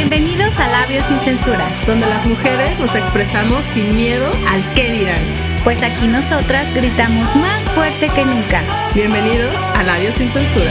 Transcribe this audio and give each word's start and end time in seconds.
Bienvenidos 0.00 0.58
a 0.58 0.66
Labios 0.66 1.04
sin 1.04 1.18
Censura, 1.18 1.68
donde 1.86 2.06
las 2.06 2.24
mujeres 2.24 2.80
nos 2.80 2.94
expresamos 2.94 3.66
sin 3.66 3.94
miedo 3.94 4.26
al 4.48 4.62
qué 4.74 4.90
dirán. 4.90 5.20
pues 5.62 5.82
aquí 5.82 6.06
nosotras 6.06 6.74
gritamos 6.74 7.36
más 7.36 7.68
fuerte 7.74 8.08
que 8.08 8.24
nunca. 8.24 8.62
Bienvenidos 8.94 9.54
a 9.76 9.82
Labios 9.82 10.14
sin 10.14 10.30
Censura. 10.30 10.70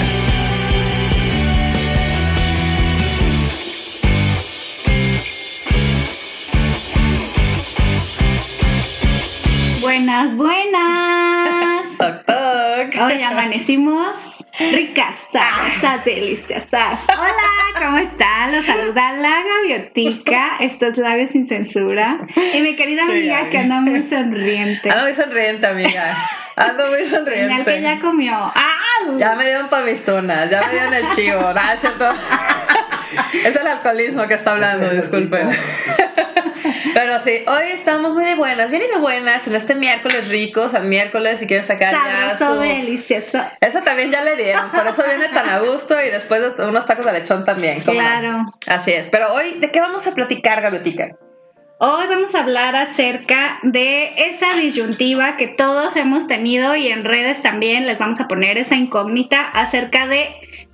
Buenas, 9.79 10.35
buenas. 10.35 11.97
Toc, 11.99 12.25
toc. 12.25 13.01
Hoy 13.05 13.21
amanecimos 13.21 14.38
ricas, 14.59 15.15
sabrosas, 15.31 16.05
deliciosas. 16.05 16.99
Hola, 17.07 17.85
¿cómo 17.85 17.97
están? 17.97 18.51
Los 18.55 18.65
saluda 18.65 19.13
la 19.13 19.41
Gaviotica. 19.43 20.57
Esto 20.59 20.87
es 20.87 20.97
Labios 20.97 21.29
sin 21.31 21.45
Censura. 21.45 22.19
Y 22.53 22.61
mi 22.61 22.75
querida 22.75 23.03
amiga 23.03 23.47
que 23.49 23.57
anda 23.57 23.79
muy 23.81 24.01
sonriente. 24.03 24.89
Ando 24.89 25.03
muy 25.05 25.13
sonriente, 25.13 25.65
amiga. 25.67 26.15
Ando 26.55 26.87
muy 26.87 27.05
Señal 27.05 27.25
que 27.25 27.31
sonriente. 27.31 27.81
ya 27.81 27.99
comió. 27.99 28.33
¡Ah! 28.33 28.75
Ya 29.17 29.33
me 29.35 29.45
dieron 29.45 29.69
pa' 29.69 29.81
mis 29.81 30.03
tunas, 30.03 30.49
ya 30.49 30.61
me 30.67 30.73
dieron 30.73 30.93
el 30.93 31.07
chivo, 31.09 31.39
¿no? 31.53 31.71
¿Es 31.71 31.79
cierto? 31.81 32.13
Es 33.45 33.55
el 33.55 33.65
alcoholismo 33.67 34.27
que 34.27 34.33
está 34.33 34.51
hablando, 34.51 34.89
disculpen. 34.89 35.49
Pero 36.93 37.21
sí, 37.21 37.43
hoy 37.47 37.71
estamos 37.71 38.13
muy 38.13 38.25
de 38.25 38.35
buenas, 38.35 38.69
bien 38.69 38.83
y 38.83 38.93
de 38.93 38.99
buenas 38.99 39.47
en 39.47 39.55
este 39.55 39.75
miércoles 39.75 40.27
rico, 40.27 40.61
o 40.61 40.69
sea, 40.69 40.79
miércoles 40.79 41.39
si 41.39 41.47
quieren 41.47 41.65
sacar 41.65 41.93
ya 41.93 42.35
Sabroso, 42.37 42.55
su... 42.55 42.61
delicioso. 42.61 43.41
Eso 43.61 43.81
también 43.81 44.11
ya 44.11 44.23
le 44.23 44.35
dieron, 44.35 44.71
por 44.71 44.87
eso 44.87 45.03
viene 45.03 45.29
tan 45.29 45.49
a 45.49 45.59
gusto 45.59 45.95
y 46.01 46.09
después 46.09 46.41
de 46.41 46.63
unos 46.65 46.85
tacos 46.85 47.05
de 47.05 47.13
lechón 47.13 47.45
también. 47.45 47.81
Claro. 47.81 48.53
Así 48.67 48.91
es, 48.91 49.09
pero 49.09 49.33
hoy, 49.33 49.55
¿de 49.59 49.71
qué 49.71 49.79
vamos 49.79 50.05
a 50.07 50.13
platicar, 50.13 50.61
Gaviotica? 50.61 51.15
Hoy 51.81 52.07
vamos 52.07 52.35
a 52.35 52.43
hablar 52.43 52.75
acerca 52.75 53.59
de 53.63 54.11
esa 54.17 54.53
disyuntiva 54.55 55.37
que 55.37 55.47
todos 55.47 55.95
hemos 55.95 56.27
tenido 56.27 56.75
y 56.75 56.89
en 56.89 57.05
redes 57.05 57.41
también 57.41 57.87
les 57.87 57.99
vamos 57.99 58.19
a 58.19 58.27
poner 58.27 58.57
esa 58.57 58.75
incógnita 58.75 59.47
acerca 59.47 60.05
de 60.05 60.27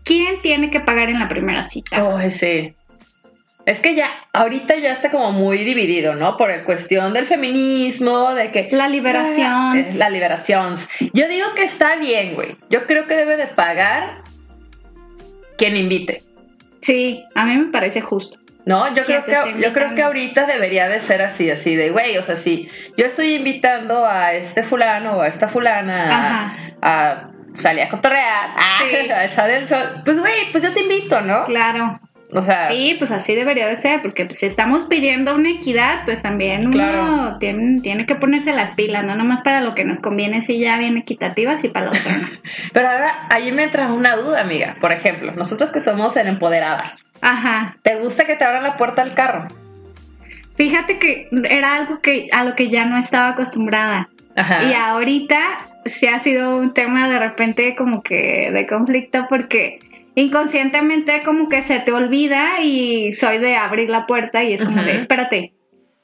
quién 0.04 0.42
tiene 0.42 0.72
que 0.72 0.80
pagar 0.80 1.10
en 1.10 1.20
la 1.20 1.28
primera 1.28 1.62
cita. 1.62 2.04
Ay, 2.18 2.32
sí. 2.32 2.74
Es 3.66 3.80
que 3.80 3.96
ya, 3.96 4.10
ahorita 4.32 4.76
ya 4.76 4.92
está 4.92 5.10
como 5.10 5.32
muy 5.32 5.64
dividido, 5.64 6.14
¿no? 6.14 6.38
Por 6.38 6.52
el 6.52 6.64
cuestión 6.64 7.14
del 7.14 7.26
feminismo, 7.26 8.34
de 8.36 8.52
que... 8.52 8.70
La 8.72 8.88
liberación. 8.88 9.78
Es 9.78 9.96
La 9.96 10.12
liberación. 10.12 10.76
Yo 11.14 11.28
digo 11.28 11.48
que 11.56 11.64
está 11.64 11.96
bien, 11.96 12.36
güey. 12.36 12.58
Yo 12.70 12.86
creo 12.86 13.08
que 13.08 13.16
debe 13.16 13.38
de 13.38 13.48
pagar 13.48 14.22
quien 15.58 15.76
invite. 15.78 16.22
Sí, 16.82 17.24
a 17.34 17.46
mí 17.46 17.58
me 17.58 17.72
parece 17.72 18.02
justo. 18.02 18.38
No, 18.66 18.94
yo 18.96 19.06
¿Quién 19.06 19.22
creo 19.24 19.44
que 19.46 19.62
yo 19.62 19.74
creo 19.74 19.94
que 19.94 20.02
ahorita 20.02 20.46
debería 20.48 20.88
de 20.88 21.00
ser 21.00 21.22
así, 21.22 21.52
así 21.52 21.76
de 21.76 21.92
güey, 21.92 22.18
o 22.18 22.24
sea, 22.24 22.36
si 22.36 22.68
yo 22.98 23.06
estoy 23.06 23.36
invitando 23.36 24.08
a 24.08 24.34
este 24.34 24.64
fulano 24.64 25.18
o 25.18 25.22
a 25.22 25.28
esta 25.28 25.48
fulana 25.48 26.10
a, 26.12 26.58
a 26.82 27.30
salir 27.60 27.84
a 27.84 27.90
cotorrear, 27.90 28.50
a, 28.58 28.80
Sí. 28.80 28.96
a 29.12 29.26
echar 29.26 29.52
el 29.52 29.68
sol, 29.68 30.02
pues 30.04 30.20
güey, 30.20 30.52
pues 30.52 30.64
yo 30.64 30.74
te 30.74 30.82
invito, 30.82 31.22
¿no? 31.22 31.46
Claro. 31.46 32.00
O 32.36 32.44
sea, 32.44 32.68
Sí, 32.68 32.96
pues 33.00 33.12
así 33.12 33.34
debería 33.34 33.66
de 33.68 33.78
ser, 33.78 34.02
porque 34.02 34.26
pues, 34.26 34.40
si 34.40 34.46
estamos 34.46 34.84
pidiendo 34.84 35.34
una 35.34 35.50
equidad, 35.50 36.04
pues 36.04 36.22
también 36.22 36.68
uno 36.68 37.38
tiene, 37.40 37.80
tiene 37.80 38.06
que 38.06 38.16
ponerse 38.16 38.52
las 38.52 38.72
pilas, 38.72 39.06
no 39.06 39.16
nomás 39.16 39.42
para 39.42 39.62
lo 39.62 39.74
que 39.74 39.86
nos 39.86 40.02
conviene, 40.02 40.42
si 40.42 40.60
ya 40.60 40.78
bien 40.78 40.98
equitativas 40.98 41.64
y 41.64 41.70
para 41.70 41.86
lo 41.86 41.92
otro 41.94 42.12
no. 42.12 42.28
Pero 42.74 42.90
ahora, 42.90 43.28
ahí 43.30 43.52
me 43.54 43.64
entra 43.64 43.88
una 43.94 44.18
duda, 44.18 44.42
amiga. 44.42 44.76
Por 44.82 44.92
ejemplo, 44.92 45.32
nosotros 45.32 45.72
que 45.72 45.80
somos 45.80 46.18
en 46.18 46.28
empoderadas, 46.28 46.92
Ajá. 47.22 47.78
¿te 47.84 47.96
gusta 47.96 48.26
que 48.26 48.36
te 48.36 48.44
abran 48.44 48.64
la 48.64 48.76
puerta 48.76 49.02
al 49.02 49.14
carro? 49.14 49.48
Fíjate 50.58 51.00
que 51.00 51.30
era 51.50 51.76
algo 51.76 52.02
que 52.02 52.28
a 52.34 52.44
lo 52.44 52.56
que 52.56 52.70
ya 52.70 52.86
no 52.86 52.98
estaba 52.98 53.30
acostumbrada. 53.30 54.10
Ajá. 54.36 54.66
Y 54.66 54.74
ahorita 54.74 55.40
sí 55.86 56.08
ha 56.08 56.20
sido 56.20 56.58
un 56.58 56.74
tema 56.74 57.08
de 57.08 57.20
repente 57.20 57.76
como 57.76 58.02
que 58.02 58.52
de 58.52 58.68
conflicto 58.68 59.26
porque 59.30 59.80
inconscientemente 60.16 61.22
como 61.24 61.50
que 61.50 61.62
se 61.62 61.80
te 61.80 61.92
olvida 61.92 62.62
y 62.62 63.14
soy 63.14 63.38
de 63.38 63.56
abrir 63.56 63.90
la 63.90 64.08
puerta 64.08 64.44
y 64.44 64.54
es 64.54 64.64
como 64.64 64.82
de 64.82 64.96
espérate, 64.96 65.54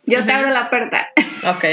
yo 0.06 0.26
te 0.26 0.32
abro 0.32 0.50
la 0.50 0.70
puerta. 0.70 1.10
Ok, 1.44 1.66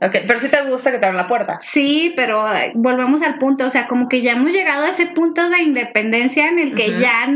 ok. 0.00 0.16
Pero 0.26 0.40
sí 0.40 0.48
te 0.48 0.60
gusta 0.62 0.90
que 0.90 0.98
te 0.98 1.06
abran 1.06 1.22
la 1.22 1.28
puerta. 1.28 1.56
Sí, 1.58 2.12
pero 2.16 2.52
eh, 2.52 2.72
volvemos 2.74 3.22
al 3.22 3.38
punto, 3.38 3.64
o 3.64 3.70
sea, 3.70 3.86
como 3.86 4.08
que 4.08 4.22
ya 4.22 4.32
hemos 4.32 4.52
llegado 4.52 4.84
a 4.84 4.88
ese 4.88 5.06
punto 5.06 5.48
de 5.50 5.62
independencia 5.62 6.48
en 6.48 6.58
el 6.58 6.74
que 6.74 6.98
ya, 6.98 7.28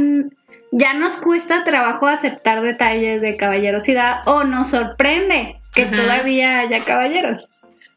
ya 0.73 0.95
nos 0.95 1.13
cuesta 1.19 1.63
trabajo 1.63 2.09
aceptar 2.09 2.63
detalles 2.63 3.21
de 3.21 3.37
caballerosidad 3.37 4.27
o 4.27 4.43
nos 4.43 4.71
sorprende 4.71 5.55
que 5.73 5.87
todavía 5.87 6.59
haya 6.59 6.81
caballeros. 6.81 7.49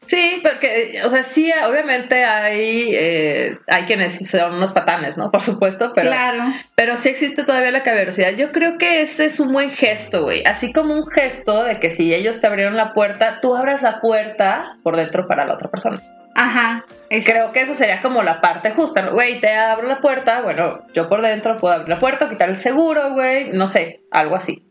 Sí, 0.06 0.40
porque, 0.42 1.00
o 1.04 1.08
sea, 1.08 1.22
sí, 1.22 1.50
obviamente 1.66 2.24
hay, 2.24 2.90
eh, 2.92 3.58
hay 3.66 3.84
quienes 3.84 4.28
son 4.28 4.54
unos 4.54 4.72
patanes, 4.72 5.16
¿no? 5.16 5.30
Por 5.30 5.40
supuesto, 5.42 5.92
pero, 5.94 6.08
claro. 6.10 6.44
pero 6.74 6.96
sí 6.98 7.08
existe 7.08 7.44
todavía 7.44 7.70
la 7.70 7.82
caballerosidad. 7.82 8.32
Yo 8.32 8.52
creo 8.52 8.76
que 8.76 9.00
ese 9.02 9.24
es 9.26 9.40
un 9.40 9.52
buen 9.52 9.70
gesto, 9.70 10.24
güey. 10.24 10.44
Así 10.44 10.72
como 10.72 10.94
un 10.94 11.06
gesto 11.08 11.64
de 11.64 11.80
que 11.80 11.90
si 11.90 12.12
ellos 12.12 12.40
te 12.40 12.46
abrieron 12.46 12.76
la 12.76 12.92
puerta, 12.92 13.38
tú 13.40 13.56
abras 13.56 13.80
la 13.82 14.00
puerta 14.00 14.76
por 14.82 14.96
dentro 14.96 15.26
para 15.26 15.46
la 15.46 15.54
otra 15.54 15.70
persona. 15.70 16.00
Ajá. 16.34 16.84
es- 17.10 17.24
Creo 17.26 17.52
que 17.52 17.60
eso 17.60 17.74
sería 17.74 18.02
como 18.02 18.22
la 18.22 18.40
parte 18.40 18.70
justa. 18.72 19.02
¿no? 19.02 19.12
Güey, 19.12 19.40
te 19.40 19.54
abro 19.54 19.86
la 19.86 20.00
puerta, 20.00 20.40
bueno, 20.42 20.80
yo 20.94 21.08
por 21.08 21.22
dentro 21.22 21.56
puedo 21.56 21.74
abrir 21.74 21.88
la 21.90 22.00
puerta, 22.00 22.28
quitar 22.28 22.48
el 22.50 22.56
seguro, 22.56 23.12
güey, 23.12 23.50
no 23.52 23.66
sé, 23.66 24.00
algo 24.10 24.34
así. 24.36 24.64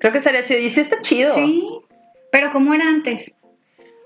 Creo 0.00 0.12
que 0.12 0.20
sería 0.20 0.44
chido. 0.44 0.60
Y 0.60 0.70
sí 0.70 0.80
está 0.80 1.00
chido. 1.00 1.34
Sí. 1.34 1.66
Pero 2.30 2.52
¿cómo 2.52 2.74
era 2.74 2.86
antes? 2.86 3.34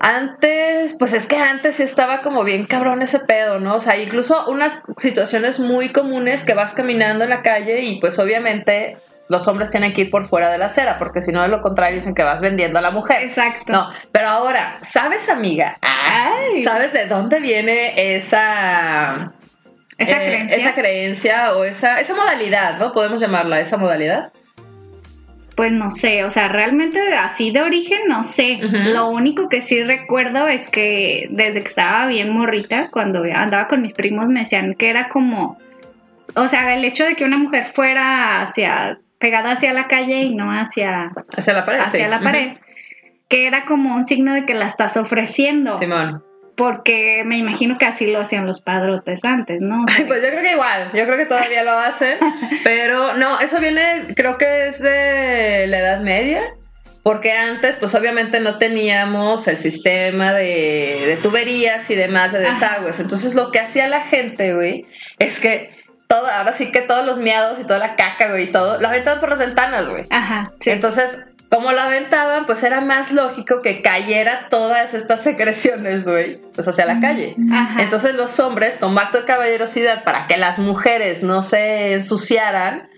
Antes, 0.03 0.97
pues 0.99 1.13
es 1.13 1.27
que 1.27 1.37
antes 1.37 1.77
sí 1.77 1.83
estaba 1.83 2.21
como 2.21 2.43
bien 2.43 2.65
cabrón 2.65 3.01
ese 3.01 3.19
pedo, 3.19 3.61
¿no? 3.61 3.75
O 3.77 3.79
sea, 3.79 3.95
incluso 3.95 4.45
unas 4.47 4.83
situaciones 4.97 5.61
muy 5.61 5.93
comunes 5.93 6.43
que 6.43 6.53
vas 6.53 6.73
caminando 6.73 7.23
en 7.23 7.29
la 7.29 7.41
calle 7.41 7.79
y 7.83 8.01
pues 8.01 8.19
obviamente 8.19 8.97
los 9.29 9.47
hombres 9.47 9.69
tienen 9.69 9.93
que 9.93 10.01
ir 10.01 10.11
por 10.11 10.27
fuera 10.27 10.51
de 10.51 10.57
la 10.57 10.65
acera, 10.65 10.97
porque 10.99 11.21
si 11.21 11.31
no 11.31 11.41
de 11.41 11.47
lo 11.47 11.61
contrario 11.61 11.95
dicen 11.95 12.13
que 12.15 12.23
vas 12.23 12.41
vendiendo 12.41 12.79
a 12.79 12.81
la 12.81 12.91
mujer. 12.91 13.23
Exacto. 13.23 13.71
No, 13.71 13.89
pero 14.11 14.27
ahora, 14.27 14.77
¿sabes, 14.81 15.29
amiga? 15.29 15.77
Ay. 15.79 16.65
¿Sabes 16.65 16.91
de 16.91 17.07
dónde 17.07 17.39
viene 17.39 18.15
esa 18.15 19.31
Esa 19.97 20.21
eh, 20.21 20.27
creencia. 20.27 20.57
esa 20.57 20.75
creencia 20.75 21.55
o 21.55 21.63
esa, 21.63 22.01
esa 22.01 22.13
modalidad, 22.13 22.77
¿no? 22.77 22.91
Podemos 22.91 23.21
llamarla 23.21 23.61
esa 23.61 23.77
modalidad. 23.77 24.33
Pues 25.55 25.71
no 25.71 25.91
sé, 25.91 26.23
o 26.23 26.31
sea, 26.31 26.47
realmente 26.47 26.99
así 27.13 27.51
de 27.51 27.61
origen 27.61 27.99
no 28.07 28.23
sé. 28.23 28.59
Lo 28.61 29.09
único 29.09 29.49
que 29.49 29.61
sí 29.61 29.83
recuerdo 29.83 30.47
es 30.47 30.69
que 30.69 31.27
desde 31.29 31.61
que 31.61 31.67
estaba 31.67 32.07
bien 32.07 32.31
morrita, 32.31 32.89
cuando 32.91 33.23
andaba 33.23 33.67
con 33.67 33.81
mis 33.81 33.93
primos, 33.93 34.27
me 34.29 34.41
decían 34.41 34.73
que 34.73 34.89
era 34.89 35.09
como, 35.09 35.59
o 36.35 36.47
sea, 36.47 36.75
el 36.75 36.83
hecho 36.83 37.05
de 37.05 37.15
que 37.15 37.23
una 37.23 37.37
mujer 37.37 37.65
fuera 37.65 38.41
hacia, 38.41 38.99
pegada 39.19 39.51
hacia 39.51 39.73
la 39.73 39.87
calle 39.87 40.23
y 40.23 40.33
no 40.33 40.51
hacia, 40.51 41.11
Hacia 41.37 41.53
la 41.53 41.65
pared. 41.65 41.79
hacia 41.81 42.05
sí. 42.05 42.09
la 42.09 42.19
pared, 42.21 42.57
que 43.29 43.45
era 43.45 43.65
como 43.65 43.95
un 43.95 44.05
signo 44.05 44.33
de 44.33 44.45
que 44.45 44.55
la 44.55 44.65
estás 44.65 44.97
ofreciendo. 44.97 45.75
Simón. 45.75 46.23
Porque 46.55 47.23
me 47.25 47.37
imagino 47.37 47.77
que 47.77 47.85
así 47.85 48.11
lo 48.11 48.19
hacían 48.19 48.45
los 48.45 48.61
padrotes 48.61 49.23
antes, 49.25 49.61
¿no? 49.61 49.83
O 49.83 49.87
sea, 49.87 49.97
Ay, 49.97 50.05
pues 50.05 50.21
yo 50.21 50.29
creo 50.29 50.43
que 50.43 50.51
igual, 50.51 50.91
yo 50.93 51.05
creo 51.05 51.17
que 51.17 51.25
todavía 51.25 51.63
lo 51.63 51.71
hacen, 51.71 52.17
pero 52.63 53.17
no, 53.17 53.39
eso 53.39 53.59
viene, 53.59 54.03
creo 54.15 54.37
que 54.37 54.67
es 54.67 54.79
de 54.79 55.65
la 55.67 55.79
Edad 55.79 56.01
Media, 56.01 56.43
porque 57.01 57.31
antes, 57.31 57.77
pues 57.77 57.95
obviamente 57.95 58.39
no 58.39 58.59
teníamos 58.59 59.47
el 59.47 59.57
sistema 59.57 60.33
de, 60.33 61.03
de 61.07 61.17
tuberías 61.17 61.89
y 61.89 61.95
demás 61.95 62.33
de 62.33 62.45
Ajá. 62.45 62.53
desagües, 62.53 62.99
entonces 62.99 63.33
lo 63.33 63.51
que 63.51 63.59
hacía 63.59 63.87
la 63.87 64.01
gente, 64.01 64.53
güey, 64.53 64.85
es 65.17 65.39
que 65.39 65.75
todo, 66.07 66.27
ahora 66.27 66.53
sí 66.53 66.71
que 66.71 66.81
todos 66.81 67.03
los 67.03 67.17
miados 67.17 67.59
y 67.59 67.63
toda 67.63 67.79
la 67.79 67.95
caca, 67.95 68.29
güey, 68.29 68.43
y 68.43 68.51
todo, 68.51 68.79
la 68.79 68.89
aventaban 68.89 69.19
por 69.19 69.29
las 69.29 69.39
ventanas, 69.39 69.89
güey. 69.89 70.05
Ajá, 70.11 70.51
sí. 70.59 70.69
Entonces, 70.69 71.25
como 71.53 71.71
la 71.71 71.85
aventaban, 71.85 72.47
pues 72.47 72.63
era 72.63 72.81
más 72.81 73.11
lógico 73.11 73.61
que 73.61 73.83
cayera 73.83 74.47
todas 74.49 74.95
estas 74.95 75.21
secreciones, 75.23 76.07
güey, 76.07 76.41
pues 76.55 76.67
hacia 76.67 76.85
la 76.85 76.99
calle. 76.99 77.35
Ajá. 77.51 77.83
Entonces 77.83 78.15
los 78.15 78.39
hombres, 78.39 78.77
como 78.79 78.99
acto 78.99 79.19
de 79.19 79.25
caballerosidad, 79.25 80.03
para 80.03 80.25
que 80.25 80.37
las 80.37 80.57
mujeres 80.57 81.21
no 81.21 81.43
se 81.43 81.93
ensuciaran, 81.93 82.89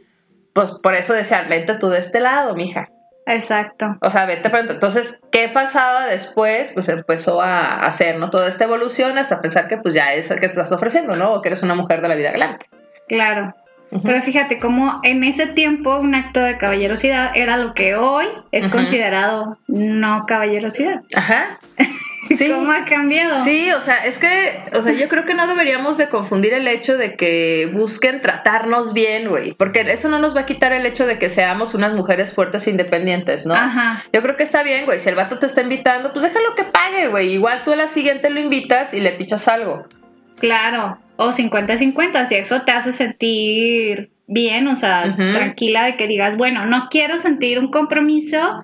pues 0.53 0.71
por 0.71 0.95
eso 0.95 1.13
decían, 1.13 1.49
vente 1.49 1.73
tú 1.75 1.89
de 1.89 1.99
este 1.99 2.21
lado, 2.21 2.55
mija. 2.55 2.89
Exacto. 3.25 3.97
O 4.01 4.09
sea, 4.09 4.25
vete 4.25 4.49
para 4.49 4.71
Entonces, 4.71 5.19
¿qué 5.31 5.49
pasaba 5.49 6.05
después? 6.05 6.71
Pues 6.73 6.87
empezó 6.87 7.41
a 7.41 7.79
hacer, 7.79 8.19
¿no? 8.19 8.29
Toda 8.29 8.47
esta 8.47 8.63
evolución 8.63 9.17
hasta 9.17 9.41
pensar 9.41 9.67
que 9.67 9.77
pues 9.77 9.93
ya 9.93 10.13
es 10.13 10.31
el 10.31 10.39
que 10.39 10.47
te 10.47 10.53
estás 10.53 10.71
ofreciendo, 10.71 11.15
¿no? 11.15 11.33
O 11.33 11.41
que 11.41 11.49
eres 11.49 11.63
una 11.63 11.75
mujer 11.75 12.01
de 12.01 12.07
la 12.07 12.15
vida 12.15 12.31
galante. 12.31 12.67
Claro. 13.09 13.53
Pero 14.03 14.21
fíjate 14.21 14.59
cómo 14.59 14.99
en 15.03 15.23
ese 15.23 15.47
tiempo 15.47 15.97
un 15.97 16.15
acto 16.15 16.41
de 16.41 16.57
caballerosidad 16.57 17.31
era 17.35 17.57
lo 17.57 17.73
que 17.73 17.95
hoy 17.95 18.25
es 18.51 18.67
considerado 18.67 19.57
no 19.67 20.25
caballerosidad. 20.27 21.01
Ajá. 21.15 21.59
Sí. 22.37 22.49
¿Cómo 22.49 22.71
ha 22.71 22.85
cambiado? 22.85 23.43
Sí, 23.43 23.69
o 23.71 23.79
sea, 23.81 23.97
es 23.97 24.17
que, 24.17 24.59
o 24.73 24.81
sea, 24.81 24.93
yo 24.93 25.07
creo 25.07 25.25
que 25.25 25.35
no 25.35 25.47
deberíamos 25.47 25.97
de 25.97 26.09
confundir 26.09 26.53
el 26.53 26.67
hecho 26.67 26.97
de 26.97 27.15
que 27.15 27.69
busquen 27.71 28.19
tratarnos 28.19 28.93
bien, 28.93 29.29
güey, 29.29 29.53
porque 29.53 29.81
eso 29.81 30.09
no 30.09 30.17
nos 30.17 30.35
va 30.35 30.41
a 30.41 30.45
quitar 30.45 30.73
el 30.73 30.85
hecho 30.85 31.05
de 31.05 31.19
que 31.19 31.29
seamos 31.29 31.75
unas 31.75 31.93
mujeres 31.93 32.33
fuertes 32.33 32.67
e 32.67 32.71
independientes, 32.71 33.45
¿no? 33.45 33.53
Ajá. 33.53 34.03
Yo 34.11 34.21
creo 34.21 34.35
que 34.37 34.43
está 34.43 34.63
bien, 34.63 34.85
güey, 34.85 34.99
si 34.99 35.09
el 35.09 35.15
vato 35.15 35.37
te 35.37 35.45
está 35.45 35.61
invitando, 35.61 36.13
pues 36.13 36.23
déjalo 36.23 36.55
que 36.55 36.63
pague, 36.63 37.07
güey, 37.09 37.31
igual 37.31 37.61
tú 37.63 37.73
a 37.73 37.75
la 37.75 37.87
siguiente 37.87 38.29
lo 38.29 38.39
invitas 38.39 38.93
y 38.93 39.01
le 39.01 39.11
pichas 39.11 39.47
algo. 39.47 39.85
Claro. 40.39 40.97
O 41.17 41.31
50-50, 41.31 42.27
si 42.27 42.35
eso 42.35 42.61
te 42.63 42.71
hace 42.71 42.91
sentir 42.91 44.09
bien, 44.27 44.67
o 44.67 44.75
sea, 44.75 45.15
tranquila 45.15 45.85
de 45.85 45.95
que 45.97 46.07
digas, 46.07 46.35
bueno, 46.35 46.65
no 46.65 46.87
quiero 46.89 47.17
sentir 47.17 47.59
un 47.59 47.69
compromiso, 47.69 48.61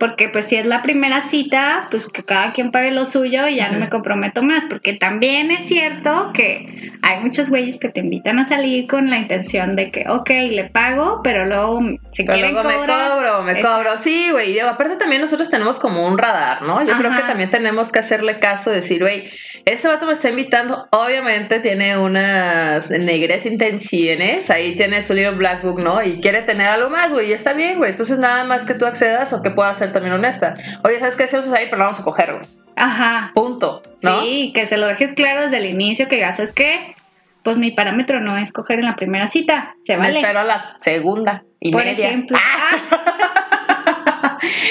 porque 0.00 0.28
pues 0.28 0.46
si 0.46 0.56
es 0.56 0.64
la 0.64 0.82
primera 0.82 1.20
cita, 1.20 1.86
pues 1.90 2.08
que 2.08 2.24
cada 2.24 2.52
quien 2.52 2.70
pague 2.70 2.90
lo 2.92 3.04
suyo 3.04 3.46
y 3.46 3.56
ya 3.56 3.70
no 3.70 3.78
me 3.78 3.90
comprometo 3.90 4.42
más, 4.42 4.64
porque 4.64 4.94
también 4.94 5.50
es 5.50 5.66
cierto 5.66 6.30
que 6.32 6.92
hay 7.02 7.20
muchos 7.20 7.50
güeyes 7.50 7.78
que 7.78 7.90
te 7.90 8.00
invitan 8.00 8.38
a 8.38 8.44
salir 8.44 8.86
con 8.86 9.10
la 9.10 9.18
intención 9.18 9.76
de 9.76 9.90
que, 9.90 10.06
ok, 10.08 10.30
le 10.50 10.64
pago, 10.70 11.20
pero 11.22 11.44
luego 11.44 11.80
si 12.12 12.22
Pero 12.22 12.34
quieren 12.34 12.54
luego 12.54 12.68
me 12.68 12.74
cobro, 12.76 13.42
me 13.42 13.60
cobro. 13.60 13.98
Sí, 13.98 14.30
güey. 14.30 14.50
y 14.50 14.52
digo, 14.54 14.68
Aparte 14.68 14.96
también 14.96 15.20
nosotros 15.20 15.50
tenemos 15.50 15.78
como 15.78 16.06
un 16.06 16.16
radar, 16.16 16.62
¿no? 16.62 16.82
Yo 16.86 16.96
creo 16.96 17.14
que 17.14 17.22
también 17.22 17.50
tenemos 17.50 17.92
que 17.92 17.98
hacerle 17.98 18.38
caso, 18.38 18.70
decir, 18.70 19.00
güey, 19.02 19.28
este 19.64 19.88
vato 19.88 20.06
me 20.06 20.12
está 20.12 20.28
invitando, 20.30 20.86
obviamente 20.90 21.60
tiene 21.60 21.96
unas 21.98 22.90
negres 22.90 23.46
intenciones, 23.46 24.50
ahí 24.50 24.76
tiene 24.76 25.02
su 25.02 25.14
libro 25.14 25.36
Black 25.36 25.62
Book, 25.62 25.82
¿no? 25.82 26.02
Y 26.02 26.20
quiere 26.20 26.42
tener 26.42 26.66
algo 26.68 26.90
más, 26.90 27.12
güey, 27.12 27.30
y 27.30 27.32
está 27.32 27.52
bien, 27.52 27.78
güey. 27.78 27.90
Entonces 27.92 28.18
nada 28.18 28.44
más 28.44 28.64
que 28.66 28.74
tú 28.74 28.86
accedas 28.86 29.32
o 29.32 29.42
que 29.42 29.50
pueda 29.50 29.72
ser 29.74 29.92
también 29.92 30.14
honesta. 30.14 30.54
Oye, 30.84 30.98
¿sabes 30.98 31.16
qué? 31.16 31.26
Si 31.26 31.36
vamos 31.36 31.48
a 31.48 31.52
salir, 31.54 31.68
pero 31.70 31.78
no 31.78 31.84
vamos 31.84 32.00
a 32.00 32.04
coger, 32.04 32.32
güey. 32.34 32.44
Ajá. 32.76 33.30
Punto, 33.34 33.82
¿no? 34.02 34.22
Sí, 34.22 34.52
que 34.54 34.66
se 34.66 34.76
lo 34.78 34.86
dejes 34.86 35.12
claro 35.12 35.42
desde 35.42 35.58
el 35.58 35.66
inicio, 35.66 36.08
que 36.08 36.16
digas, 36.16 36.40
es 36.40 36.52
que, 36.52 36.94
pues 37.42 37.58
mi 37.58 37.70
parámetro 37.70 38.20
no 38.20 38.36
es 38.38 38.52
coger 38.52 38.78
en 38.78 38.86
la 38.86 38.96
primera 38.96 39.28
cita, 39.28 39.74
se 39.84 39.92
Me 39.94 40.06
vale. 40.06 40.20
espero 40.20 40.40
a 40.40 40.44
la 40.44 40.78
segunda 40.80 41.44
y 41.60 41.70
Por 41.70 41.84
media. 41.84 42.08
ejemplo. 42.08 42.38
Ah, 42.40 42.76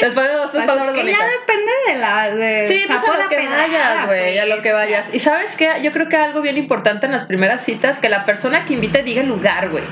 después 0.02 0.28
de 0.28 0.34
dos 0.34 0.52
Pues 0.52 0.66
palabras 0.66 0.98
es 0.98 1.04
que 1.04 1.12
ya 1.12 1.26
depende 1.26 1.72
de 1.88 1.96
la... 1.96 2.32
De 2.32 2.68
Sí, 2.68 2.84
pues 2.88 3.00
a 3.04 3.18
lo 3.18 3.30
que 3.30 3.48
vayas, 3.48 4.06
güey, 4.06 4.38
a 4.38 4.46
lo 4.46 4.56
pues, 4.56 4.64
que 4.64 4.74
vayas. 4.74 5.14
Y 5.14 5.20
sabes 5.20 5.56
qué, 5.58 5.70
yo 5.82 5.92
creo 5.92 6.10
que 6.10 6.18
algo 6.18 6.42
bien 6.42 6.58
importante 6.58 7.06
en 7.06 7.12
las 7.12 7.28
primeras 7.28 7.64
citas, 7.64 8.00
que 8.00 8.10
la 8.10 8.26
persona 8.26 8.66
que 8.66 8.74
invite 8.74 9.04
diga 9.04 9.22
el 9.22 9.28
lugar, 9.30 9.70
güey. 9.70 9.84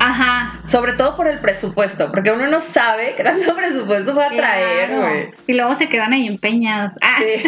Ajá. 0.00 0.60
Sobre 0.66 0.94
todo 0.94 1.14
por 1.14 1.28
el 1.28 1.40
presupuesto, 1.40 2.10
porque 2.10 2.30
uno 2.30 2.46
no 2.46 2.60
sabe 2.62 3.14
qué 3.16 3.22
tanto 3.22 3.54
presupuesto 3.56 4.14
va 4.14 4.26
a 4.26 4.30
traer, 4.30 4.88
claro. 4.88 5.02
güey. 5.02 5.28
Y 5.46 5.52
luego 5.52 5.74
se 5.74 5.88
quedan 5.88 6.12
ahí 6.12 6.26
empeñados. 6.26 6.94
Ah, 7.02 7.18
Sí, 7.18 7.42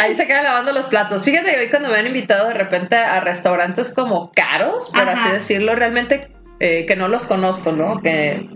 ahí 0.00 0.14
se 0.16 0.26
quedan 0.26 0.44
lavando 0.44 0.72
los 0.72 0.86
platos. 0.86 1.24
Fíjate 1.24 1.56
hoy 1.58 1.70
cuando 1.70 1.88
me 1.88 1.96
han 1.96 2.06
invitado 2.06 2.48
de 2.48 2.54
repente 2.54 2.96
a 2.96 3.20
restaurantes 3.20 3.94
como 3.94 4.32
caros, 4.32 4.90
por 4.90 5.08
Ajá. 5.08 5.24
así 5.24 5.32
decirlo, 5.34 5.74
realmente 5.76 6.28
eh, 6.58 6.84
que 6.86 6.96
no 6.96 7.06
los 7.08 7.26
conozco, 7.26 7.70
¿no? 7.72 8.00
Que 8.00 8.48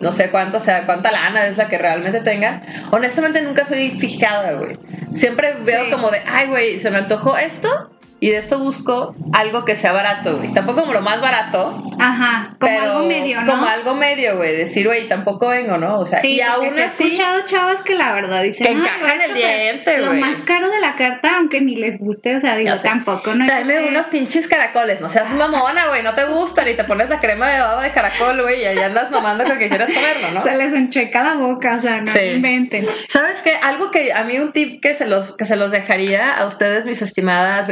no 0.00 0.12
sé 0.12 0.30
cuánto, 0.30 0.58
o 0.58 0.60
sea, 0.60 0.86
cuánta 0.86 1.10
lana 1.10 1.46
es 1.46 1.56
la 1.56 1.68
que 1.68 1.78
realmente 1.78 2.20
tengan. 2.20 2.62
Honestamente 2.90 3.42
nunca 3.42 3.64
soy 3.64 3.98
fijada, 3.98 4.52
güey. 4.52 4.76
Siempre 5.14 5.54
veo 5.64 5.84
Sí. 5.86 5.90
como 5.90 6.10
de, 6.10 6.20
ay, 6.26 6.48
güey, 6.48 6.78
se 6.78 6.90
me 6.90 6.98
antojó 6.98 7.36
esto 7.36 7.90
y 8.18 8.30
de 8.30 8.38
esto 8.38 8.58
busco 8.58 9.14
algo 9.34 9.64
que 9.64 9.76
sea 9.76 9.92
barato, 9.92 10.38
güey. 10.38 10.52
Tampoco 10.54 10.80
como 10.80 10.92
lo 10.94 11.02
más 11.02 11.20
barato, 11.20 11.82
Ajá. 11.98 12.56
Como 12.58 12.72
pero 12.72 12.82
algo 12.92 13.04
medio, 13.08 13.40
¿no? 13.42 13.52
Como 13.52 13.66
algo 13.66 13.94
medio, 13.94 14.36
güey. 14.36 14.56
Decir, 14.56 14.86
güey, 14.86 15.08
tampoco 15.08 15.48
vengo, 15.48 15.76
¿no? 15.78 15.98
O 16.00 16.06
sea, 16.06 16.20
Sí, 16.20 16.36
y 16.36 16.40
aún 16.40 16.70
sí 16.72 16.80
he 16.80 16.84
así... 16.84 17.04
escuchado 17.04 17.42
chavas 17.46 17.82
que 17.82 17.94
la 17.94 18.12
verdad 18.14 18.42
dicen 18.42 18.66
Que 18.66 18.72
"Ay, 18.72 18.78
encajan 18.78 19.20
el 19.22 19.34
diente, 19.34 19.98
Lo 19.98 20.08
güey". 20.08 20.20
más 20.20 20.38
caro 20.42 20.70
de 20.70 20.80
la 20.80 20.96
carta, 20.96 21.36
aunque 21.38 21.60
ni 21.60 21.76
les 21.76 21.98
guste, 21.98 22.36
o 22.36 22.40
sea, 22.40 22.56
digo, 22.56 22.76
sé. 22.76 22.88
tampoco 22.88 23.34
no 23.34 23.44
Tráeme 23.46 23.88
unos 23.88 24.06
pinches 24.06 24.46
caracoles, 24.48 25.00
no 25.00 25.08
seas 25.08 25.30
mamona, 25.32 25.88
güey, 25.88 26.02
no 26.02 26.14
te 26.14 26.24
gustan 26.24 26.68
y 26.68 26.74
te 26.74 26.84
pones 26.84 27.08
la 27.10 27.20
crema 27.20 27.48
de 27.50 27.60
baba 27.60 27.82
de 27.82 27.92
caracol, 27.92 28.40
güey, 28.42 28.62
y 28.62 28.64
ahí 28.64 28.78
andas 28.78 29.10
mamando 29.10 29.44
con 29.44 29.58
que 29.58 29.68
quieras 29.68 29.90
comerlo, 29.92 30.30
¿no? 30.32 30.42
Se 30.42 30.56
les 30.56 30.72
encheca 30.72 31.22
la 31.22 31.34
boca, 31.34 31.76
o 31.76 31.80
sea, 31.80 32.00
no 32.00 32.10
Sí. 32.10 32.18
inventen. 32.20 32.86
¿Sabes 33.08 33.40
qué? 33.42 33.56
Algo 33.62 33.90
que 33.90 34.12
a 34.12 34.24
mí 34.24 34.38
un 34.38 34.52
tip 34.52 34.80
que 34.80 34.94
se 34.94 35.06
los, 35.06 35.36
que 35.36 35.44
se 35.44 35.56
los 35.56 35.70
dejaría 35.70 36.34
a 36.34 36.46
ustedes, 36.46 36.86
mis 36.86 37.02
estimadas 37.02 37.68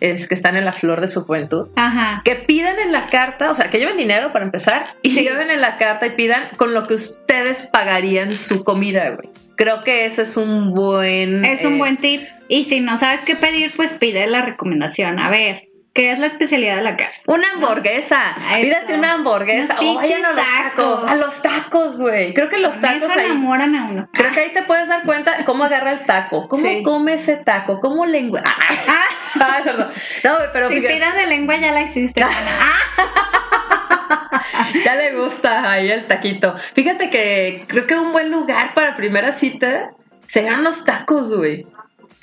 es 0.00 0.28
que 0.28 0.34
están 0.34 0.56
en 0.56 0.64
la 0.64 0.72
flor 0.72 1.00
de 1.00 1.08
su 1.08 1.22
juventud. 1.24 1.68
Ajá. 1.76 2.22
Que 2.24 2.34
pidan 2.34 2.78
en 2.78 2.92
la 2.92 3.08
carta, 3.08 3.50
o 3.50 3.54
sea, 3.54 3.70
que 3.70 3.78
lleven 3.78 3.96
dinero 3.96 4.32
para 4.32 4.44
empezar 4.44 4.86
y 5.02 5.10
Sí. 5.12 5.22
lleven 5.22 5.50
en 5.50 5.60
la 5.60 5.78
carta 5.78 6.06
y 6.06 6.10
pidan 6.10 6.48
con 6.56 6.74
lo 6.74 6.86
que 6.86 6.94
ustedes 6.94 7.68
pagarían 7.72 8.36
su 8.36 8.64
comida, 8.64 9.10
güey. 9.10 9.28
Creo 9.56 9.82
que 9.82 10.04
ese 10.06 10.22
es 10.22 10.36
un 10.36 10.72
buen... 10.72 11.44
Es 11.44 11.64
un 11.64 11.74
eh, 11.74 11.78
buen 11.78 11.96
tip. 11.98 12.22
Y 12.48 12.64
si 12.64 12.80
no 12.80 12.98
sabes 12.98 13.20
qué 13.22 13.36
pedir, 13.36 13.72
pues 13.76 13.92
pide 13.92 14.26
la 14.26 14.42
recomendación. 14.42 15.18
A 15.20 15.30
ver, 15.30 15.68
¿qué 15.94 16.10
es 16.12 16.18
la 16.18 16.26
especialidad 16.26 16.76
de 16.76 16.82
la 16.82 16.96
casa? 16.96 17.20
Una 17.26 17.52
hamburguesa. 17.52 18.32
Eso. 18.32 18.62
Pídate 18.62 18.94
una 18.94 19.12
hamburguesa. 19.12 19.76
Unos 19.80 19.96
O 19.96 20.00
vayan 20.00 20.24
a 20.24 20.32
los 20.32 20.44
tacos. 20.44 21.00
tacos. 21.00 21.10
A 21.10 21.14
los 21.16 21.42
tacos, 21.42 22.00
güey. 22.00 22.34
Creo 22.34 22.48
que 22.48 22.58
los 22.58 22.72
Con 22.74 22.82
tacos 22.82 23.02
eso 23.10 23.20
ahí. 23.20 23.26
enamoran 23.26 23.74
a 23.76 23.84
uno. 23.86 24.08
Creo 24.12 24.32
que 24.32 24.40
ahí 24.40 24.52
te 24.52 24.62
puedes 24.62 24.88
dar 24.88 25.02
cuenta 25.04 25.44
cómo 25.44 25.64
agarra 25.64 25.92
el 25.92 26.06
taco. 26.06 26.48
¿Cómo 26.48 26.66
Sí. 26.66 26.82
come 26.82 27.14
ese 27.14 27.36
taco? 27.36 27.80
¿Cómo 27.80 28.04
lengua? 28.06 28.42
Ah, 28.44 29.06
perdón. 29.64 29.90
No, 30.24 30.36
pero 30.52 30.68
si 30.68 30.74
fíjate, 30.76 30.94
pidas 30.94 31.14
de 31.14 31.26
lengua 31.26 31.56
ya 31.56 31.72
la 31.72 31.82
hiciste. 31.82 32.22
Ah, 32.22 32.30
ya 34.84 34.94
le 34.94 35.12
gusta 35.14 35.70
ahí 35.70 35.90
el 35.90 36.06
taquito. 36.06 36.54
Fíjate 36.74 37.10
que 37.10 37.64
creo 37.68 37.86
que 37.86 37.96
un 37.96 38.12
buen 38.12 38.30
lugar 38.30 38.74
para 38.74 38.96
primera 38.96 39.32
cita 39.32 39.90
serían 40.26 40.64
los 40.64 40.84
tacos, 40.84 41.36
güey. 41.36 41.66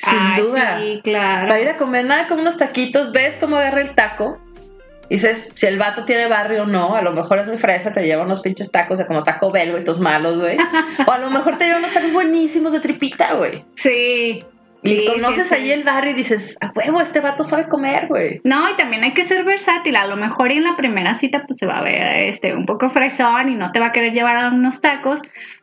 Sin 0.01 0.35
duda. 0.43 0.79
Sí, 0.79 0.99
claro. 1.03 1.47
Para 1.47 1.61
ir 1.61 1.69
a 1.69 1.77
comer 1.77 2.05
nada 2.05 2.27
como 2.27 2.41
unos 2.41 2.57
taquitos, 2.57 3.11
ves 3.11 3.35
cómo 3.39 3.57
agarra 3.57 3.81
el 3.81 3.93
taco. 3.95 4.39
Y 5.09 5.15
dices, 5.15 5.51
si 5.55 5.65
el 5.65 5.77
vato 5.77 6.05
tiene 6.05 6.27
barrio 6.27 6.63
o 6.63 6.65
no, 6.65 6.95
a 6.95 7.01
lo 7.01 7.11
mejor 7.11 7.39
es 7.39 7.47
muy 7.47 7.57
fresa, 7.57 7.91
te 7.91 8.01
lleva 8.05 8.23
unos 8.23 8.39
pinches 8.39 8.71
tacos 8.71 8.97
de 8.97 9.05
como 9.05 9.23
taco 9.23 9.51
bel, 9.51 9.71
güey, 9.71 9.83
tos 9.83 9.99
malos, 9.99 10.39
güey. 10.39 10.57
o 11.05 11.11
a 11.11 11.17
lo 11.17 11.29
mejor 11.29 11.57
te 11.57 11.65
lleva 11.65 11.79
unos 11.79 11.93
tacos 11.93 12.13
buenísimos 12.13 12.71
de 12.71 12.79
tripita, 12.79 13.33
güey. 13.33 13.63
Sí. 13.75 14.43
Y 14.83 14.89
Sí, 14.97 15.05
conoces 15.13 15.43
sí, 15.47 15.49
sí. 15.49 15.61
ahí 15.61 15.71
el 15.71 15.83
barrio 15.83 16.11
y 16.11 16.15
dices, 16.15 16.57
a 16.61 16.71
huevo, 16.73 17.01
este 17.01 17.19
vato 17.19 17.43
sabe 17.43 17.67
comer, 17.67 18.07
güey. 18.07 18.41
No, 18.43 18.67
y 18.69 18.73
también 18.73 19.03
hay 19.03 19.13
que 19.13 19.23
ser 19.25 19.43
versátil. 19.43 19.95
A 19.97 20.07
lo 20.07 20.15
mejor 20.15 20.51
en 20.51 20.63
la 20.63 20.75
primera 20.75 21.13
cita 21.13 21.43
pues 21.45 21.57
se 21.59 21.65
va 21.67 21.79
a 21.79 21.83
ver 21.83 22.29
este 22.29 22.55
un 22.55 22.65
poco 22.65 22.89
fresón 22.89 23.49
y 23.49 23.55
no 23.55 23.71
te 23.73 23.79
va 23.79 23.87
a 23.87 23.91
querer 23.91 24.13
llevar 24.13 24.37
a 24.37 24.47
unos 24.47 24.81
tacos. 24.81 25.21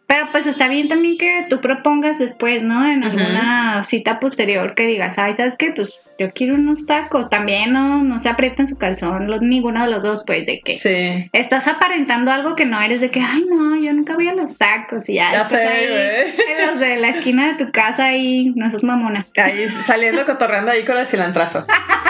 Pero 0.09 0.29
pues 0.33 0.47
está 0.47 0.69
bien 0.69 0.89
también 0.89 1.19
que 1.19 1.45
tú 1.51 1.61
propongas 1.61 2.19
después, 2.19 2.63
¿no? 2.63 2.85
En 2.91 3.05
alguna 3.05 3.85
cita 3.85 4.19
posterior 4.19 4.75
que 4.75 4.87
digas, 4.87 5.19
ay, 5.19 5.35
¿sabes 5.35 5.57
qué? 5.59 5.71
Pues 5.71 5.93
yo 6.19 6.31
quiero 6.33 6.55
unos 6.55 6.87
tacos. 6.87 7.29
También 7.29 7.75
no, 7.75 8.03
no 8.03 8.19
se 8.19 8.31
aprieten 8.31 8.67
su 8.67 8.79
calzón, 8.79 9.27
los- 9.31 9.43
ninguno 9.43 9.85
de 9.85 9.91
los 9.91 10.03
dos, 10.03 10.25
pues, 10.27 10.47
de 10.47 10.61
que 10.65 10.79
Sí. 10.79 11.29
estás 11.35 11.69
aparentando 11.69 12.33
algo 12.33 12.57
que 12.57 12.65
no 12.65 12.81
eres, 12.81 13.03
de 13.03 13.11
que, 13.11 13.21
ay, 13.21 13.45
no, 13.51 13.77
yo 13.77 13.93
nunca 13.93 14.15
voy 14.15 14.29
a 14.29 14.35
los 14.35 14.57
tacos. 14.57 15.07
Y 15.11 15.15
ya, 15.17 15.31
Ya 15.31 15.45
sé, 15.45 15.57
ahí, 15.57 16.35
en 16.59 16.67
los 16.67 16.81
de 16.81 16.97
la 16.97 17.09
esquina 17.11 17.53
de 17.55 17.65
tu 17.67 17.71
casa 17.71 18.15
y 18.17 18.47
no 18.57 18.71
seas 18.71 18.83
mamona. 18.83 19.27
Ahí 19.37 19.69
saliendo 19.85 20.25
cotorreando 20.25 20.71
ahí 20.71 20.87
con 20.87 20.97
el 20.97 21.07
cilantrazo. 21.07 21.67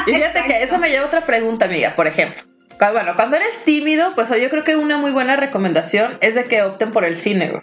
Y 0.07 0.14
fíjate 0.14 0.45
que 0.47 0.62
eso 0.62 0.78
me 0.78 0.88
lleva 0.88 1.02
a 1.02 1.09
otra 1.09 1.26
pregunta, 1.26 1.64
amiga, 1.64 1.95
por 1.97 2.07
ejemplo. 2.07 2.43
Bueno, 2.93 3.14
cuando 3.17 3.35
eres 3.37 3.64
tímido, 3.64 4.12
pues 4.14 4.28
yo 4.40 4.49
creo 4.50 4.62
que 4.62 4.76
una 4.76 4.99
muy 4.99 5.11
buena 5.11 5.35
recomendación 5.35 6.17
es 6.21 6.37
de 6.37 6.45
que 6.45 6.62
opten 6.62 6.93
por 6.93 7.05
el 7.05 7.17
cine, 7.17 7.49
güey. 7.49 7.62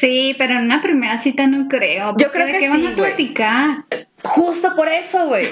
Sí, 0.00 0.34
pero 0.38 0.54
en 0.54 0.64
una 0.64 0.80
primera 0.80 1.18
cita 1.18 1.46
no 1.46 1.68
creo. 1.68 2.16
Yo 2.16 2.32
creo 2.32 2.46
¿de 2.46 2.52
que 2.54 2.60
sí, 2.60 2.68
van 2.68 2.86
a 2.86 2.94
platicar? 2.94 3.84
Justo 4.24 4.74
por 4.74 4.88
eso, 4.88 5.26
güey. 5.26 5.46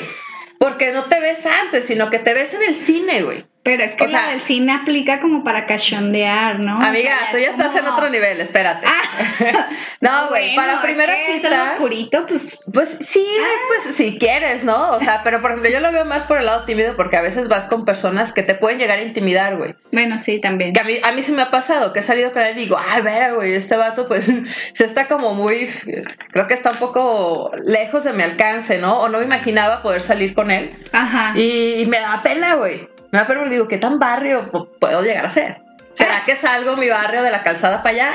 Porque 0.58 0.90
no 0.90 1.04
te 1.04 1.20
ves 1.20 1.44
antes, 1.44 1.84
sino 1.84 2.08
que 2.08 2.18
te 2.18 2.32
ves 2.32 2.54
en 2.54 2.62
el 2.62 2.74
cine, 2.74 3.24
güey. 3.24 3.44
Pero 3.68 3.84
es 3.84 3.94
que 3.94 4.04
O 4.04 4.08
sea- 4.08 4.30
del 4.30 4.40
cine 4.40 4.72
aplica 4.72 5.20
como 5.20 5.44
para 5.44 5.66
cachondear, 5.66 6.58
¿no? 6.60 6.78
O 6.78 6.82
Amiga, 6.82 7.16
tú 7.30 7.36
es 7.36 7.42
ya 7.44 7.50
estás 7.50 7.76
en 7.76 7.86
otro 7.86 8.08
nivel, 8.08 8.40
espérate. 8.40 8.86
Ah, 8.88 9.68
no, 10.00 10.28
güey, 10.28 10.54
bueno, 10.54 10.72
para 10.74 10.78
es 10.78 10.84
primera 10.84 11.16
que 11.16 11.36
es 11.36 11.42
cita. 11.42 11.48
el 11.54 11.60
oscurito, 11.72 12.26
pues 12.26 12.64
Pues 12.72 12.88
sí, 13.06 13.20
güey, 13.24 13.50
pues 13.68 13.94
si 13.96 14.18
quieres, 14.18 14.64
¿no? 14.64 14.92
O 14.92 15.00
sea, 15.00 15.20
pero 15.22 15.40
por 15.42 15.50
ejemplo, 15.50 15.70
yo 15.70 15.80
lo 15.80 15.92
veo 15.92 16.04
más 16.04 16.24
por 16.24 16.38
el 16.38 16.46
lado 16.46 16.64
tímido 16.64 16.96
porque 16.96 17.16
a 17.16 17.22
veces 17.22 17.48
vas 17.48 17.68
con 17.68 17.84
personas 17.84 18.32
que 18.32 18.42
te 18.42 18.54
pueden 18.54 18.78
llegar 18.78 18.98
a 18.98 19.02
intimidar, 19.02 19.56
güey. 19.56 19.74
bueno, 19.92 20.18
sí, 20.18 20.40
también. 20.40 20.72
Que 20.72 20.80
a 20.80 20.84
mí, 20.84 20.94
a 21.02 21.12
mí 21.12 21.22
sí 21.22 21.32
me 21.32 21.42
ha 21.42 21.50
pasado 21.50 21.92
que 21.92 21.98
he 21.98 22.02
salido 22.02 22.32
con 22.32 22.42
él 22.42 22.56
y 22.56 22.60
digo, 22.62 22.78
ay, 22.78 23.02
vera, 23.02 23.32
güey, 23.32 23.54
este 23.54 23.76
vato 23.76 24.06
pues 24.08 24.30
se 24.72 24.84
está 24.84 25.06
como 25.08 25.34
muy, 25.34 25.68
creo 26.32 26.46
que 26.46 26.54
está 26.54 26.70
un 26.70 26.78
poco 26.78 27.52
lejos 27.64 28.04
de 28.04 28.12
mi 28.12 28.22
alcance, 28.22 28.78
¿no? 28.78 28.98
O 29.00 29.08
no 29.08 29.18
me 29.18 29.24
imaginaba 29.24 29.82
poder 29.82 30.02
salir 30.02 30.34
con 30.34 30.50
él. 30.50 30.70
Ajá. 30.92 31.32
Y, 31.36 31.80
y 31.82 31.86
me 31.86 32.00
da 32.00 32.22
pena, 32.22 32.54
güey. 32.54 32.88
Me 33.10 33.24
pena 33.24 33.38
porque 33.40 33.50
digo, 33.50 33.68
¿qué 33.68 33.78
tan 33.78 33.98
barrio 33.98 34.50
pu- 34.52 34.68
puedo 34.80 35.00
llegar 35.02 35.26
a 35.26 35.30
ser? 35.30 35.56
¿Será 35.94 36.22
que 36.24 36.36
salgo 36.36 36.76
mi 36.76 36.88
barrio 36.88 37.22
de 37.22 37.30
la 37.30 37.42
calzada 37.42 37.82
para 37.82 37.90
allá? 37.94 38.12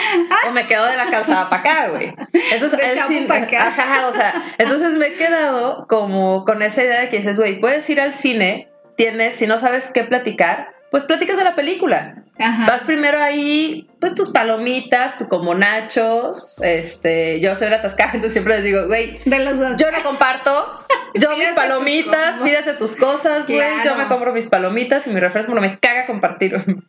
¿O 0.48 0.52
me 0.52 0.68
quedo 0.68 0.86
de 0.86 0.96
la 0.96 1.08
calzada 1.10 1.50
para 1.50 1.62
acá, 1.62 1.88
güey? 1.90 2.14
Entonces, 2.52 2.80
él 2.80 3.00
sí- 3.08 3.28
acá. 3.30 3.68
ajá, 3.68 4.08
o 4.08 4.14
sea, 4.14 4.42
entonces 4.58 4.92
me 4.94 5.08
he 5.08 5.14
quedado 5.16 5.86
como 5.88 6.46
con 6.46 6.62
esa 6.62 6.84
idea 6.84 7.02
de 7.02 7.10
que 7.10 7.18
dices, 7.18 7.38
güey, 7.38 7.60
puedes 7.60 7.90
ir 7.90 8.00
al 8.00 8.14
cine, 8.14 8.70
tienes, 8.96 9.36
si 9.36 9.48
no 9.48 9.58
sabes 9.58 9.92
qué 9.94 10.04
platicar, 10.06 10.70
pues 10.92 11.04
platicas 11.06 11.38
de 11.38 11.44
la 11.44 11.56
película. 11.56 12.23
Ajá. 12.40 12.66
Vas 12.66 12.82
primero 12.84 13.22
ahí, 13.22 13.88
pues 14.00 14.16
tus 14.16 14.32
palomitas, 14.32 15.18
tu 15.18 15.28
como 15.28 15.54
nachos. 15.54 16.60
Este, 16.62 17.40
yo 17.40 17.56
soy 17.56 17.68
una 17.68 17.78
atascada, 17.78 18.12
entonces 18.14 18.34
siempre 18.34 18.56
les 18.56 18.64
digo, 18.64 18.88
güey, 18.88 19.22
yo 19.26 19.92
no 19.92 20.04
comparto. 20.04 20.86
Yo 21.14 21.38
mis 21.38 21.50
palomitas, 21.50 22.32
cosas. 22.32 22.42
pídete 22.44 22.74
tus 22.74 22.96
cosas, 22.96 23.46
güey. 23.46 23.60
Claro. 23.60 23.84
Yo 23.86 23.96
me 23.96 24.08
compro 24.08 24.34
mis 24.34 24.48
palomitas 24.48 25.06
y 25.08 25.12
mi 25.12 25.20
refresco 25.20 25.54
no 25.54 25.62
me 25.62 25.78
caga 25.80 26.06
compartir. 26.06 26.64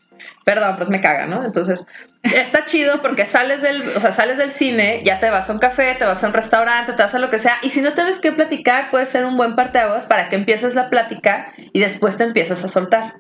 Perdón, 0.45 0.77
pues 0.77 0.89
me 0.91 1.01
caga, 1.01 1.27
¿no? 1.27 1.43
Entonces, 1.43 1.87
está 2.23 2.65
chido 2.65 3.01
porque 3.01 3.25
sales 3.27 3.63
del, 3.63 3.97
o 3.97 4.01
sea, 4.01 4.13
sales 4.13 4.37
del 4.39 4.51
cine, 4.51 5.03
ya 5.03 5.19
te 5.19 5.31
vas 5.31 5.49
a 5.49 5.53
un 5.53 5.59
café, 5.59 5.95
te 5.99 6.05
vas 6.05 6.23
a 6.23 6.27
un 6.27 6.35
restaurante, 6.35 6.93
te 6.93 7.03
vas 7.03 7.15
a 7.15 7.19
lo 7.19 7.31
que 7.31 7.39
sea, 7.39 7.59
y 7.63 7.71
si 7.71 7.81
no 7.81 7.95
tienes 7.95 8.21
que 8.21 8.33
platicar, 8.33 8.91
puede 8.91 9.07
ser 9.07 9.25
un 9.25 9.37
buen 9.37 9.57
parteaguas 9.57 10.05
para 10.05 10.29
que 10.29 10.37
empieces 10.37 10.75
la 10.75 10.91
plática 10.91 11.53
y 11.57 11.81
después 11.81 12.19
te 12.19 12.25
empiezas 12.25 12.63
a 12.63 12.69
soltar. 12.69 13.13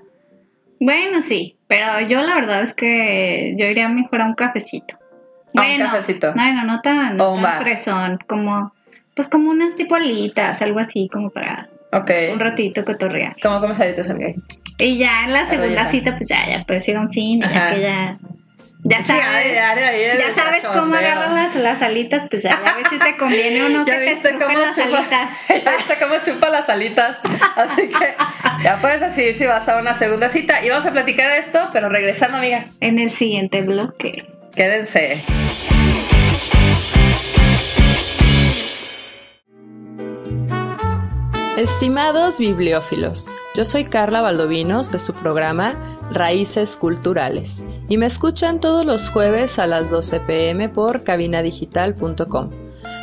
Bueno, 0.80 1.22
sí, 1.22 1.56
pero 1.66 2.00
yo 2.08 2.22
la 2.22 2.34
verdad 2.34 2.62
es 2.62 2.74
que 2.74 3.54
yo 3.58 3.66
iría 3.66 3.88
mejor 3.88 4.20
a 4.20 4.26
un 4.26 4.34
cafecito. 4.34 4.94
A 4.96 4.98
un 4.98 5.52
Bueno, 5.52 5.86
cafecito. 5.86 6.34
No, 6.34 6.52
no, 6.52 6.64
no 6.64 6.80
tan, 6.80 7.20
O 7.20 7.34
un 7.34 7.42
tan 7.42 7.62
fresón, 7.62 8.18
como, 8.26 8.72
pues 9.14 9.28
como 9.28 9.50
unas 9.50 9.76
tipo 9.76 9.94
alitas, 9.94 10.60
algo 10.62 10.80
así, 10.80 11.08
como 11.12 11.30
para 11.30 11.68
Ok. 11.92 12.10
un 12.32 12.40
ratito 12.40 12.84
cotorrear. 12.84 13.36
¿Cómo 13.42 13.60
comes 13.60 13.80
ahorita, 13.80 14.02
amiga? 14.10 14.34
Y 14.78 14.98
ya 14.98 15.24
en 15.24 15.32
la 15.32 15.44
segunda 15.46 15.84
cita, 15.86 16.16
pues 16.16 16.28
ya, 16.28 16.46
ya 16.48 16.64
puedes 16.64 16.86
ir 16.88 16.96
a 16.96 17.00
un 17.00 17.08
cine, 17.08 17.46
ya 17.48 17.74
que 17.74 17.80
ya, 17.80 18.16
ya 18.86 19.02
sabes, 19.02 19.54
ya 19.54 20.34
sabes 20.34 20.62
cómo 20.62 20.94
agarrar 20.94 21.30
las, 21.30 21.54
las 21.54 21.80
alitas, 21.80 22.24
pues 22.28 22.42
ya, 22.42 22.60
ya 22.64 22.74
ves 22.74 22.86
si 22.90 22.98
te 22.98 23.16
conviene 23.16 23.62
o 23.64 23.68
no 23.70 23.84
que 23.86 23.90
Ya 23.92 23.98
te 23.98 24.10
viste 24.10 24.28
estrujen 24.28 24.40
cómo 24.40 24.58
las 24.58 24.76
chupa, 24.76 24.98
alitas. 24.98 25.30
ya 25.64 25.76
viste 25.76 25.98
cómo 25.98 26.14
chupa 26.22 26.50
las 26.50 26.68
alitas. 26.68 27.18
Así 27.56 27.88
que 27.88 28.14
ya 28.62 28.78
puedes 28.82 29.00
decidir 29.00 29.34
si 29.34 29.46
vas 29.46 29.66
a 29.70 29.78
una 29.78 29.94
segunda 29.94 30.28
cita. 30.28 30.62
Y 30.62 30.68
vamos 30.68 30.84
a 30.84 30.92
platicar 30.92 31.30
de 31.30 31.38
esto, 31.38 31.70
pero 31.72 31.88
regresando, 31.88 32.36
amiga. 32.36 32.66
En 32.80 32.98
el 32.98 33.10
siguiente 33.10 33.62
bloque. 33.62 34.26
Quédense. 34.54 35.22
Estimados 41.56 42.38
bibliófilos, 42.38 43.30
yo 43.54 43.64
soy 43.64 43.84
Carla 43.84 44.20
Valdovinos 44.20 44.90
de 44.90 44.98
su 44.98 45.14
programa 45.14 45.76
Raíces 46.10 46.76
Culturales 46.76 47.62
y 47.88 47.96
me 47.98 48.06
escuchan 48.06 48.58
todos 48.58 48.84
los 48.84 49.10
jueves 49.10 49.60
a 49.60 49.68
las 49.68 49.90
12 49.90 50.20
pm 50.20 50.68
por 50.68 51.04
cabinadigital.com. 51.04 52.50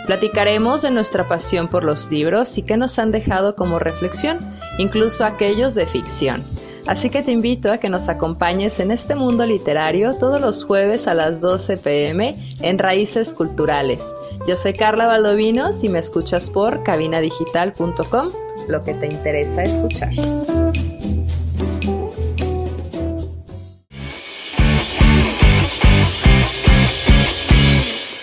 Platicaremos 0.05 0.81
de 0.81 0.91
nuestra 0.91 1.27
pasión 1.27 1.69
por 1.69 1.85
los 1.85 2.11
libros 2.11 2.57
y 2.57 2.63
qué 2.63 2.75
nos 2.75 2.99
han 2.99 3.11
dejado 3.11 3.55
como 3.55 3.79
reflexión, 3.79 4.39
incluso 4.77 5.25
aquellos 5.25 5.73
de 5.73 5.87
ficción. 5.87 6.43
Así 6.91 7.09
que 7.09 7.23
te 7.23 7.31
invito 7.31 7.71
a 7.71 7.77
que 7.77 7.87
nos 7.87 8.09
acompañes 8.09 8.81
en 8.81 8.91
este 8.91 9.15
mundo 9.15 9.45
literario 9.45 10.17
todos 10.17 10.41
los 10.41 10.65
jueves 10.65 11.07
a 11.07 11.13
las 11.13 11.39
12 11.39 11.77
pm 11.77 12.35
en 12.61 12.77
Raíces 12.77 13.33
Culturales. 13.33 14.05
Yo 14.45 14.57
soy 14.57 14.73
Carla 14.73 15.07
Valdovinos 15.07 15.85
y 15.85 15.89
me 15.89 15.99
escuchas 15.99 16.49
por 16.49 16.83
cabinadigital.com, 16.83 18.31
lo 18.67 18.83
que 18.83 18.93
te 18.95 19.07
interesa 19.07 19.63
escuchar. 19.63 20.11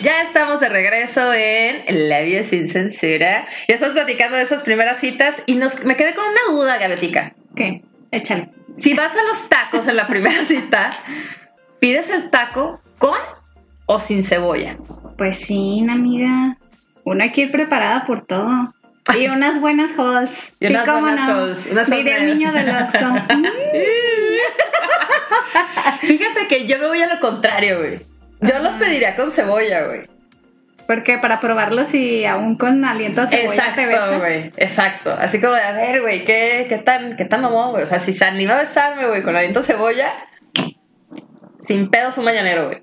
Ya 0.03 0.23
estamos 0.25 0.61
de 0.61 0.69
regreso 0.69 1.33
en 1.33 2.11
Labios 2.11 2.49
sin 2.49 2.69
Censura. 2.69 3.49
Ya 3.67 3.77
estamos 3.77 3.95
platicando 3.95 4.37
de 4.37 4.43
esas 4.43 4.63
primeras 4.63 5.01
citas 5.01 5.37
y 5.47 5.55
nos, 5.55 5.87
me 5.87 5.97
quedé 5.97 6.15
con 6.15 6.27
una 6.27 6.55
duda, 6.55 6.77
Gabetica. 6.77 7.35
¿Qué? 7.57 7.81
Échale. 8.11 8.58
Si 8.81 8.95
vas 8.95 9.13
a 9.15 9.23
los 9.23 9.49
tacos 9.49 9.87
en 9.89 9.97
la 9.97 10.07
primera 10.07 10.43
cita, 10.47 10.93
¿pides 11.81 12.11
el 12.11 12.31
taco 12.31 12.81
con 12.99 13.19
o 13.87 14.01
sin 14.01 14.23
cebolla? 14.23 14.77
Pues 15.17 15.39
sí, 15.41 15.85
amiga. 15.89 16.57
Una 17.05 17.25
hay 17.25 17.33
que 17.33 17.43
ir 17.43 17.51
preparada 17.51 18.05
por 18.05 18.21
todo. 18.21 18.73
Y 19.19 19.27
unas 19.29 19.61
buenas 19.61 19.91
halls. 19.99 20.53
Y 20.61 20.67
sí, 20.67 20.73
unas 20.73 20.85
cómo 20.87 21.01
buenas 21.01 21.27
no. 21.29 21.35
halls, 21.35 21.67
unas 21.71 21.89
el 21.91 22.05
de- 22.05 22.21
niño 22.35 22.53
del 22.53 22.69
Oxxo. 22.69 23.15
Fíjate 26.01 26.47
que 26.49 26.67
yo 26.67 26.79
me 26.79 26.87
voy 26.87 27.03
a 27.03 27.15
lo 27.15 27.21
contrario, 27.21 27.79
güey. 27.79 28.01
Yo 28.41 28.59
los 28.61 28.75
pediría 28.75 29.17
con 29.17 29.33
cebolla, 29.33 29.87
güey. 29.87 30.03
Porque 30.89 31.19
para 31.19 31.39
probarlos 31.39 31.93
y 31.93 32.25
aún 32.25 32.57
con 32.57 32.83
aliento 32.83 33.21
a 33.21 33.27
cebolla 33.27 33.75
te 33.75 33.83
Exacto, 33.83 33.87
besa. 33.87 34.19
güey. 34.19 34.51
Exacto. 34.57 35.13
Así 35.13 35.39
como 35.39 35.53
de, 35.53 35.61
a 35.61 35.73
ver, 35.73 36.01
güey, 36.01 36.25
¿qué, 36.25 36.65
qué 36.67 36.79
tan, 36.79 37.15
qué 37.15 37.27
tan 37.27 37.43
mamón, 37.43 37.73
güey? 37.73 37.83
O 37.85 37.87
sea, 37.87 37.99
si 37.99 38.15
se 38.15 38.25
anima 38.25 38.55
a 38.55 38.61
besarme, 38.61 39.07
güey, 39.07 39.23
con 39.23 39.37
aliento 39.37 39.61
a 39.61 39.63
cebolla, 39.63 40.11
sin 41.61 41.91
pedos 41.91 42.17
un 42.17 42.25
mañanero, 42.25 42.69
güey. 42.69 42.83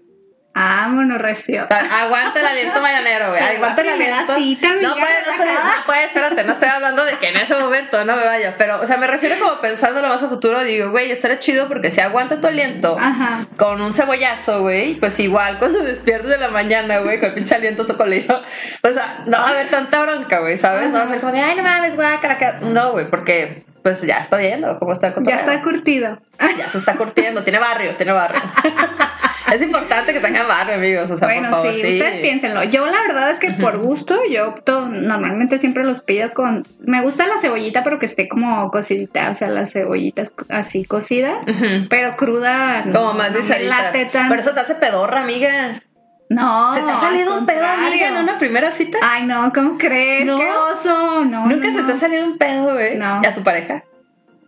Vámonos, 0.55 1.19
recio. 1.21 1.65
O 1.65 1.67
sea, 1.67 1.79
aguanta 2.03 2.39
el 2.39 2.45
aliento 2.45 2.79
mañanero, 2.81 3.29
güey. 3.31 3.41
Aguanta 3.43 3.81
el 3.81 3.89
aliento. 3.89 4.35
cita, 4.35 4.69
no 4.81 4.93
puede, 4.93 5.25
no, 5.25 5.31
estoy- 5.33 5.47
no 5.53 5.85
puede, 5.85 6.03
espérate, 6.05 6.43
no 6.45 6.53
estoy 6.53 6.69
hablando 6.69 7.03
de 7.03 7.17
que 7.17 7.27
en 7.27 7.35
ese 7.35 7.55
momento 7.57 8.05
no 8.05 8.15
me 8.15 8.23
vaya. 8.23 8.55
Pero, 8.57 8.79
o 8.81 8.85
sea, 8.85 8.95
me 8.95 9.05
refiero 9.05 9.35
como 9.37 9.59
pensando 9.59 10.01
lo 10.01 10.07
más 10.07 10.23
a 10.23 10.29
futuro. 10.29 10.63
Digo, 10.63 10.91
güey, 10.91 11.11
estaría 11.11 11.39
chido 11.39 11.67
porque 11.67 11.91
si 11.91 11.99
aguanta 11.99 12.39
tu 12.39 12.47
aliento 12.47 12.95
Ajá. 12.97 13.45
con 13.57 13.81
un 13.81 13.93
cebollazo, 13.93 14.61
güey, 14.61 14.95
pues 14.95 15.19
igual 15.19 15.59
cuando 15.59 15.79
despiertes 15.83 16.29
de 16.29 16.37
la 16.37 16.47
mañana, 16.47 16.99
güey, 16.99 17.19
con 17.19 17.29
el 17.29 17.35
pinche 17.35 17.53
aliento 17.55 17.85
tocolido, 17.85 18.41
pues 18.81 18.95
ah, 18.97 19.23
no 19.25 19.37
va 19.37 19.47
a 19.47 19.49
haber 19.49 19.69
tanta 19.69 19.99
bronca, 20.03 20.39
güey, 20.39 20.57
¿sabes? 20.57 20.89
No 20.91 20.99
va 20.99 21.03
a 21.03 21.07
ser 21.09 21.19
como 21.19 21.33
de, 21.33 21.41
ay, 21.41 21.55
no 21.57 21.63
mames, 21.63 21.97
guácala, 21.97 22.37
que-". 22.37 22.53
No, 22.61 22.93
güey, 22.93 23.09
porque 23.09 23.65
pues 23.85 24.01
ya 24.01 24.17
estoy 24.17 24.45
viendo 24.47 24.79
cómo 24.79 24.93
está 24.93 25.09
el 25.09 25.23
Ya 25.25 25.35
está 25.35 25.61
curtido. 25.61 26.17
Ya 26.57 26.67
se 26.67 26.79
está 26.79 26.95
curtiendo, 26.95 27.43
tiene 27.43 27.59
barrio, 27.59 27.95
tiene 27.97 28.13
barrio. 28.13 28.41
es 29.53 29.61
importante 29.61 30.11
que 30.11 30.19
tenga 30.19 30.41
barrio, 30.41 30.73
amigos, 30.73 31.11
o 31.11 31.17
sea, 31.17 31.27
bueno, 31.27 31.49
por 31.51 31.59
favor, 31.59 31.75
sí, 31.75 31.81
sí. 31.81 31.93
ustedes 31.93 32.15
piénsenlo. 32.19 32.63
Yo 32.63 32.87
la 32.87 32.99
verdad 33.03 33.29
es 33.29 33.37
que 33.37 33.51
por 33.51 33.77
gusto, 33.77 34.19
yo 34.27 34.49
opto, 34.49 34.87
normalmente 34.87 35.59
siempre 35.59 35.83
los 35.83 36.01
pido 36.01 36.33
con... 36.33 36.65
Me 36.79 37.03
gusta 37.03 37.27
la 37.27 37.37
cebollita, 37.37 37.83
pero 37.83 37.99
que 37.99 38.07
esté 38.07 38.27
como 38.27 38.71
cocidita, 38.71 39.29
o 39.29 39.35
sea, 39.35 39.49
las 39.49 39.71
cebollitas 39.71 40.33
así 40.49 40.83
cocidas, 40.83 41.45
pero 41.87 42.17
cruda. 42.17 42.85
no, 42.85 42.93
Como 42.93 43.13
más 43.13 43.33
no 43.33 43.35
me 43.35 43.41
disaditas. 43.43 43.83
late 43.83 44.05
tan- 44.05 44.29
Por 44.29 44.39
eso 44.39 44.51
te 44.55 44.61
hace 44.61 44.73
pedorra, 44.73 45.21
amiga. 45.21 45.83
No, 46.29 46.73
¿Se 46.73 46.81
te 46.81 46.89
ha 46.89 46.95
al 46.95 47.01
salido 47.01 47.37
un 47.37 47.45
pedo, 47.45 47.65
amiga, 47.65 48.07
en 48.09 48.17
una 48.17 48.39
primera 48.39 48.71
cita? 48.71 48.97
Ay, 49.01 49.25
no, 49.27 49.51
¿cómo 49.53 49.77
crees? 49.77 50.25
¿No? 50.25 50.39
¡Qué 50.39 50.49
oso! 50.51 51.23
No, 51.25 51.45
¿Nunca 51.45 51.67
no, 51.69 51.77
se 51.77 51.83
te 51.83 51.91
ha 51.91 51.95
salido 51.95 52.25
un 52.25 52.37
pedo, 52.37 52.73
güey? 52.73 52.97
No. 52.97 53.21
¿Y 53.23 53.27
a 53.27 53.35
tu 53.35 53.43
pareja? 53.43 53.83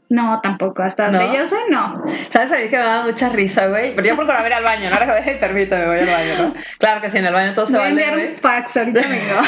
No, 0.10 0.40
tampoco. 0.42 0.82
Hasta 0.84 1.12
donde 1.12 1.38
yo 1.38 1.46
sé, 1.48 1.58
no. 1.70 2.02
¿Sabes 2.30 2.52
a 2.52 2.56
mí 2.58 2.70
que 2.70 2.78
me 2.78 2.84
da 2.84 3.04
mucha 3.04 3.30
risa, 3.30 3.68
güey? 3.68 3.94
Pero 3.94 4.08
yo 4.08 4.16
procuraba 4.16 4.48
ir 4.48 4.54
al 4.54 4.64
baño, 4.64 4.90
¿no? 4.90 4.96
Ahora 4.96 5.22
que 5.24 5.32
permítame, 5.34 5.86
voy 5.86 6.00
al 6.00 6.08
baño, 6.08 6.34
¿no? 6.40 6.54
Claro 6.80 7.02
que 7.02 7.10
sí, 7.10 7.18
en 7.18 7.26
el 7.26 7.34
baño 7.34 7.54
todo 7.54 7.66
se 7.66 7.74
Voy 7.74 7.82
a 7.82 7.90
vale, 7.90 7.92
enviar 7.92 8.14
güey. 8.14 8.28
un 8.34 8.40
fax, 8.40 8.78
ahorita 8.78 9.02
vengo. 9.02 9.42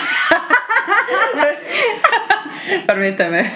Permíteme. 2.88 3.52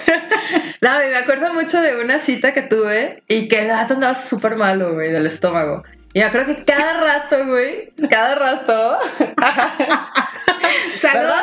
No, 0.80 0.90
me 0.98 1.16
acuerdo 1.16 1.52
mucho 1.52 1.80
de 1.80 2.02
una 2.02 2.18
cita 2.18 2.52
que 2.52 2.62
tuve 2.62 3.22
y 3.28 3.48
que 3.48 3.60
el 3.60 3.68
gato 3.68 3.94
andaba 3.94 4.14
súper 4.14 4.56
malo, 4.56 4.94
güey, 4.94 5.12
del 5.12 5.26
estómago. 5.26 5.84
Y 6.14 6.20
me 6.20 6.26
acuerdo 6.26 6.54
que 6.54 6.64
cada 6.64 7.00
rato, 7.00 7.44
güey, 7.44 7.92
cada 8.08 8.36
rato. 8.36 8.98
¡Saludos! 11.00 11.34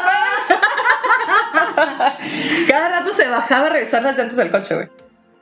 Cada 2.68 2.90
rato 2.90 3.14
se 3.14 3.28
bajaba 3.28 3.68
a 3.68 3.70
revisar 3.70 4.02
las 4.02 4.18
llantas 4.18 4.38
del 4.38 4.50
coche, 4.50 4.76
güey. 4.76 4.90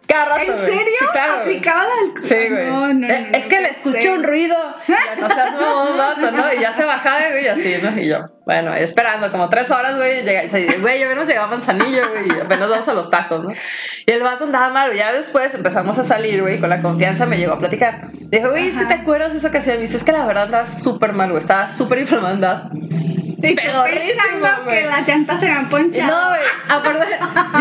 Cada 0.09 0.25
rato, 0.25 0.41
¿En 0.53 0.59
serio? 0.65 0.93
Sí, 0.99 1.05
claro. 1.11 1.33
¿Aplicaba 1.41 1.83
la 1.83 2.21
Sí, 2.21 2.35
güey. 2.49 2.65
No, 2.65 2.93
no, 2.93 3.07
Eh, 3.07 3.27
no, 3.31 3.37
es 3.37 3.45
que 3.45 3.61
le 3.61 3.69
escuché 3.69 4.01
sé. 4.01 4.09
un 4.11 4.23
ruido. 4.23 4.57
No 5.21 5.29
seas 5.29 5.53
mamón, 5.53 5.97
vato, 5.97 6.31
¿no? 6.31 6.51
Y 6.53 6.59
ya 6.59 6.73
se 6.73 6.83
bajaba, 6.83 7.29
güey, 7.29 7.47
así, 7.47 7.75
¿no? 7.83 7.91
Y 8.01 8.07
yo, 8.07 8.17
bueno, 8.43 8.73
esperando 8.73 9.31
como 9.31 9.47
tres 9.49 9.69
horas, 9.69 9.97
güey. 9.97 10.23
Güey, 10.79 10.99
ya 10.99 11.05
apenas 11.05 11.27
llegaba 11.27 11.45
a 11.45 11.49
Manzanillo, 11.51 12.09
güey, 12.09 12.27
y 12.27 12.41
apenas 12.41 12.69
vamos 12.69 12.87
a 12.87 12.93
los 12.95 13.11
tacos, 13.11 13.43
¿no? 13.43 13.51
Y 13.51 14.11
el 14.11 14.23
vato 14.23 14.45
andaba 14.45 14.69
mal. 14.69 14.91
Ya 14.95 15.13
después 15.13 15.53
empezamos 15.53 15.99
a 15.99 16.03
salir, 16.03 16.41
güey, 16.41 16.59
con 16.59 16.69
la 16.71 16.81
confianza 16.81 17.27
me 17.27 17.37
llegó 17.37 17.53
a 17.53 17.59
platicar. 17.59 18.09
Dijo, 18.13 18.49
güey, 18.49 18.71
¿sí 18.71 18.79
Ajá. 18.79 18.87
te 18.87 18.93
acuerdas 18.95 19.31
de 19.33 19.37
esa 19.37 19.49
ocasión? 19.49 19.77
Y 19.77 19.81
dice, 19.81 19.97
es 19.97 20.03
que 20.03 20.11
la 20.11 20.25
verdad 20.25 20.45
andaba 20.45 20.65
súper 20.65 21.13
mal, 21.13 21.29
güey. 21.29 21.39
Estaba 21.41 21.67
súper 21.67 21.99
inflamada. 21.99 22.69
Pedorrísimo, 23.41 24.21
pensando 24.41 24.69
que 24.69 24.81
las 24.85 25.07
llantas 25.07 25.39
se 25.39 25.45
habían 25.47 25.69
ponchado. 25.69 26.11
no, 26.11 26.29
güey. 26.29 26.41
Aparte, 26.69 27.07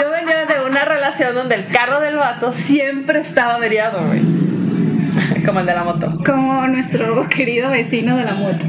yo 0.03 0.11
venía 0.11 0.47
de 0.47 0.65
una 0.67 0.85
relación 0.85 1.35
donde 1.35 1.55
el 1.55 1.69
carro 1.69 2.01
del 2.01 2.17
vato 2.17 2.53
siempre 2.53 3.21
estaba 3.21 3.55
averiado, 3.55 4.01
güey. 4.07 4.23
Como 5.45 5.61
el 5.61 5.67
de 5.67 5.75
la 5.75 5.85
moto. 5.85 6.09
Como 6.25 6.67
nuestro 6.67 7.29
querido 7.29 7.71
vecino 7.71 8.17
de 8.17 8.25
la 8.25 8.35
moto. 8.35 8.65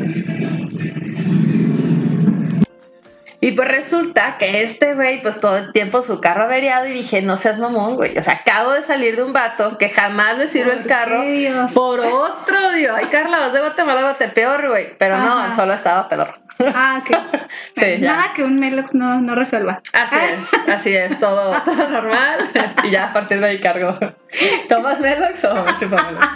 Y 3.42 3.54
pues 3.54 3.70
resulta 3.70 4.36
que 4.38 4.64
este 4.64 4.96
güey, 4.96 5.22
pues 5.22 5.40
todo 5.40 5.56
el 5.56 5.72
tiempo 5.72 6.02
su 6.02 6.20
carro 6.20 6.44
averiado 6.44 6.88
y 6.88 6.92
dije, 6.92 7.22
no 7.22 7.38
seas 7.38 7.58
mamón, 7.58 7.96
güey. 7.96 8.18
O 8.18 8.22
sea, 8.22 8.34
acabo 8.34 8.72
de 8.74 8.82
salir 8.82 9.16
de 9.16 9.24
un 9.24 9.32
vato 9.32 9.78
que 9.78 9.90
jamás 9.90 10.38
le 10.38 10.48
sirve 10.48 10.74
el 10.74 10.80
¿Por 10.80 10.88
carro 10.88 11.22
Dios? 11.22 11.72
por 11.72 12.00
otro, 12.02 12.72
dios. 12.76 12.94
Ay, 12.98 13.06
Carla, 13.10 13.40
vas 13.40 13.54
de 13.54 13.60
Guatemala 13.62 14.00
a 14.02 14.04
Guatepeor, 14.04 14.68
güey. 14.68 14.88
Pero 14.98 15.16
Ajá. 15.16 15.48
no, 15.48 15.56
solo 15.56 15.74
estaba 15.74 16.10
pedor. 16.10 16.38
Ah, 16.60 17.02
ok. 17.02 17.18
Sí, 17.76 17.86
ya. 18.00 18.14
Nada 18.16 18.34
que 18.36 18.44
un 18.44 18.60
Melox 18.60 18.94
no, 18.94 19.22
no 19.22 19.34
resuelva. 19.34 19.82
Así 19.94 20.16
es, 20.18 20.54
así 20.70 20.94
es, 20.96 21.20
todo, 21.20 21.56
todo 21.66 21.90
normal. 21.90 22.52
Y 22.84 22.92
ya 22.92 23.06
a 23.10 23.14
partir 23.14 23.40
de 23.40 23.48
ahí 23.48 23.60
cargo. 23.60 23.98
¿Tomas 24.68 25.00
Melox 25.00 25.44
o 25.46 25.66
chupa 25.80 26.04
Melox? 26.04 26.28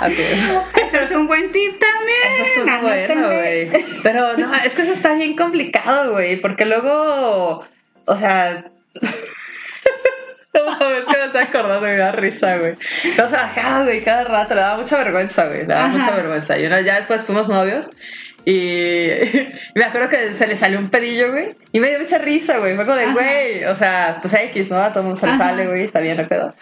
Así 0.00 0.20
es. 0.22 0.38
Eso 0.86 0.98
es 1.00 1.10
un 1.12 1.26
buen 1.26 1.50
tip 1.50 1.78
también. 1.80 2.32
Eso 2.34 2.42
es 2.44 2.58
una 2.58 2.80
bueno, 2.82 3.12
Anótenle. 3.12 3.66
güey. 3.70 3.84
Pero 4.02 4.36
no, 4.36 4.54
es 4.54 4.74
que 4.74 4.82
eso 4.82 4.92
está 4.92 5.14
bien 5.14 5.34
complicado, 5.36 6.12
güey, 6.12 6.40
porque 6.40 6.66
luego, 6.66 7.64
o 8.04 8.16
sea... 8.16 8.64
No 10.52 10.64
mames, 10.64 11.04
que 11.04 11.16
me 11.16 11.24
estoy 11.26 11.42
acordando 11.42 11.86
me 11.86 11.96
da 11.96 12.10
risa, 12.10 12.56
güey. 12.56 12.72
O 13.22 13.28
sea, 13.28 13.44
ajá, 13.44 13.82
güey, 13.84 14.02
cada 14.02 14.24
rato 14.24 14.54
le 14.56 14.60
daba 14.60 14.78
mucha 14.78 14.98
vergüenza, 14.98 15.46
güey. 15.46 15.58
Le 15.60 15.66
daba 15.66 15.84
Ajá. 15.84 15.96
mucha 15.96 16.10
vergüenza. 16.16 16.58
Y 16.58 16.66
una- 16.66 16.80
ya 16.80 16.96
después 16.96 17.22
fuimos 17.24 17.48
novios 17.48 17.88
y, 18.44 19.08
me 19.74 19.84
acuerdo 19.84 20.08
que 20.08 20.32
se 20.32 20.46
le 20.46 20.56
salió 20.56 20.78
un 20.78 20.90
pedillo, 20.90 21.30
güey. 21.32 21.54
Y 21.72 21.80
me 21.80 21.88
dio 21.90 22.00
mucha 22.00 22.18
risa, 22.18 22.58
güey. 22.58 22.76
Fue 22.76 22.84
como 22.84 22.96
de, 22.96 23.04
Ajá. 23.04 23.12
güey, 23.12 23.64
o 23.64 23.74
sea, 23.74 24.18
pues 24.20 24.32
X, 24.34 24.70
¿no? 24.70 24.78
A 24.78 24.92
todo 24.92 25.02
mundo 25.04 25.18
se 25.18 25.26
le 25.26 25.36
sale, 25.36 25.66
güey, 25.66 25.84
está 25.84 26.00
bien, 26.00 26.16
no 26.16 26.26
pedo. 26.28 26.54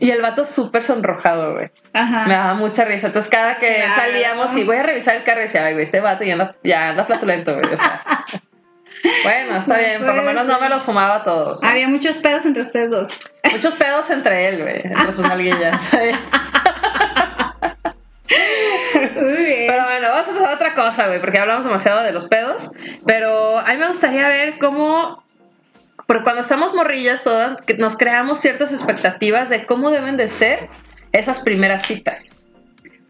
Y 0.00 0.10
el 0.10 0.20
vato 0.22 0.44
súper 0.44 0.82
sonrojado, 0.82 1.54
güey. 1.54 1.70
Ajá. 1.92 2.26
Me 2.26 2.34
daba 2.34 2.54
mucha 2.54 2.84
risa. 2.84 3.06
Entonces, 3.06 3.30
cada 3.30 3.54
que 3.54 3.74
Claro. 3.76 3.94
salíamos 3.94 4.56
y 4.56 4.64
voy 4.64 4.76
a 4.76 4.82
revisar 4.82 5.14
el 5.16 5.22
carro, 5.24 5.42
decía, 5.42 5.64
ay, 5.64 5.74
güey, 5.74 5.84
este 5.84 6.00
vato 6.00 6.24
ya 6.24 6.32
anda, 6.32 6.56
ya 6.64 6.88
anda 6.90 7.04
flatulento, 7.04 7.54
güey. 7.54 7.72
O 7.72 7.76
sea. 7.76 8.02
bueno, 9.22 9.56
está 9.56 9.78
bien. 9.78 10.04
Por 10.04 10.16
lo 10.16 10.22
menos 10.22 10.46
no 10.46 10.60
me 10.60 10.68
los 10.68 10.82
fumaba 10.82 11.22
todos. 11.22 11.62
¿no? 11.62 11.68
Había 11.68 11.86
muchos 11.86 12.18
pedos 12.18 12.44
entre 12.44 12.62
ustedes 12.62 12.90
dos. 12.90 13.10
Muchos 13.52 13.74
pedos 13.74 14.10
entre 14.10 14.48
él, 14.48 14.62
güey. 14.62 14.80
Entre 14.82 15.12
sus 15.12 15.28
nalguillas. 15.28 15.90
Muy 18.28 19.44
bien. 19.44 19.66
Pero 19.68 19.84
bueno, 19.84 20.08
vamos 20.08 20.28
a 20.28 20.32
pasar 20.32 20.50
a 20.50 20.54
otra 20.54 20.74
cosa, 20.74 21.06
güey, 21.08 21.20
porque 21.20 21.38
hablamos 21.38 21.64
demasiado 21.64 22.02
de 22.02 22.12
los 22.12 22.28
pedos. 22.28 22.70
Pero 23.06 23.58
a 23.58 23.72
mí 23.72 23.78
me 23.78 23.88
gustaría 23.88 24.28
ver 24.28 24.58
cómo. 24.58 25.22
Porque 26.06 26.24
cuando 26.24 26.42
estamos 26.42 26.74
morrillas 26.74 27.22
todas, 27.22 27.58
nos 27.78 27.96
creamos 27.96 28.40
ciertas 28.40 28.72
expectativas 28.72 29.48
de 29.48 29.64
cómo 29.64 29.90
deben 29.90 30.16
de 30.16 30.28
ser 30.28 30.68
esas 31.12 31.40
primeras 31.40 31.86
citas. 31.86 32.40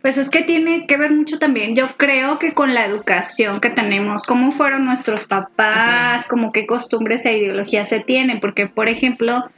Pues 0.05 0.19
es 0.19 0.29
que 0.29 0.43
tiene 0.43 0.87
que 0.87 0.99
ver 0.99 1.13
mucho 1.13 1.39
también, 1.39 1.75
yo 1.75 1.97
creo 1.97 2.39
que 2.39 2.53
con 2.53 2.75
la 2.75 2.85
educación 2.85 3.59
que 3.59 3.71
tenemos, 3.71 4.23
cómo 4.25 4.53
fueron 4.53 4.85
nuestros 4.85 5.25
papás, 5.25 6.27
como 6.27 6.53
qué 6.53 6.67
costumbres 6.67 7.25
e 7.25 7.39
ideologías 7.39 7.89
se 7.89 8.01
tienen, 8.01 8.39
porque 8.39 8.67
por 8.67 8.91
ejemplo, 8.91 9.51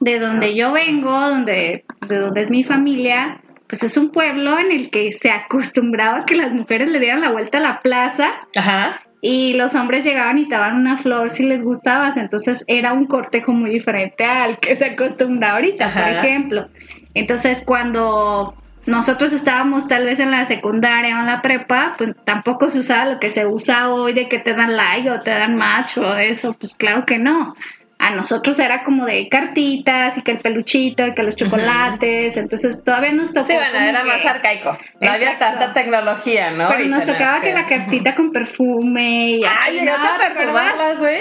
de 0.00 0.18
donde 0.18 0.56
yo 0.56 0.72
vengo, 0.72 1.12
donde, 1.12 1.84
de 2.08 2.16
donde 2.16 2.40
es 2.40 2.50
mi 2.50 2.64
familia, 2.64 3.40
pues 3.72 3.84
es 3.84 3.96
un 3.96 4.10
pueblo 4.10 4.58
en 4.58 4.70
el 4.70 4.90
que 4.90 5.12
se 5.12 5.30
acostumbraba 5.30 6.18
a 6.18 6.24
que 6.26 6.34
las 6.34 6.52
mujeres 6.52 6.90
le 6.90 7.00
dieran 7.00 7.22
la 7.22 7.30
vuelta 7.30 7.56
a 7.56 7.62
la 7.62 7.80
plaza 7.80 8.28
Ajá. 8.54 9.00
y 9.22 9.54
los 9.54 9.74
hombres 9.74 10.04
llegaban 10.04 10.36
y 10.36 10.46
te 10.46 10.56
daban 10.56 10.76
una 10.76 10.98
flor 10.98 11.30
si 11.30 11.42
les 11.42 11.64
gustabas, 11.64 12.18
entonces 12.18 12.64
era 12.66 12.92
un 12.92 13.06
cortejo 13.06 13.52
muy 13.52 13.70
diferente 13.70 14.26
al 14.26 14.58
que 14.58 14.76
se 14.76 14.84
acostumbra 14.84 15.52
ahorita, 15.52 15.86
Ajá. 15.86 16.00
por 16.02 16.10
ejemplo. 16.10 16.66
Entonces 17.14 17.62
cuando 17.64 18.54
nosotros 18.84 19.32
estábamos 19.32 19.88
tal 19.88 20.04
vez 20.04 20.20
en 20.20 20.32
la 20.32 20.44
secundaria 20.44 21.16
o 21.16 21.20
en 21.20 21.26
la 21.26 21.40
prepa, 21.40 21.94
pues 21.96 22.14
tampoco 22.26 22.68
se 22.68 22.80
usaba 22.80 23.14
lo 23.14 23.20
que 23.20 23.30
se 23.30 23.46
usa 23.46 23.88
hoy 23.88 24.12
de 24.12 24.28
que 24.28 24.38
te 24.38 24.52
dan 24.52 24.76
like 24.76 25.10
o 25.10 25.22
te 25.22 25.30
dan 25.30 25.56
match 25.56 25.96
o 25.96 26.14
eso, 26.14 26.52
pues 26.52 26.74
claro 26.74 27.06
que 27.06 27.16
no. 27.16 27.54
A 28.04 28.10
nosotros 28.10 28.58
era 28.58 28.82
como 28.82 29.06
de 29.06 29.28
cartitas 29.28 30.18
y 30.18 30.22
que 30.22 30.32
el 30.32 30.38
peluchito 30.38 31.06
y 31.06 31.14
que 31.14 31.22
los 31.22 31.36
chocolates, 31.36 32.36
entonces 32.36 32.82
todavía 32.84 33.12
nos 33.12 33.32
tocó. 33.32 33.46
Sí, 33.46 33.54
bueno, 33.54 33.78
era 33.78 34.00
que- 34.02 34.08
más 34.08 34.24
arcaico. 34.26 34.76
No 35.00 35.10
había 35.10 35.38
tanta 35.38 35.72
tecnología, 35.72 36.50
¿no? 36.50 36.68
Pero 36.68 36.82
Y 36.82 36.88
nos 36.88 37.04
tocaba 37.06 37.40
que 37.40 37.52
la 37.52 37.66
cartita 37.68 38.14
con 38.16 38.32
perfume 38.32 39.30
y 39.38 39.44
Ah, 39.44 39.56
así, 39.66 39.74
llegaste 39.78 40.02
¿no? 40.02 40.08
a 40.14 40.18
¿Te 40.18 40.24
acuerdas? 40.24 40.36
perfumarlas, 40.36 40.98
güey. 40.98 41.20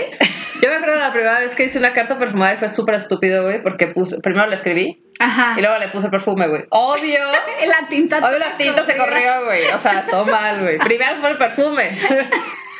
Yo 0.64 0.70
me 0.70 0.76
acuerdo 0.76 0.96
la 0.96 1.12
primera 1.12 1.40
vez 1.40 1.54
que 1.56 1.66
hice 1.66 1.78
una 1.80 1.94
carta 1.94 2.18
perfumada 2.18 2.56
y 2.56 2.58
fue 2.58 2.68
súper 2.68 2.96
estúpido, 2.96 3.44
güey, 3.44 3.62
porque 3.62 3.88
puse, 3.88 4.20
primero 4.22 4.48
la 4.48 4.56
escribí 4.56 5.04
Ajá. 5.20 5.54
y 5.58 5.62
luego 5.62 5.78
le 5.78 5.88
puse 5.90 6.10
perfume, 6.10 6.48
güey. 6.48 6.64
Obvio. 6.72 7.20
La 7.68 7.88
tinta. 7.88 8.18
Obvio 8.18 8.40
la 8.40 8.58
tinta 8.58 8.84
se 8.86 8.98
corrió, 8.98 9.46
güey. 9.46 9.68
O 9.68 9.78
sea, 9.78 10.06
todo 10.08 10.26
mal, 10.26 10.62
güey. 10.62 10.78
Primero 10.84 11.16
fue 11.18 11.30
el 11.30 11.38
perfume. 11.38 11.92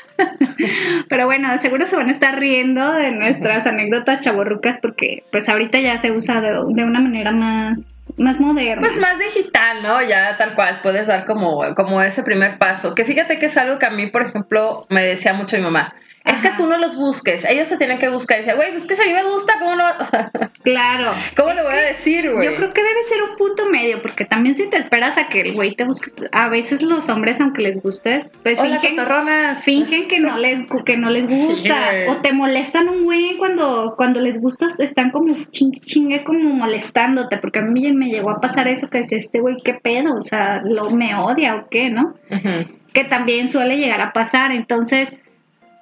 Pero 1.10 1.26
bueno, 1.26 1.58
seguro 1.58 1.86
se 1.86 1.96
van 1.96 2.10
a 2.10 2.12
estar 2.12 2.40
riendo 2.40 2.94
de 2.94 3.12
nuestras 3.12 3.68
anécdotas 3.68 4.20
chaborrucas 4.22 4.78
porque 4.82 5.24
pues 5.32 5.50
ahorita 5.50 5.80
ya 5.80 5.98
se 5.98 6.12
usa 6.12 6.42
de, 6.42 6.50
de 6.50 6.84
una 6.84 7.00
manera 7.00 7.32
más, 7.32 7.96
más 8.18 8.40
moderna. 8.40 8.82
Pues 8.82 9.00
más 9.00 9.18
digital, 9.20 9.84
¿no? 9.84 10.02
Ya 10.02 10.38
tal 10.38 10.56
cual, 10.56 10.80
puedes 10.84 11.08
dar 11.08 11.26
como, 11.26 11.74
como 11.76 12.02
ese 12.02 12.24
primer 12.24 12.58
paso. 12.58 12.96
Que 12.96 13.06
fíjate 13.06 13.40
que 13.40 13.48
es 13.48 13.58
algo 13.58 13.80
que 13.80 13.86
a 13.86 13.92
mí, 13.92 14.08
por 14.08 14.26
ejemplo, 14.28 14.86
me 14.90 15.06
decía 15.06 15.34
mucho 15.34 15.58
mi 15.58 15.64
mamá. 15.64 15.94
Es 16.24 16.42
que 16.42 16.50
tú 16.56 16.68
no 16.68 16.78
los 16.78 16.96
busques, 16.96 17.46
ellos 17.46 17.68
se 17.68 17.78
tienen 17.78 17.98
que 18.00 18.10
buscar. 18.10 18.38
Y 18.38 18.42
decía, 18.42 18.56
güey, 18.56 18.72
pues 18.72 18.86
que 18.86 18.96
si 18.96 19.02
a 19.02 19.06
mí 19.06 19.14
me 19.14 19.24
gusta, 19.24 19.54
¿cómo 19.60 19.76
no? 19.76 19.84
claro. 20.64 21.14
¿Cómo 21.36 21.54
le 21.54 21.64
voy 21.64 21.74
a 21.74 21.82
decir, 21.82 22.32
güey? 22.32 22.48
Yo 22.50 22.56
creo 22.56 22.74
que 22.74 22.84
debe 22.84 23.04
ser 23.10 23.24
un 23.24 23.36
punto 23.38 23.70
medio, 23.70 24.02
porque 24.02 24.26
también 24.26 24.56
si 24.56 24.70
te 24.70 24.78
esperas 24.78 25.18
a 25.18 25.28
que 25.30 25.42
el 25.42 25.54
güey 25.54 25.76
te 25.76 25.84
busque, 25.84 26.12
a 26.32 26.50
veces 26.50 26.82
los 26.84 27.10
hombres, 27.10 27.40
aunque 27.42 27.64
les 27.64 27.82
gustes, 27.82 28.32
pues 28.44 28.60
Hola, 28.60 28.80
fingen, 28.80 29.56
fingen 29.56 30.08
que 30.08 30.20
no 30.20 30.38
les 30.38 30.60
que 30.86 30.98
no 30.98 31.10
les 31.10 31.28
gustas 31.28 32.08
o 32.10 32.18
te 32.18 32.34
molestan 32.34 32.88
un 32.90 33.04
güey 33.04 33.38
cuando 33.38 33.96
cuando 33.98 34.20
les 34.22 34.40
gustas 34.40 34.80
están 34.80 35.12
como 35.12 35.36
chingue 35.52 35.80
chingue 35.82 36.24
como 36.24 36.50
molestándote 36.54 37.38
porque 37.38 37.60
a 37.60 37.64
mí 37.64 37.92
me 37.94 38.10
llegó 38.10 38.32
a 38.32 38.40
pasar 38.40 38.68
eso 38.68 38.90
que 38.90 39.00
decía 39.00 39.18
este 39.18 39.40
güey 39.40 39.58
qué 39.64 39.74
pedo 39.76 40.16
o 40.16 40.22
sea 40.22 40.62
lo 40.64 40.90
me 40.92 41.16
odia 41.16 41.56
o 41.56 41.70
qué 41.70 41.90
no 41.90 42.16
Ujú. 42.30 42.72
que 42.94 43.04
también 43.04 43.48
suele 43.48 43.78
llegar 43.78 44.02
a 44.02 44.14
pasar 44.14 44.52
entonces 44.52 45.12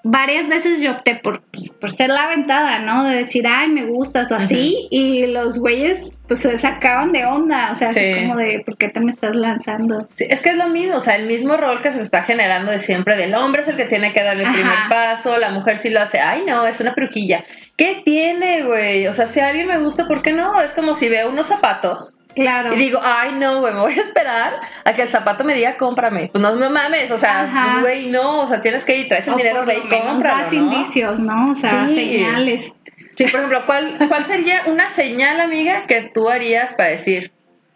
varias 0.03 0.47
veces 0.47 0.81
yo 0.81 0.91
opté 0.91 1.15
por, 1.15 1.41
pues, 1.51 1.73
por 1.73 1.91
ser 1.91 2.09
la 2.09 2.23
aventada, 2.23 2.79
¿no? 2.79 3.03
De 3.03 3.17
decir, 3.17 3.45
ay, 3.47 3.69
me 3.69 3.85
gustas 3.85 4.31
o 4.31 4.35
así, 4.35 4.87
y 4.89 5.27
los 5.27 5.59
güeyes 5.59 6.11
pues 6.27 6.41
se 6.41 6.57
sacaban 6.59 7.11
de 7.11 7.25
onda, 7.25 7.71
o 7.71 7.75
sea, 7.75 7.91
Sí. 7.91 7.99
así 7.99 8.21
como 8.27 8.35
de, 8.37 8.61
¿por 8.63 8.77
qué 8.77 8.87
te 8.89 8.99
me 8.99 9.09
estás 9.09 9.35
lanzando? 9.35 10.07
Sí, 10.15 10.25
es 10.29 10.41
que 10.41 10.49
es 10.51 10.57
lo 10.57 10.69
mismo, 10.69 10.97
o 10.97 10.99
sea, 10.99 11.15
el 11.15 11.25
mismo 11.25 11.57
rol 11.57 11.81
que 11.81 11.91
se 11.91 12.03
está 12.03 12.21
generando 12.21 12.71
de 12.71 12.77
siempre, 12.79 13.15
del 13.17 13.33
hombre 13.33 13.61
es 13.61 13.67
el 13.67 13.77
que 13.77 13.85
tiene 13.85 14.13
que 14.13 14.21
dar 14.23 14.37
el 14.37 14.45
Ajá. 14.45 14.53
primer 14.53 14.77
paso, 14.89 15.39
la 15.39 15.49
mujer 15.49 15.77
sí 15.79 15.89
lo 15.89 15.99
hace, 16.01 16.19
ay 16.19 16.43
no, 16.47 16.67
es 16.67 16.79
una 16.79 16.93
perujilla. 16.93 17.43
¿Qué 17.75 18.03
tiene, 18.05 18.63
güey? 18.63 19.07
O 19.07 19.13
sea, 19.13 19.25
si 19.25 19.39
a 19.39 19.47
alguien 19.47 19.65
me 19.67 19.79
gusta, 19.79 20.07
¿por 20.07 20.21
qué 20.21 20.31
no? 20.33 20.61
Es 20.61 20.73
como 20.73 20.93
si 20.93 21.09
veo 21.09 21.29
unos 21.29 21.47
zapatos 21.47 22.18
Claro. 22.35 22.73
y 22.73 22.77
digo, 22.77 22.99
ay 23.03 23.31
no, 23.33 23.59
güey, 23.59 23.73
me 23.73 23.79
voy 23.81 23.93
a 23.93 24.01
esperar 24.01 24.53
a 24.85 24.93
que 24.93 25.01
el 25.01 25.09
zapato 25.09 25.43
me 25.43 25.55
diga, 25.55 25.77
cómprame. 25.77 26.29
Pues 26.31 26.41
no, 26.41 26.55
no 26.55 26.69
mames, 26.69 27.09
o 27.11 27.17
sea, 27.17 27.49
pues 27.71 27.81
güey, 27.81 28.09
no, 28.09 28.41
o 28.41 28.47
sea, 28.47 28.61
tienes 28.61 28.85
que 28.85 28.97
ir, 28.97 29.07
traes 29.07 29.27
el 29.27 29.33
O 29.33 29.37
dinero, 29.37 29.65
güey, 29.65 29.79
cómpralo, 29.81 30.43
das 30.43 30.53
¿no? 30.53 30.59
indicios, 30.73 31.19
¿no? 31.19 31.51
O 31.51 31.55
sea, 31.55 31.87
Sí. 31.87 31.95
señales. 31.95 32.73
Sí, 33.15 33.25
por 33.25 33.41
ejemplo, 33.41 33.63
¿cuál, 33.65 33.97
¿cuál 34.07 34.23
sería 34.25 34.61
una 34.67 34.87
señal, 34.89 35.41
amiga, 35.41 35.85
que 35.87 36.03
tú 36.13 36.29
harías 36.29 36.73
para 36.75 36.89
decir, 36.89 37.31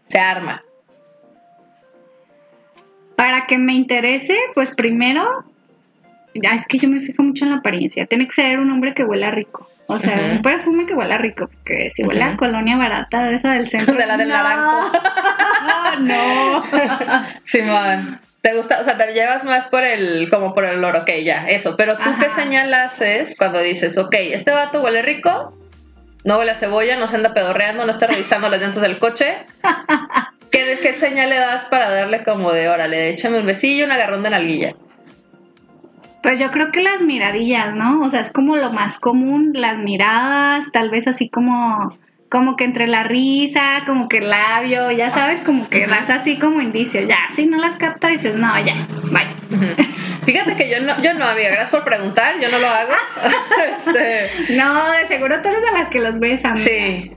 se 0.08 0.20
arma? 0.20 0.64
Para 3.16 3.46
que 3.48 3.58
me 3.58 3.74
interese, 3.74 4.38
pues 4.56 4.74
primero, 4.76 5.44
es 6.34 6.68
que 6.68 6.78
yo 6.78 6.88
me 6.90 7.00
fijo 7.00 7.24
mucho 7.24 7.44
en 7.46 7.52
la 7.52 7.58
apariencia. 7.58 8.06
Tiene 8.06 8.26
que 8.26 8.32
ser 8.34 8.60
un 8.60 8.72
hombre 8.72 8.94
que 8.94 9.04
huela 9.04 9.32
rico. 9.32 9.70
O 9.96 10.00
sea, 10.00 10.18
un 10.32 10.42
perfume 10.42 10.86
que 10.86 10.94
huela 10.94 11.18
rico. 11.18 11.48
Porque 11.48 11.90
si 11.90 12.04
huele 12.04 12.24
a 12.24 12.38
colonia 12.38 12.78
barata 12.78 13.24
de 13.24 13.36
esa 13.36 13.54
del 13.54 13.70
centro. 13.70 13.96
De 13.98 14.06
la 14.06 14.18
del 14.18 14.28
no, 14.28 14.34
naranjo. 14.34 14.92
no. 16.02 16.64
Simón. 17.44 18.20
¿Te 18.42 18.54
gusta? 18.56 18.82
O 18.82 18.84
sea, 18.84 18.98
te 18.98 19.14
llevas 19.14 19.46
más 19.46 19.68
por 19.68 19.84
el, 19.84 20.30
como 20.30 20.54
por 20.54 20.66
el 20.66 20.78
olor, 20.78 20.98
ok, 20.98 21.10
ya, 21.24 21.46
eso. 21.46 21.78
Pero 21.78 21.96
tú, 21.96 22.04
¿qué 22.20 22.26
Ajá. 22.26 22.36
señal 22.36 22.74
haces 22.74 23.38
cuando 23.38 23.60
dices, 23.60 23.98
ok, 23.98 24.14
este 24.20 24.52
vato 24.52 24.82
huele 24.82 25.02
rico, 25.02 25.58
no 26.26 26.40
huele 26.40 26.52
a 26.52 26.56
cebolla, 26.56 26.98
no 26.98 27.08
se 27.08 27.16
anda 27.16 27.34
pedorreando, 27.34 27.86
no 27.86 27.92
está 27.92 28.08
revisando 28.08 28.50
las 28.50 28.60
llantas 28.60 28.82
del 28.82 29.00
coche? 29.00 29.38
¿Qué, 30.52 30.78
¿Qué 30.82 30.94
señal 30.94 31.30
le 31.30 31.40
das 31.40 31.66
para 31.66 31.90
darle 31.90 32.24
como 32.24 32.52
de, 32.52 32.68
órale, 32.68 33.12
échame 33.12 33.40
un 33.40 33.46
besillo, 33.46 33.86
un 33.86 33.94
agarrón 33.94 34.24
de 34.24 34.30
nalguilla? 34.32 34.76
Pues 36.24 36.40
yo 36.40 36.50
creo 36.52 36.72
que 36.72 36.82
las 36.82 37.02
miradillas, 37.02 37.76
¿no? 37.76 38.02
O 38.02 38.10
sea, 38.10 38.22
es 38.22 38.32
como 38.32 38.56
lo 38.56 38.72
más 38.72 38.98
común, 39.00 39.52
las 39.54 39.78
miradas, 39.78 40.72
tal 40.72 40.90
vez 40.90 41.06
así 41.08 41.30
como, 41.30 41.98
como 42.30 42.56
que 42.56 42.64
entre 42.64 42.88
la 42.88 43.04
risa, 43.04 43.84
como 43.86 44.08
que 44.08 44.20
el 44.20 44.30
labio, 44.30 44.90
ya 44.92 45.12
sabes, 45.12 45.42
como 45.42 45.70
que 45.70 45.86
das 45.86 46.10
así 46.10 46.40
como 46.40 46.62
indicios. 46.62 47.10
Ya, 47.10 47.18
si 47.36 47.46
no 47.46 47.58
las 47.60 47.76
capta, 47.76 48.08
dices, 48.08 48.36
no, 48.36 48.52
ya. 48.66 48.88
Ujú. 49.52 49.66
Fíjate 50.26 50.56
que 50.56 50.70
yo 50.70 50.80
no, 50.80 51.00
yo 51.04 51.14
no, 51.14 51.26
amiga, 51.26 51.50
gracias 51.50 51.72
por 51.72 51.84
preguntar, 51.84 52.36
yo 52.40 52.50
no 52.50 52.58
lo 52.60 52.68
hago. 52.70 52.94
Este, 53.78 54.56
No, 54.56 54.92
de 54.94 55.06
seguro 55.08 55.42
tú 55.42 55.50
eres 55.50 55.62
de 55.62 55.72
las 55.74 55.90
que 55.90 56.00
los 56.00 56.16
amiga. 56.16 56.56
sí, 56.56 57.12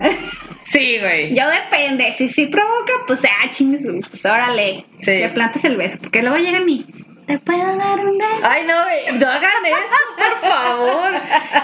sí, 0.65 0.99
güey. 0.99 1.33
Yo 1.33 1.45
depende, 1.49 2.13
si 2.13 2.29
sí 2.29 2.47
provoca, 2.47 2.93
pues 3.07 3.25
ah, 3.25 3.51
chingues, 3.53 3.83
pues 4.11 4.25
órale, 4.25 4.85
Sí. 4.99 5.13
le 5.19 5.29
plantas 5.29 5.65
el 5.65 5.77
beso, 5.77 5.99
porque 6.01 6.23
luego 6.23 6.39
llegan 6.39 6.69
y, 6.69 6.85
¿te 7.27 7.39
puedo 7.39 7.77
dar 7.77 8.05
un 8.05 8.19
beso? 8.19 8.49
Ay, 8.49 8.65
no, 8.67 8.83
güey, 8.83 9.19
no 9.19 9.29
hagan 9.29 9.67
eso, 9.67 9.97
por 10.17 10.51
favor. 10.51 11.13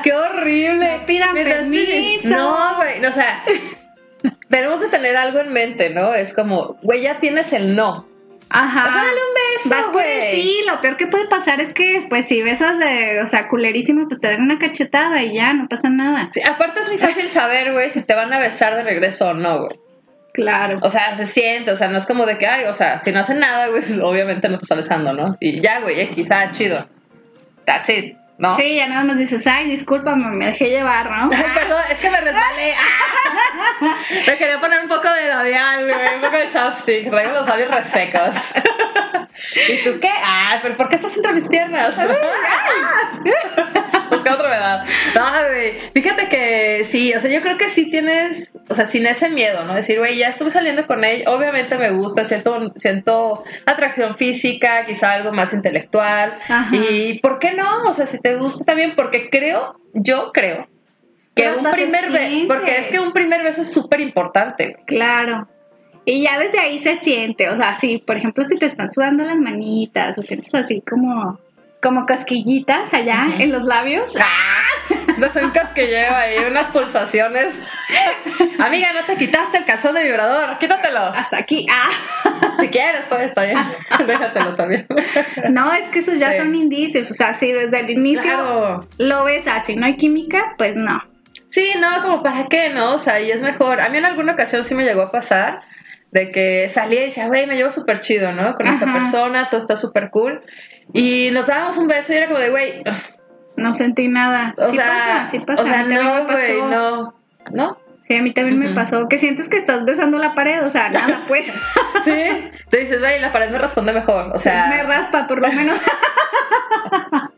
Qué 0.03 0.13
horrible. 0.13 0.99
No 0.99 1.07
pidan 1.07 1.35
permiso. 1.35 2.29
No, 2.29 2.77
güey, 2.77 3.05
o 3.05 3.13
sea, 3.13 3.45
tenemos 4.49 4.81
de 4.81 4.89
tener 4.89 5.17
algo 5.17 5.41
en 5.41 5.53
mente, 5.53 5.91
¿no? 5.91 6.15
Es 6.15 6.35
como, 6.35 6.77
güey, 6.83 7.03
ya 7.03 7.21
tienes 7.21 7.53
el 7.53 7.75
no. 7.75 8.07
Ajá. 8.55 8.85
Dale 8.85 9.09
un 9.09 9.65
beso, 9.65 9.71
Vas 9.71 9.87
por 9.87 10.05
el 10.05 10.25
sí, 10.27 10.61
lo 10.67 10.81
peor 10.83 10.99
que 10.99 11.07
puede 11.07 11.27
pasar 11.27 11.61
es 11.63 11.73
que 11.73 12.05
pues 12.11 12.27
si 12.27 12.43
besas 12.43 12.79
de, 12.79 13.23
o 13.23 13.27
sea, 13.27 13.49
culerísimo, 13.49 14.07
pues 14.09 14.21
te 14.21 14.29
dan 14.29 14.43
una 14.43 14.59
cachetada 14.59 15.23
y 15.23 15.33
ya, 15.33 15.55
no 15.55 15.69
pasa 15.69 15.89
nada. 15.89 16.29
Sí, 16.33 16.43
aparte 16.47 16.81
es 16.81 16.89
muy 16.89 16.99
fácil 16.99 17.31
saber, 17.31 17.73
güey, 17.73 17.89
si 17.89 18.03
te 18.03 18.15
van 18.15 18.31
a 18.31 18.39
besar 18.39 18.77
de 18.77 18.83
regreso 18.83 19.31
o 19.31 19.35
no, 19.35 19.65
güey. 19.65 19.81
Claro. 20.33 20.79
O 20.83 20.91
sea, 20.91 21.15
se 21.15 21.27
siente, 21.27 21.71
o 21.71 21.77
sea, 21.77 21.89
no 21.89 21.99
es 21.99 22.07
como 22.07 22.25
de 22.25 22.39
que, 22.39 22.47
ay, 22.47 22.65
o 22.65 22.75
sea, 22.75 22.99
si 22.99 23.13
no 23.13 23.21
hacen 23.21 23.39
nada, 23.39 23.69
güey, 23.69 23.83
pues, 23.83 23.99
obviamente 24.01 24.49
no 24.49 24.59
te 24.59 24.65
está 24.65 24.75
besando, 24.75 25.13
¿no? 25.13 25.37
Y 25.41 25.61
ya, 25.61 25.81
güey, 25.81 26.11
quizá 26.15 26.51
chido. 26.51 26.87
That's 27.67 27.89
it, 27.91 28.17
¿no? 28.39 28.57
Sí, 28.57 28.77
ya 28.77 28.89
nada 28.89 29.05
más 29.05 29.19
dices, 29.19 29.47
ay, 29.47 29.71
discúlpame, 29.71 30.29
me 30.29 30.47
dejé 30.47 30.71
llevar, 30.71 31.11
¿no? 31.11 31.29
Perdón, 31.31 31.83
es 31.91 31.99
que 31.99 32.11
me 32.11 32.21
resbalé. 32.21 32.75
Ah. 32.75 33.13
Me 34.27 34.37
quería 34.37 34.59
poner 34.61 34.81
un 34.81 34.89
poco 34.89 35.09
de 35.09 35.29
labial, 35.29 35.85
güey, 35.85 36.15
un 36.15 36.21
poco 36.21 36.37
de 36.37 36.49
chapstick. 36.49 37.11
Traigo 37.11 37.33
los 37.33 37.47
labios 37.47 37.71
resecos. 37.71 38.37
¿Y 39.69 39.85
tú 39.85 39.99
qué? 40.01 40.11
Ah, 40.23 40.59
pero 40.63 40.77
¿por 40.77 40.89
qué 40.89 40.97
estás 40.97 41.17
entre 41.17 41.33
mis 41.33 41.49
piernas? 41.49 41.99
No, 45.15 45.31
güey. 45.49 45.75
Fíjate 45.93 46.29
que 46.29 46.85
sí, 46.85 47.13
o 47.15 47.21
sea, 47.21 47.31
yo 47.31 47.41
creo 47.41 47.59
que 47.59 47.69
sí 47.69 47.91
tienes, 47.91 48.63
o 48.69 48.75
sea, 48.75 48.87
sin 48.87 49.07
ese 49.07 49.31
miedo, 49.31 49.65
¿no? 49.65 49.75
Decir, 49.75 49.99
güey, 49.99 50.17
ya 50.17 50.29
estuve 50.29 50.51
saliendo 50.51 50.87
con 50.87 51.05
él, 51.05 51.25
obviamente 51.27 51.77
me 51.77 51.91
gusta, 51.91 52.25
siento, 52.25 52.73
siento 52.77 53.45
atracción 53.67 54.17
física, 54.17 54.87
quizá 54.87 55.13
algo 55.13 55.33
más 55.33 55.53
intelectual. 55.53 56.39
Ajá. 56.49 56.75
Y 56.75 57.19
¿por 57.21 57.39
qué 57.39 57.53
no? 57.53 57.85
O 57.85 57.95
sea, 57.95 58.07
si 58.07 58.21
te 58.21 58.37
gusta 58.37 58.65
también, 58.65 58.95
porque 58.97 59.31
creo, 59.31 59.81
yo 59.95 60.33
creo 60.33 60.69
que 61.35 61.45
Pero 61.45 61.59
un 61.59 61.71
primer 61.71 62.11
beso, 62.11 62.49
porque 62.49 62.79
es 62.79 62.87
que 62.89 63.01
un 63.01 63.13
primer 63.13 63.43
beso 63.43 63.63
es 63.63 63.73
súper 63.73 64.01
importante. 64.01 64.77
Claro. 64.87 65.49
Y 66.05 66.23
ya 66.23 66.39
desde 66.39 66.59
ahí 66.59 66.79
se 66.79 66.97
siente, 66.97 67.49
o 67.49 67.57
sea, 67.57 67.75
sí, 67.75 68.03
por 68.05 68.17
ejemplo, 68.17 68.45
si 68.45 68.57
te 68.57 68.67
están 68.67 68.91
sudando 68.91 69.25
las 69.25 69.37
manitas 69.37 70.19
o 70.19 70.23
sientes 70.23 70.53
así 70.55 70.83
como, 70.83 71.39
como 71.83 72.07
cosquillitas 72.07 72.95
allá 72.95 73.27
en 73.39 73.51
los 73.53 73.65
labios. 73.65 74.09
No 75.19 75.29
son 75.31 75.51
casquilleo 75.51 76.15
ahí, 76.15 76.37
unas 76.49 76.69
pulsaciones. 76.69 77.61
Amiga, 78.59 78.93
no 78.93 79.05
te 79.05 79.17
quitaste 79.17 79.59
el 79.59 79.65
calzón 79.65 79.95
de 79.95 80.05
vibrador, 80.05 80.59
quítatelo. 80.59 81.01
Hasta 81.01 81.39
aquí. 81.39 81.67
Ah. 81.71 81.89
Si 82.61 82.69
quieres, 82.69 83.07
pues 83.09 83.23
está 83.23 83.45
bien. 83.45 83.59
Déjatelo 84.07 84.55
también. 84.55 84.87
No, 85.51 85.73
es 85.73 85.89
que 85.89 85.99
esos 86.01 86.19
ya 86.19 86.33
Sí. 86.33 86.39
son 86.39 86.55
indicios. 86.55 87.11
O 87.11 87.15
sea, 87.15 87.35
si 87.35 87.53
desde 87.53 87.81
el 87.81 87.91
inicio 87.91 88.23
Claro. 88.23 88.87
lo 88.99 89.25
ves 89.25 89.47
así, 89.49 89.75
no 89.77 89.87
hay 89.87 89.97
química, 89.97 90.55
pues 90.59 90.77
no. 90.77 91.03
Sí, 91.51 91.73
no, 91.79 92.03
como 92.03 92.23
para 92.23 92.47
qué, 92.47 92.71
¿no? 92.71 92.95
O 92.95 92.99
sea, 92.99 93.21
y 93.21 93.31
es 93.31 93.43
mejor. 93.43 93.81
A 93.81 93.89
mí 93.89 93.99
en 93.99 94.05
alguna 94.07 94.33
ocasión 94.33 94.65
sí 94.65 94.75
me 94.75 94.85
llegó 94.85 95.03
a 95.03 95.11
pasar 95.11 95.61
de 96.13 96.31
que 96.31 96.69
salía 96.71 97.03
y 97.03 97.07
decía, 97.07 97.27
güey, 97.27 97.47
me 97.47 97.57
llevo 97.57 97.71
súper 97.71 98.01
chido, 98.01 98.33
¿no? 98.33 98.55
Con 98.55 98.67
esta 98.67 98.91
persona, 98.93 99.49
todo 99.51 99.61
está 99.61 99.77
súper 99.77 100.11
cool. 100.11 100.43
Y 100.93 101.31
nos 101.33 101.47
dábamos 101.47 101.77
un 101.77 101.89
beso 101.89 102.13
y 102.13 102.17
era 102.17 102.27
como 102.27 102.39
de, 102.39 102.51
güey, 102.51 102.83
No 103.57 103.75
sentí 103.75 104.09
nada. 104.09 104.55
o 104.59 104.71
sí 104.71 104.77
sea, 104.77 104.89
pasa, 104.89 105.27
sí 105.31 105.39
pasa. 105.41 105.63
o 105.63 105.67
sea, 105.67 105.83
no, 105.85 106.25
güey, 106.27 106.61
no, 106.63 107.15
no. 107.51 107.79
Sí, 108.01 108.17
a 108.17 108.23
mí 108.23 108.33
también 108.33 108.59
me 108.59 108.75
pasó. 108.75 109.09
Que 109.09 109.17
sientes 109.17 109.49
que 109.49 109.57
estás 109.59 109.85
besando 109.85 110.19
la 110.19 110.35
pared, 110.35 110.65
o 110.67 110.71
sea, 110.71 110.89
nada, 110.89 111.21
pues. 111.29 111.47
Sí, 112.05 112.13
te 112.69 112.79
dices, 112.79 113.01
güey, 113.01 113.21
la 113.21 113.31
pared 113.33 113.51
me 113.51 113.59
responde 113.59 113.93
mejor, 113.93 114.31
o 114.35 114.39
sea, 114.39 114.67
me 114.67 114.83
raspa, 114.83 115.27
por 115.29 115.41
lo 115.41 115.53
menos. 115.53 115.79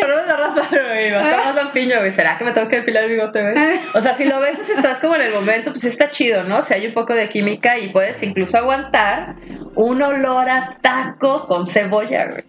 pero 0.00 0.16
no 0.20 0.26
me 0.26 0.32
raspa, 0.36 0.68
güey, 0.70 1.10
basta 1.12 1.36
más 1.54 1.74
güey, 1.98 2.12
¿será 2.12 2.38
que 2.38 2.44
me 2.44 2.52
tengo 2.52 2.68
que 2.68 2.76
depilar 2.76 3.04
el 3.04 3.10
bigote, 3.10 3.40
güey? 3.42 3.54
O 3.94 4.00
sea, 4.00 4.14
si 4.14 4.24
lo 4.24 4.40
ves 4.40 4.58
estás 4.68 4.98
como 4.98 5.16
en 5.16 5.22
el 5.22 5.32
momento, 5.32 5.70
pues 5.70 5.84
está 5.84 6.10
chido, 6.10 6.44
¿no? 6.44 6.58
O 6.58 6.62
sea, 6.62 6.76
hay 6.76 6.86
un 6.86 6.94
poco 6.94 7.14
de 7.14 7.28
química 7.28 7.78
y 7.78 7.88
puedes 7.88 8.22
incluso 8.22 8.58
aguantar 8.58 9.34
un 9.74 10.00
olor 10.02 10.48
a 10.48 10.76
taco 10.80 11.46
con 11.46 11.66
cebolla, 11.68 12.26
güey. 12.26 12.44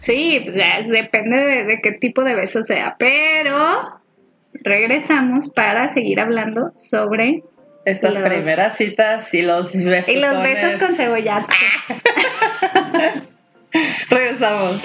Sí, 0.00 0.40
pues 0.44 0.56
ya 0.56 0.78
es- 0.78 0.88
depende 0.88 1.36
de, 1.36 1.64
de 1.64 1.80
qué 1.82 1.92
tipo 1.92 2.24
de 2.24 2.34
beso 2.34 2.62
sea. 2.62 2.96
Pero 2.98 4.00
regresamos 4.54 5.50
para 5.52 5.88
seguir 5.88 6.20
hablando 6.20 6.70
sobre. 6.74 7.42
Estas 7.84 8.14
Los- 8.14 8.22
primeras 8.22 8.76
citas 8.76 9.32
y 9.34 9.40
los 9.42 9.72
besos. 9.84 10.12
Y 10.14 10.16
los 10.20 10.42
besos 10.42 10.82
con 10.82 10.94
cebolla. 10.94 11.46
Regresamos. 14.10 14.80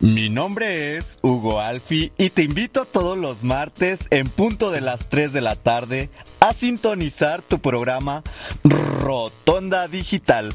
Mi 0.00 0.30
nombre 0.30 0.96
es 0.96 1.18
Hugo 1.20 1.60
Alfi 1.60 2.10
y 2.16 2.30
te 2.30 2.42
invito 2.42 2.86
todos 2.86 3.18
los 3.18 3.44
martes 3.44 4.06
en 4.08 4.30
punto 4.30 4.70
de 4.70 4.80
las 4.80 5.10
3 5.10 5.30
de 5.34 5.42
la 5.42 5.56
tarde 5.56 6.08
a 6.40 6.54
sintonizar 6.54 7.42
tu 7.42 7.58
programa 7.58 8.22
Rotonda 8.64 9.88
Digital, 9.88 10.54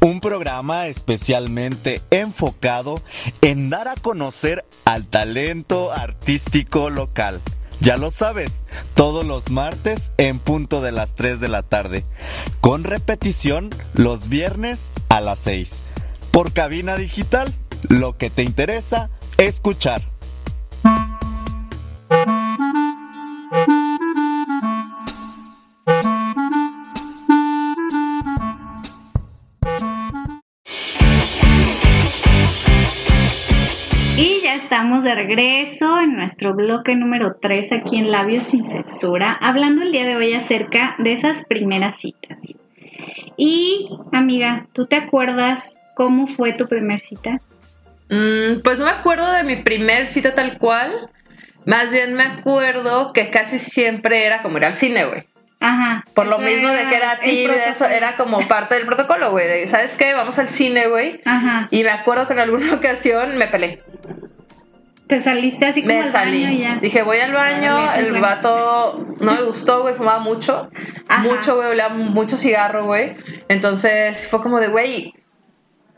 un 0.00 0.20
programa 0.20 0.86
especialmente 0.86 2.00
enfocado 2.10 3.02
en 3.42 3.68
dar 3.68 3.86
a 3.88 3.96
conocer 3.96 4.64
al 4.86 5.04
talento 5.04 5.92
artístico 5.92 6.88
local. 6.88 7.42
Ya 7.80 7.98
lo 7.98 8.10
sabes, 8.10 8.64
todos 8.94 9.26
los 9.26 9.50
martes 9.50 10.10
en 10.16 10.38
punto 10.38 10.80
de 10.80 10.92
las 10.92 11.14
3 11.14 11.38
de 11.38 11.48
la 11.48 11.62
tarde, 11.62 12.02
con 12.62 12.82
repetición 12.82 13.68
los 13.92 14.30
viernes 14.30 14.80
a 15.10 15.20
las 15.20 15.40
6. 15.40 15.82
Por 16.30 16.54
cabina 16.54 16.96
digital, 16.96 17.54
lo 17.88 18.16
que 18.16 18.30
te 18.30 18.42
interesa 18.42 19.08
escuchar. 19.38 20.02
Y 34.18 34.40
ya 34.42 34.54
estamos 34.54 35.04
de 35.04 35.14
regreso 35.14 36.00
en 36.00 36.16
nuestro 36.16 36.54
bloque 36.54 36.96
número 36.96 37.36
3 37.40 37.72
aquí 37.72 37.96
en 37.96 38.10
Labios 38.10 38.44
sin 38.44 38.64
Censura, 38.64 39.32
hablando 39.32 39.82
el 39.82 39.92
día 39.92 40.06
de 40.06 40.16
hoy 40.16 40.32
acerca 40.32 40.96
de 40.98 41.12
esas 41.12 41.44
primeras 41.46 41.96
citas. 41.96 42.58
Y, 43.36 43.90
amiga, 44.12 44.66
¿tú 44.72 44.86
te 44.86 44.96
acuerdas 44.96 45.80
cómo 45.94 46.26
fue 46.26 46.54
tu 46.54 46.66
primer 46.66 46.98
cita? 46.98 47.40
Mm, 48.08 48.60
pues 48.62 48.78
no 48.78 48.84
me 48.84 48.90
acuerdo 48.92 49.30
de 49.32 49.42
mi 49.42 49.56
primer 49.56 50.06
cita 50.08 50.34
tal 50.34 50.58
cual. 50.58 51.10
Más 51.64 51.90
bien 51.92 52.14
me 52.14 52.22
acuerdo 52.22 53.12
que 53.12 53.28
casi 53.30 53.58
siempre 53.58 54.24
era 54.24 54.42
como 54.42 54.58
ir 54.58 54.64
al 54.64 54.74
cine, 54.74 55.04
güey. 55.06 55.24
Ajá. 55.58 56.04
Por 56.14 56.26
lo 56.26 56.38
mismo 56.38 56.68
de 56.68 56.84
que 56.88 56.94
era 56.96 57.18
tímida, 57.18 57.64
eso 57.70 57.86
era 57.86 58.16
como 58.16 58.46
parte 58.46 58.74
del 58.76 58.86
protocolo, 58.86 59.30
güey. 59.32 59.66
¿Sabes 59.66 59.96
qué? 59.96 60.14
Vamos 60.14 60.38
al 60.38 60.48
cine, 60.48 60.86
güey. 60.86 61.20
Ajá. 61.24 61.66
Y 61.70 61.82
me 61.82 61.90
acuerdo 61.90 62.26
que 62.26 62.34
en 62.34 62.40
alguna 62.40 62.74
ocasión 62.74 63.36
me 63.36 63.48
peleé. 63.48 63.82
Te 65.08 65.20
saliste 65.20 65.66
así 65.66 65.82
como 65.82 65.94
Me 65.94 66.02
al 66.02 66.12
salí. 66.12 66.42
baño 66.44 66.52
y 66.54 66.58
ya. 66.58 66.76
Dije, 66.76 67.02
voy 67.02 67.18
al 67.20 67.32
baño. 67.32 67.92
El 67.94 68.10
bueno. 68.10 68.20
vato 68.20 69.06
no 69.20 69.32
me 69.34 69.42
gustó, 69.42 69.82
güey. 69.82 69.94
Fumaba 69.94 70.18
mucho. 70.18 70.68
Ajá. 71.08 71.22
Mucho, 71.22 71.56
güey. 71.56 71.68
Olía 71.68 71.88
mucho 71.88 72.36
cigarro, 72.36 72.84
güey. 72.86 73.16
Entonces 73.48 74.26
fue 74.28 74.42
como 74.42 74.60
de, 74.60 74.68
güey, 74.68 75.14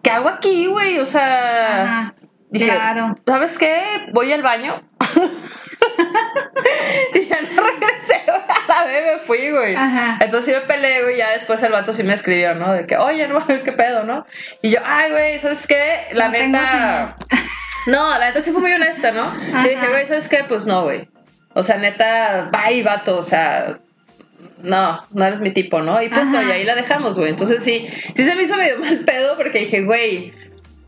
¿qué 0.02 0.10
hago 0.10 0.28
aquí, 0.28 0.66
güey? 0.66 0.98
O 0.98 1.06
sea, 1.06 1.82
Ajá. 1.82 2.14
dije, 2.50 2.66
claro. 2.66 3.16
¿sabes 3.26 3.58
qué? 3.58 4.08
Voy 4.12 4.32
al 4.32 4.42
baño. 4.42 4.82
y 7.14 7.26
ya 7.26 7.40
no 7.42 7.62
regresé, 7.62 8.22
güey. 8.26 8.40
A 8.48 8.66
la 8.68 8.84
vez 8.84 9.04
me 9.04 9.18
fui, 9.24 9.50
güey. 9.50 9.74
Ajá. 9.74 10.18
Entonces 10.20 10.54
sí 10.54 10.60
me 10.60 10.66
peleé, 10.66 11.02
güey. 11.02 11.16
Ya 11.16 11.30
después 11.30 11.62
el 11.62 11.72
vato 11.72 11.92
sí 11.92 12.02
me 12.04 12.14
escribió, 12.14 12.54
¿no? 12.54 12.72
De 12.72 12.86
que, 12.86 12.96
oye, 12.96 13.26
no 13.28 13.40
mames, 13.40 13.62
qué 13.62 13.72
pedo, 13.72 14.04
¿no? 14.04 14.26
Y 14.62 14.70
yo, 14.70 14.78
ay, 14.84 15.10
güey, 15.10 15.38
¿sabes 15.38 15.66
qué? 15.66 16.08
La 16.12 16.26
No 16.26 16.32
neta. 16.32 17.16
No, 17.86 18.18
la 18.18 18.26
neta 18.26 18.42
sí 18.42 18.50
fue 18.50 18.60
muy 18.60 18.72
honesta, 18.74 19.12
¿no? 19.12 19.28
Ajá. 19.28 19.62
Sí 19.62 19.70
dije, 19.70 19.88
güey, 19.88 20.04
¿sabes 20.04 20.28
qué? 20.28 20.44
Pues 20.46 20.66
no, 20.66 20.82
güey. 20.82 21.08
O 21.54 21.62
sea, 21.62 21.78
neta, 21.78 22.50
bye, 22.52 22.82
vato. 22.82 23.16
O 23.16 23.22
sea, 23.24 23.78
no, 24.62 25.00
no 25.12 25.24
eres 25.24 25.40
mi 25.40 25.50
tipo, 25.50 25.80
¿no? 25.80 26.00
Y 26.02 26.08
punto, 26.08 26.38
Ajá. 26.38 26.48
y 26.48 26.52
ahí 26.52 26.64
la 26.64 26.74
dejamos, 26.74 27.18
güey. 27.18 27.30
Entonces 27.30 27.62
sí, 27.62 27.88
sí 28.14 28.24
se 28.24 28.34
me 28.34 28.42
hizo 28.42 28.56
medio 28.56 28.78
mal 28.80 28.98
pedo 29.00 29.36
porque 29.36 29.60
dije, 29.60 29.82
güey. 29.84 30.32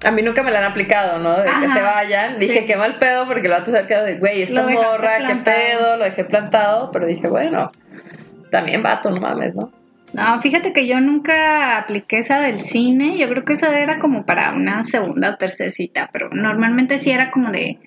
A 0.03 0.11
mí 0.11 0.23
nunca 0.23 0.43
me 0.43 0.51
la 0.51 0.61
han 0.61 0.65
aplicado, 0.65 1.19
¿no? 1.19 1.37
De 1.39 1.51
que 1.61 1.69
se 1.69 1.83
vayan. 1.83 2.39
Dije, 2.39 2.61
Sí. 2.61 2.67
qué 2.67 2.75
mal 2.77 2.97
pedo 2.99 3.27
porque 3.27 3.43
el 3.49 3.53
vato 3.53 3.71
se 3.71 3.79
ha 3.79 3.87
quedado 3.87 4.07
de, 4.07 4.17
güey, 4.17 4.41
esta 4.41 4.63
Lo 4.63 4.71
morra, 4.71 5.19
qué 5.27 5.35
pedo, 5.45 5.99
lo 5.99 6.05
dejé 6.05 6.25
plantado. 6.25 6.91
Pero 6.91 7.05
dije, 7.05 7.29
bueno, 7.29 7.71
también 8.51 8.83
vato, 8.83 9.11
no 9.11 9.21
mames, 9.21 9.55
¿no? 9.55 9.71
No, 10.15 10.41
fíjate 10.41 10.73
que 10.73 10.87
yo 10.87 10.99
nunca 11.01 11.77
apliqué 11.77 12.17
esa 12.19 12.41
del 12.41 12.63
cine. 12.63 13.19
Yo 13.19 13.29
creo 13.29 13.45
que 13.45 13.53
esa 13.53 13.79
era 13.79 13.99
como 13.99 14.25
para 14.25 14.53
una 14.55 14.85
segunda 14.85 15.31
o 15.33 15.37
tercera 15.37 15.71
cita, 15.71 16.09
pero 16.15 16.31
normalmente 16.31 16.99
sí 16.99 17.11
era 17.11 17.31
como 17.31 17.51
de, 17.51 17.79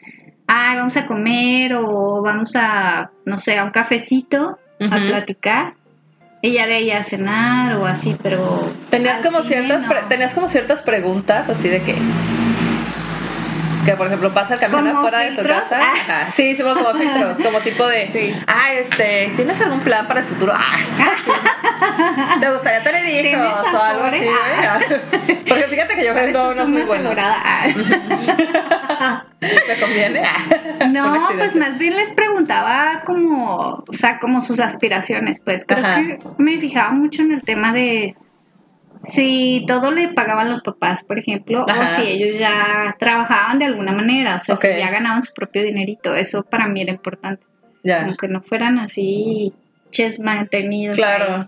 ay, 0.45 0.77
vamos 0.77 0.95
a 0.97 1.07
comer 1.07 1.73
o 1.73 2.21
vamos 2.21 2.55
a, 2.55 3.09
no 3.25 3.39
sé, 3.39 3.57
a 3.57 3.63
un 3.63 3.71
cafecito 3.71 4.59
a 4.91 4.97
platicar 5.07 5.73
y 6.41 6.51
ya 6.53 6.65
de 6.67 6.75
ahí 6.75 6.91
a 6.91 7.01
cenar 7.03 7.75
o 7.77 7.85
así, 7.85 8.17
pero 8.21 8.71
Tenías 8.89 9.21
como 9.21 9.41
cine 9.43 9.65
ciertas 9.67 9.83
no. 9.87 9.95
tenías 10.09 10.33
como 10.33 10.49
ciertas 10.49 10.81
preguntas 10.81 11.47
así 11.49 11.69
de 11.69 11.81
que 11.83 11.95
Que 13.85 13.93
por 13.93 14.07
ejemplo 14.07 14.33
pasa 14.33 14.55
el 14.55 14.59
camión 14.59 14.85
¿Como 14.87 14.97
afuera 14.99 15.19
de 15.19 15.31
tu 15.31 15.43
casa. 15.43 15.79
Ah. 15.81 15.93
Ajá. 15.93 16.31
Sí, 16.31 16.49
hicimos 16.49 16.77
como 16.77 16.93
filtros, 16.99 17.37
como 17.41 17.59
tipo 17.59 17.85
de, 17.87 18.09
Sí. 18.11 18.33
ah, 18.47 18.73
este, 18.73 19.31
¿tienes 19.35 19.61
algún 19.61 19.79
plan 19.81 20.07
para 20.07 20.19
el 20.21 20.25
futuro? 20.25 20.53
Ah. 20.55 20.75
¿Te 22.39 22.51
gustaría 22.51 22.83
tener 22.83 23.05
hijos 23.05 23.21
¿Tienes 23.21 23.73
o 23.73 23.81
algo 23.81 24.03
así, 24.05 24.25
güey? 24.25 25.43
Porque 25.47 25.63
fíjate 25.63 25.95
que 25.95 26.05
yo 26.05 26.13
vendo 26.13 26.51
unos 26.51 26.69
muy 26.69 26.81
buenos. 26.83 27.17
asegurada. 27.17 29.25
¿Te 29.39 29.79
conviene? 29.79 30.23
Ah. 30.25 30.37
No, 30.89 31.27
pues 31.37 31.55
más 31.55 31.77
bien 31.77 31.95
les 31.95 32.09
preguntaba 32.09 33.03
como, 33.05 33.83
o 33.87 33.93
sea, 33.93 34.19
como 34.19 34.41
sus 34.41 34.59
aspiraciones, 34.59 35.39
pues 35.43 35.65
creo 35.65 35.83
Ajá. 35.83 35.95
que 36.01 36.19
me 36.37 36.59
fijaba 36.59 36.91
mucho 36.91 37.21
en 37.23 37.31
el 37.31 37.41
tema 37.41 37.71
de 37.73 38.15
si 39.01 39.63
todo 39.67 39.91
le 39.91 40.09
pagaban 40.09 40.49
los 40.49 40.61
papás, 40.61 41.03
por 41.03 41.17
ejemplo, 41.19 41.65
Ajá. 41.67 41.83
o 41.83 41.87
si 42.01 42.07
ellos 42.09 42.37
ya 42.39 42.95
trabajaban 42.99 43.59
de 43.59 43.65
alguna 43.65 43.91
manera, 43.93 44.35
o 44.35 44.39
sea, 44.39 44.55
si 44.57 44.67
ya 44.67 44.91
ganaban 44.91 45.23
su 45.23 45.33
propio 45.33 45.63
dinerito, 45.63 46.15
eso 46.15 46.43
para 46.43 46.67
mí 46.67 46.81
era 46.81 46.91
importante, 46.91 47.43
Ya. 47.83 48.03
como 48.03 48.17
que 48.17 48.27
no 48.27 48.41
fueran 48.41 48.77
así 48.79 49.53
ches 49.91 50.19
mantenidos. 50.19 50.97
Claro. 50.97 51.35
ahí. 51.35 51.47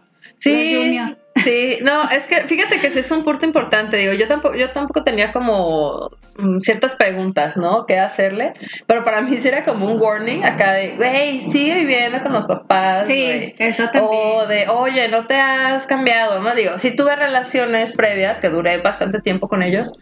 Sí. 0.52 1.00
Sí, 1.44 1.80
no, 1.82 2.10
es 2.10 2.28
que 2.28 2.38
fíjate 2.44 2.80
que 2.80 2.88
ese 2.88 3.02
es 3.02 3.12
un 3.12 3.26
punto 3.26 3.46
importante, 3.46 3.98
digo, 3.98 4.14
yo 4.14 4.26
tampoco, 4.26 4.56
yo 4.56 4.72
tampoco 4.72 5.04
tenía 5.04 5.34
como 5.34 6.10
mm, 6.38 6.60
ciertas 6.60 6.96
preguntas, 6.96 7.58
¿no? 7.58 7.86
¿Qué 7.86 8.00
hacerle? 8.00 8.54
Pero 8.88 9.04
para 9.04 9.20
mí 9.22 9.38
sí 9.38 9.50
era 9.50 9.66
como 9.66 9.86
un 9.92 10.02
warning 10.02 10.46
acá 10.46 10.72
de, 10.72 10.96
güey, 10.96 11.42
sigue 11.52 11.76
viviendo 11.76 12.24
con 12.24 12.32
los 12.32 12.46
papás, 12.46 13.06
Sí, 13.06 13.22
güey. 13.22 13.56
eso 13.60 13.90
también. 13.92 14.14
O 14.14 14.48
de, 14.48 14.70
oye, 14.70 15.10
no 15.10 15.28
te 15.28 15.36
has 15.36 15.86
cambiado, 15.88 16.40
¿no? 16.40 16.56
Digo, 16.56 16.78
sí 16.78 16.96
tuve 16.96 17.14
relaciones 17.18 17.94
previas, 17.98 18.40
que 18.40 18.48
duré 18.48 18.78
bastante 18.82 19.20
tiempo 19.20 19.50
con 19.50 19.62
ellos, 19.62 20.00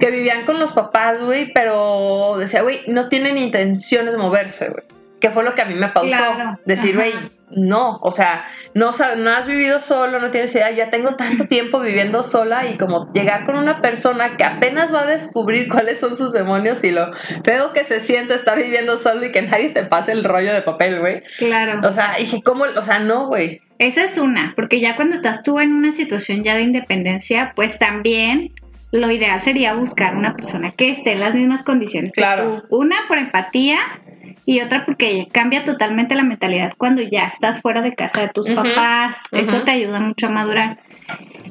que 0.00 0.10
vivían 0.10 0.46
con 0.46 0.58
los 0.58 0.72
papás, 0.72 1.22
güey, 1.22 1.52
pero 1.52 2.38
decía, 2.38 2.62
güey, 2.62 2.80
no 2.86 3.10
tienen 3.10 3.36
intenciones 3.36 4.12
de 4.12 4.18
moverse, 4.18 4.70
güey. 4.70 4.99
Que 5.20 5.30
fue 5.30 5.44
lo 5.44 5.54
que 5.54 5.62
a 5.62 5.66
mí 5.66 5.74
me 5.74 5.88
pausó. 5.88 6.08
Claro, 6.16 6.58
Decir, 6.64 6.96
güey, 6.96 7.12
no, 7.50 7.98
o 8.02 8.12
sea, 8.12 8.44
no, 8.74 8.90
no 9.16 9.30
has 9.30 9.46
vivido 9.46 9.80
solo, 9.80 10.20
no 10.20 10.30
tienes 10.30 10.54
idea, 10.54 10.70
ya 10.70 10.90
tengo 10.90 11.16
tanto 11.16 11.46
tiempo 11.46 11.80
viviendo 11.80 12.22
sola 12.22 12.66
y 12.66 12.78
como 12.78 13.12
llegar 13.12 13.44
con 13.44 13.56
una 13.56 13.80
persona 13.82 14.36
que 14.36 14.44
apenas 14.44 14.94
va 14.94 15.02
a 15.02 15.06
descubrir 15.06 15.68
cuáles 15.68 15.98
son 15.98 16.16
sus 16.16 16.32
demonios 16.32 16.82
y 16.84 16.90
lo 16.92 17.10
feo 17.44 17.72
que 17.72 17.84
se 17.84 18.00
siente 18.00 18.34
estar 18.34 18.56
viviendo 18.56 18.96
solo 18.98 19.26
y 19.26 19.32
que 19.32 19.42
nadie 19.42 19.70
te 19.70 19.84
pase 19.84 20.12
el 20.12 20.24
rollo 20.24 20.52
de 20.54 20.62
papel, 20.62 21.00
güey. 21.00 21.22
Claro. 21.38 21.80
O 21.86 21.92
sea, 21.92 22.14
dije, 22.18 22.40
¿cómo? 22.42 22.64
O 22.76 22.82
sea, 22.82 23.00
no, 23.00 23.26
güey. 23.26 23.60
Esa 23.78 24.04
es 24.04 24.16
una, 24.18 24.52
porque 24.56 24.78
ya 24.78 24.94
cuando 24.94 25.16
estás 25.16 25.42
tú 25.42 25.58
en 25.58 25.72
una 25.72 25.90
situación 25.92 26.44
ya 26.44 26.54
de 26.54 26.62
independencia, 26.62 27.52
pues 27.56 27.78
también 27.78 28.52
lo 28.92 29.10
ideal 29.10 29.40
sería 29.40 29.74
buscar 29.74 30.16
una 30.16 30.34
persona 30.34 30.70
que 30.70 30.90
esté 30.90 31.12
en 31.12 31.20
las 31.20 31.34
mismas 31.34 31.62
condiciones 31.62 32.12
Claro. 32.14 32.62
que 32.62 32.68
tú. 32.68 32.76
Una 32.76 32.96
por 33.08 33.18
empatía 33.18 33.78
y 34.46 34.60
otra 34.60 34.84
porque 34.84 35.26
cambia 35.32 35.64
totalmente 35.64 36.14
la 36.14 36.22
mentalidad 36.22 36.72
cuando 36.76 37.02
ya 37.02 37.24
estás 37.24 37.60
fuera 37.60 37.82
de 37.82 37.94
casa 37.94 38.20
de 38.20 38.28
tus 38.28 38.46
Ujú, 38.46 38.56
papás. 38.56 39.22
Eso 39.32 39.56
ujú. 39.56 39.64
te 39.64 39.70
ayuda 39.72 40.00
mucho 40.00 40.26
a 40.26 40.30
madurar. 40.30 40.78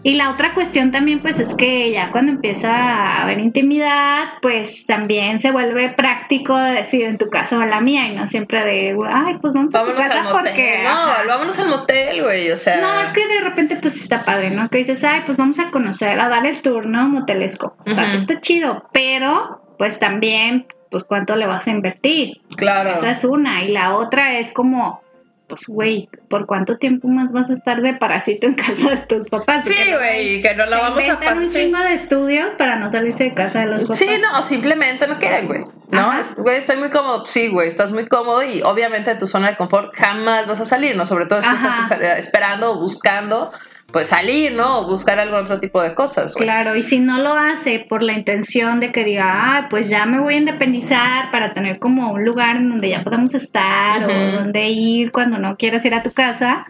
Y 0.01 0.13
la 0.15 0.29
otra 0.29 0.53
cuestión 0.53 0.91
también, 0.91 1.19
pues 1.19 1.39
es 1.39 1.53
que 1.55 1.91
ya 1.91 2.11
cuando 2.11 2.31
empieza 2.31 2.71
a 2.71 3.23
haber 3.23 3.39
intimidad, 3.39 4.29
pues 4.41 4.85
también 4.85 5.41
se 5.41 5.51
vuelve 5.51 5.89
práctico 5.89 6.57
decir 6.57 7.03
en 7.05 7.17
tu 7.17 7.29
casa 7.29 7.57
o 7.57 7.61
en 7.61 7.69
la 7.69 7.81
mía 7.81 8.07
y 8.07 8.15
no 8.15 8.25
siempre 8.27 8.63
de, 8.63 8.95
ay, 9.11 9.37
pues 9.41 9.53
vamos, 9.53 9.73
Vámonos 9.73 9.99
a 10.01 10.03
tu 10.03 10.03
al 10.03 10.09
casa 10.09 10.23
motel. 10.23 10.43
porque... 10.53 10.79
no, 10.83 10.89
ajá. 10.89 11.23
vámonos 11.27 11.59
al 11.59 11.67
motel, 11.69 12.23
güey. 12.23 12.49
O 12.51 12.57
sea. 12.57 12.77
No, 12.79 13.01
es 13.01 13.09
que 13.11 13.27
de 13.27 13.41
repente 13.41 13.75
pues 13.75 14.01
está 14.01 14.23
padre, 14.23 14.51
¿no? 14.51 14.69
Que 14.69 14.77
dices, 14.77 15.03
ay, 15.03 15.23
pues 15.25 15.37
vamos 15.37 15.59
a 15.59 15.69
conocer, 15.69 16.17
a 16.19 16.29
dar 16.29 16.45
el 16.45 16.61
tour, 16.61 16.85
¿no? 16.85 17.09
Motelesco. 17.09 17.75
Está, 17.85 18.03
Ujú. 18.03 18.11
está 18.15 18.39
chido, 18.39 18.87
pero 18.93 19.61
pues 19.77 19.99
también, 19.99 20.65
pues 20.89 21.03
cuánto 21.03 21.35
le 21.35 21.45
vas 21.47 21.67
a 21.67 21.71
invertir. 21.71 22.41
Claro. 22.55 22.89
Esa 22.91 23.11
es 23.11 23.23
una. 23.23 23.63
Y 23.63 23.71
la 23.71 23.95
otra 23.95 24.37
es 24.39 24.51
como, 24.51 25.01
pues 25.47 25.67
güey, 25.67 26.09
¿por 26.29 26.45
cuánto 26.45 26.77
tiempo 26.77 27.07
más 27.07 27.31
vas 27.31 27.49
a 27.49 27.53
estar 27.53 27.81
de 27.81 27.93
parásito 27.93 28.47
en 28.47 28.53
casa 28.55 28.89
de 28.91 28.97
tus 28.97 29.29
papás? 29.29 29.63
Sí, 29.65 29.93
güey, 29.93 30.41
que 30.41 30.55
no 30.55 30.65
la 30.65 30.79
vamos 30.79 31.07
a 31.09 31.17
pasar. 31.19 31.37
un 31.37 31.51
chingo 31.51 31.79
de 31.79 31.93
estudios 31.93 32.53
para 32.55 32.75
no 32.77 32.89
salirse 32.89 33.23
de 33.25 33.33
casa 33.33 33.61
de 33.61 33.65
los 33.67 33.83
papás. 33.83 33.97
Sí, 33.97 34.07
no, 34.21 34.41
simplemente 34.43 35.07
no 35.07 35.17
quieren, 35.19 35.47
güey. 35.47 35.63
No. 35.91 36.19
Es- 36.19 36.35
güey, 36.35 36.57
estoy 36.57 36.77
muy 36.77 36.89
cómodo. 36.89 37.25
Sí, 37.25 37.47
güey, 37.49 37.67
estás 37.69 37.91
muy 37.91 38.07
cómodo 38.07 38.43
y 38.43 38.61
obviamente 38.61 39.11
de 39.13 39.19
tu 39.19 39.25
zona 39.25 39.49
de 39.51 39.57
confort 39.57 39.93
jamás 39.95 40.45
vas 40.47 40.61
a 40.61 40.65
salir, 40.65 40.95
¿no? 40.95 41.05
Sobre 41.05 41.25
todo 41.25 41.41
si 41.41 41.47
Ajá. 41.47 41.83
estás 41.83 41.99
esper- 41.99 42.17
esperando 42.19 42.71
o 42.73 42.79
buscando, 42.79 43.51
pues 43.91 44.09
salir, 44.09 44.53
¿no? 44.53 44.79
O 44.79 44.87
buscar 44.87 45.19
algún 45.19 45.39
otro 45.39 45.59
tipo 45.59 45.81
de 45.81 45.95
cosas, 45.95 46.33
güey. 46.33 46.45
Claro, 46.45 46.75
y 46.75 46.83
si 46.83 46.99
no 46.99 47.17
lo 47.17 47.33
hace 47.33 47.85
por 47.89 48.03
la 48.03 48.13
intención 48.13 48.79
de 48.79 48.91
que 48.91 49.03
diga, 49.03 49.25
ah, 49.57 49.67
pues 49.69 49.89
ya 49.89 50.05
me 50.05 50.19
voy 50.19 50.35
a 50.35 50.37
independizar 50.37 51.31
para 51.31 51.53
tener 51.53 51.79
como 51.79 52.11
un 52.11 52.23
lugar 52.25 52.55
en 52.57 52.69
donde 52.69 52.89
ya 52.89 53.03
podamos 53.03 53.33
estar 53.33 54.05
o 54.05 54.31
donde 54.37 54.67
ir 54.69 55.11
cuando 55.11 55.39
no 55.39 55.55
quieras 55.57 55.83
ir 55.85 55.93
a 55.93 56.03
tu 56.03 56.11
casa, 56.11 56.65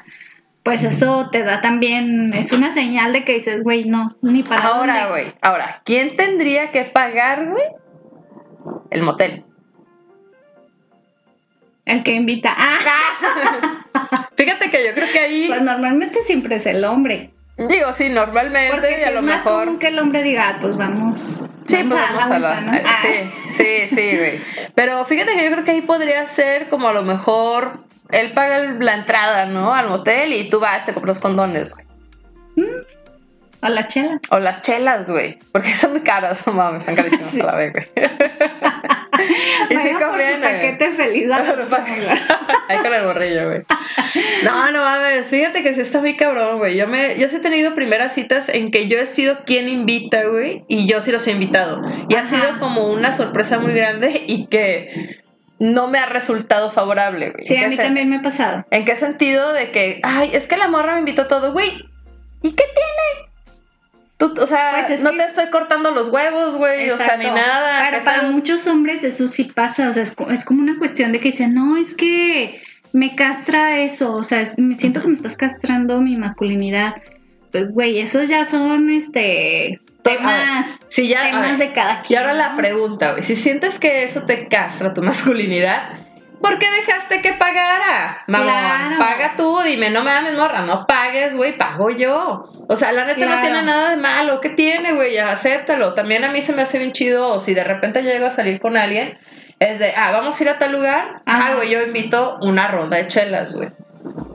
pues 0.64 0.84
eso 0.84 1.30
te 1.32 1.44
da 1.44 1.62
también, 1.62 2.34
es 2.34 2.52
una 2.52 2.72
señal 2.72 3.12
de 3.14 3.24
que 3.24 3.34
dices, 3.34 3.64
güey, 3.64 3.86
no, 3.86 4.10
ni 4.22 4.44
para 4.44 4.64
Ahora, 4.64 4.94
dónde". 5.06 5.10
güey, 5.10 5.34
ahora, 5.42 5.82
¿quién 5.86 6.16
tendría 6.16 6.72
que 6.72 6.86
pagar, 6.86 7.48
güey? 7.48 7.64
El 8.92 9.04
motel. 9.04 9.46
El 11.86 12.04
que 12.04 12.14
invita, 12.14 12.54
ah, 12.56 12.78
Fíjate 14.38 14.70
que 14.72 14.86
yo 14.86 14.94
creo 14.94 15.12
que 15.12 15.20
ahí, 15.20 15.48
pues 15.48 15.62
normalmente 15.62 16.22
siempre 16.24 16.56
es 16.56 16.66
el 16.66 16.84
hombre. 16.86 17.32
digo, 17.58 17.92
sí, 17.94 18.10
normalmente 18.10 18.70
Porque 18.72 19.00
y 19.02 19.04
a 19.04 19.12
lo 19.12 19.20
es 19.20 19.26
más 19.26 19.46
mejor. 19.46 19.66
común 19.66 19.80
que 19.80 19.88
el 19.88 20.00
hombre 20.00 20.24
diga, 20.24 20.50
ah, 20.50 20.58
pues 20.62 20.76
vamos, 20.78 21.48
Sí, 21.68 21.76
pues 21.88 21.90
vamos 21.90 22.24
a 22.26 22.40
la. 22.40 22.78
eh, 22.78 22.84
Ah. 22.86 22.98
Sí, 23.02 23.32
sí, 23.52 23.96
sí, 23.96 24.18
güey. 24.18 24.42
Pero 24.76 25.06
fíjate 25.06 25.34
que 25.36 25.44
yo 25.46 25.52
creo 25.52 25.66
que 25.66 25.72
ahí 25.72 25.82
podría 25.82 26.26
ser 26.28 26.70
como 26.70 26.88
a 26.90 26.94
lo 26.94 27.04
mejor 27.04 27.80
él 28.12 28.32
paga 28.34 28.60
la 28.80 28.96
entrada, 28.96 29.46
¿no? 29.46 29.74
Al 29.74 29.88
motel 29.90 30.34
y 30.34 30.50
tú 30.50 30.60
vas, 30.60 30.86
te 30.86 30.94
compras 30.94 31.18
los 31.18 31.22
condones, 31.22 31.76
güey. 31.76 31.86
O 33.62 33.68
la 33.68 33.88
chela. 33.88 34.20
O 34.32 34.40
las 34.40 34.62
chelas, 34.64 35.12
güey. 35.12 35.38
Porque 35.52 35.74
son 35.74 35.92
muy 35.92 36.02
caras, 36.02 36.48
no 36.48 36.54
mames, 36.54 36.82
están 36.82 36.96
carísimas 36.96 37.34
a 37.42 37.44
la 37.44 37.56
vez, 37.56 37.74
güey. 37.74 37.88
Y 39.70 39.74
por 39.76 39.84
su 39.84 40.00
conviene. 40.08 40.42
paquete 40.48 40.92
feliz. 40.94 41.32
a 41.32 41.40
la. 41.44 41.68
Ahí 42.70 42.78
con 42.80 42.94
el 42.94 43.04
borrillo, 43.06 43.48
güey. 43.48 43.62
No, 44.44 44.72
no 44.72 44.82
mames, 44.82 45.28
fíjate 45.30 45.64
que 45.64 45.74
sí 45.74 45.82
está 45.82 46.00
muy 46.00 46.16
cabrón, 46.16 46.58
güey. 46.60 46.78
Yo 46.78 46.88
me, 46.88 47.18
yo 47.20 47.28
sí 47.30 47.38
he 47.38 47.40
tenido 47.40 47.76
primeras 47.76 48.14
citas 48.14 48.50
en 48.50 48.72
que 48.72 48.88
yo 48.88 48.98
he 49.00 49.08
sido 49.08 49.44
quien 49.46 49.68
invita, 49.70 50.24
güey, 50.26 50.64
y 50.68 50.88
yo 50.88 51.02
sí 51.02 51.12
los 51.12 51.26
he 51.28 51.32
invitado. 51.32 51.82
Y 52.10 52.16
ha 52.16 52.26
sido 52.26 52.60
como 52.60 52.88
una 52.92 53.14
sorpresa 53.14 53.60
muy 53.60 53.74
grande 53.74 54.24
y 54.28 54.48
que 54.48 55.18
no 55.60 55.88
me 55.88 56.00
ha 56.00 56.06
resultado 56.06 56.72
favorable, 56.72 57.32
güey. 57.32 57.46
Sí, 57.46 57.56
¿En 57.56 57.66
a 57.66 57.68
mí 57.68 57.76
se- 57.76 57.84
también 57.84 58.10
me 58.10 58.18
ha 58.18 58.22
pasado. 58.22 58.66
¿En 58.72 58.86
qué 58.86 58.96
sentido? 58.96 59.52
De 59.54 59.72
que, 59.72 60.00
ay, 60.04 60.30
es 60.34 60.48
que 60.48 60.58
la 60.58 60.68
morra 60.70 60.94
me 60.94 61.00
invitó 61.00 61.28
todo, 61.28 61.52
güey. 61.52 61.70
¿Y 62.42 62.52
qué 62.52 62.64
tiene? 62.64 63.29
Tú, 64.20 64.36
o 64.40 64.46
sea, 64.48 64.72
Pues 64.76 64.90
es 64.92 65.02
no 65.02 65.12
que- 65.12 65.18
te 65.18 65.24
estoy 65.24 65.48
cortando 65.50 65.90
los 65.92 66.10
huevos, 66.10 66.58
güey, 66.58 66.90
o 66.92 66.98
sea, 66.98 67.18
ni 67.18 67.24
nada. 67.26 67.86
Pero 67.86 68.00
¿qué 68.00 68.04
para 68.06 68.24
muchos 68.24 68.68
hombres 68.68 69.04
eso 69.04 69.28
sí 69.30 69.46
pasa, 69.46 69.90
o 69.90 69.94
sea, 69.94 70.04
es, 70.04 70.14
es 70.32 70.46
como 70.46 70.62
una 70.62 70.78
cuestión 70.78 71.12
de 71.14 71.20
que 71.22 71.32
dicen, 71.32 71.54
no, 71.56 71.78
es 71.78 71.96
que 71.96 72.62
me 72.92 73.16
castra 73.16 73.80
eso, 73.80 74.14
o 74.16 74.24
sea, 74.24 74.42
es- 74.42 74.60
me 74.60 74.76
siento 74.78 75.02
que 75.02 75.08
me 75.08 75.14
estás 75.14 75.38
castrando 75.38 76.02
mi 76.02 76.18
masculinidad. 76.18 76.96
Pues, 77.52 77.72
güey, 77.74 78.00
esos 78.00 78.28
ya 78.30 78.44
son, 78.46 78.90
este, 78.90 79.80
temas, 80.04 80.66
Si 80.90 81.08
ya, 81.08 81.24
temas 81.30 81.58
ver, 81.58 81.70
de 81.70 81.74
cada 81.74 82.02
Y 82.04 82.08
quien. 82.08 82.20
ahora 82.20 82.34
la 82.34 82.56
pregunta, 82.58 83.12
güey, 83.12 83.24
si 83.24 83.36
sientes 83.38 83.80
que 83.80 84.04
eso 84.04 84.24
te 84.24 84.48
castra 84.50 84.94
tu 84.94 85.02
masculinidad, 85.02 85.94
¿por 86.42 86.58
qué 86.60 86.68
dejaste 86.72 87.22
que 87.22 87.34
pagara? 87.34 88.24
Mamón, 88.28 88.48
Claro. 88.50 88.96
paga 89.00 89.34
tú, 89.38 89.60
dime, 89.64 89.90
no 89.90 90.04
me 90.04 90.12
mames, 90.12 90.36
morra, 90.36 90.62
no 90.62 90.86
pagues, 90.88 91.36
güey, 91.36 91.58
pago 91.58 91.90
yo. 91.90 92.50
O 92.68 92.76
sea, 92.76 92.92
la 92.92 93.06
neta 93.06 93.26
no 93.26 93.42
tiene 93.42 93.62
nada 93.64 93.90
de 93.92 93.98
malo, 93.98 94.40
¿qué 94.42 94.50
tiene, 94.50 94.94
güey? 94.94 95.18
Acéptalo. 95.18 95.94
También 95.96 96.24
a 96.24 96.32
mí 96.32 96.42
se 96.42 96.54
me 96.54 96.62
hace 96.62 96.78
bien 96.80 96.92
chido, 96.92 97.28
o 97.30 97.40
si 97.40 97.54
de 97.54 97.64
repente 97.64 98.04
llego 98.04 98.28
a 98.28 98.32
salir 98.32 98.60
con 98.60 98.78
alguien, 98.78 99.18
es 99.60 99.80
de, 99.80 99.94
ah, 99.96 100.12
vamos 100.12 100.40
a 100.40 100.44
ir 100.44 100.50
a 100.50 100.60
tal 100.60 100.72
lugar, 100.72 101.22
ah, 101.26 101.54
güey, 101.56 101.70
yo 101.72 101.82
invito 101.82 102.38
una 102.42 102.68
ronda 102.68 102.98
de 102.98 103.08
chelas, 103.08 103.56
güey. 103.56 103.70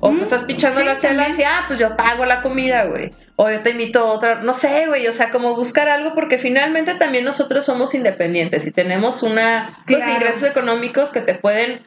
O 0.00 0.10
Mm, 0.10 0.18
tú 0.18 0.24
estás 0.24 0.42
pichando 0.42 0.80
sí, 0.80 0.86
las 0.86 0.98
chelas 0.98 1.28
también. 1.28 1.40
y, 1.40 1.44
ah, 1.44 1.64
pues 1.66 1.78
yo 1.78 1.96
pago 1.96 2.24
la 2.26 2.42
comida, 2.42 2.84
güey. 2.84 3.10
O 3.36 3.50
yo 3.50 3.60
te 3.60 3.70
invito 3.70 4.00
a 4.00 4.04
otra, 4.12 4.34
no 4.42 4.52
sé, 4.54 4.86
güey, 4.86 5.06
o 5.08 5.12
sea, 5.12 5.30
como 5.30 5.56
buscar 5.56 5.88
algo 5.88 6.14
porque 6.14 6.38
finalmente 6.38 6.94
también 6.94 7.24
nosotros 7.24 7.64
somos 7.64 7.94
independientes 7.94 8.66
y 8.66 8.70
tenemos 8.72 9.22
una, 9.22 9.70
pues, 9.86 9.98
Claro. 10.04 10.12
ingresos 10.14 10.44
económicos 10.50 11.10
que 11.10 11.20
te 11.20 11.34
pueden, 11.34 11.84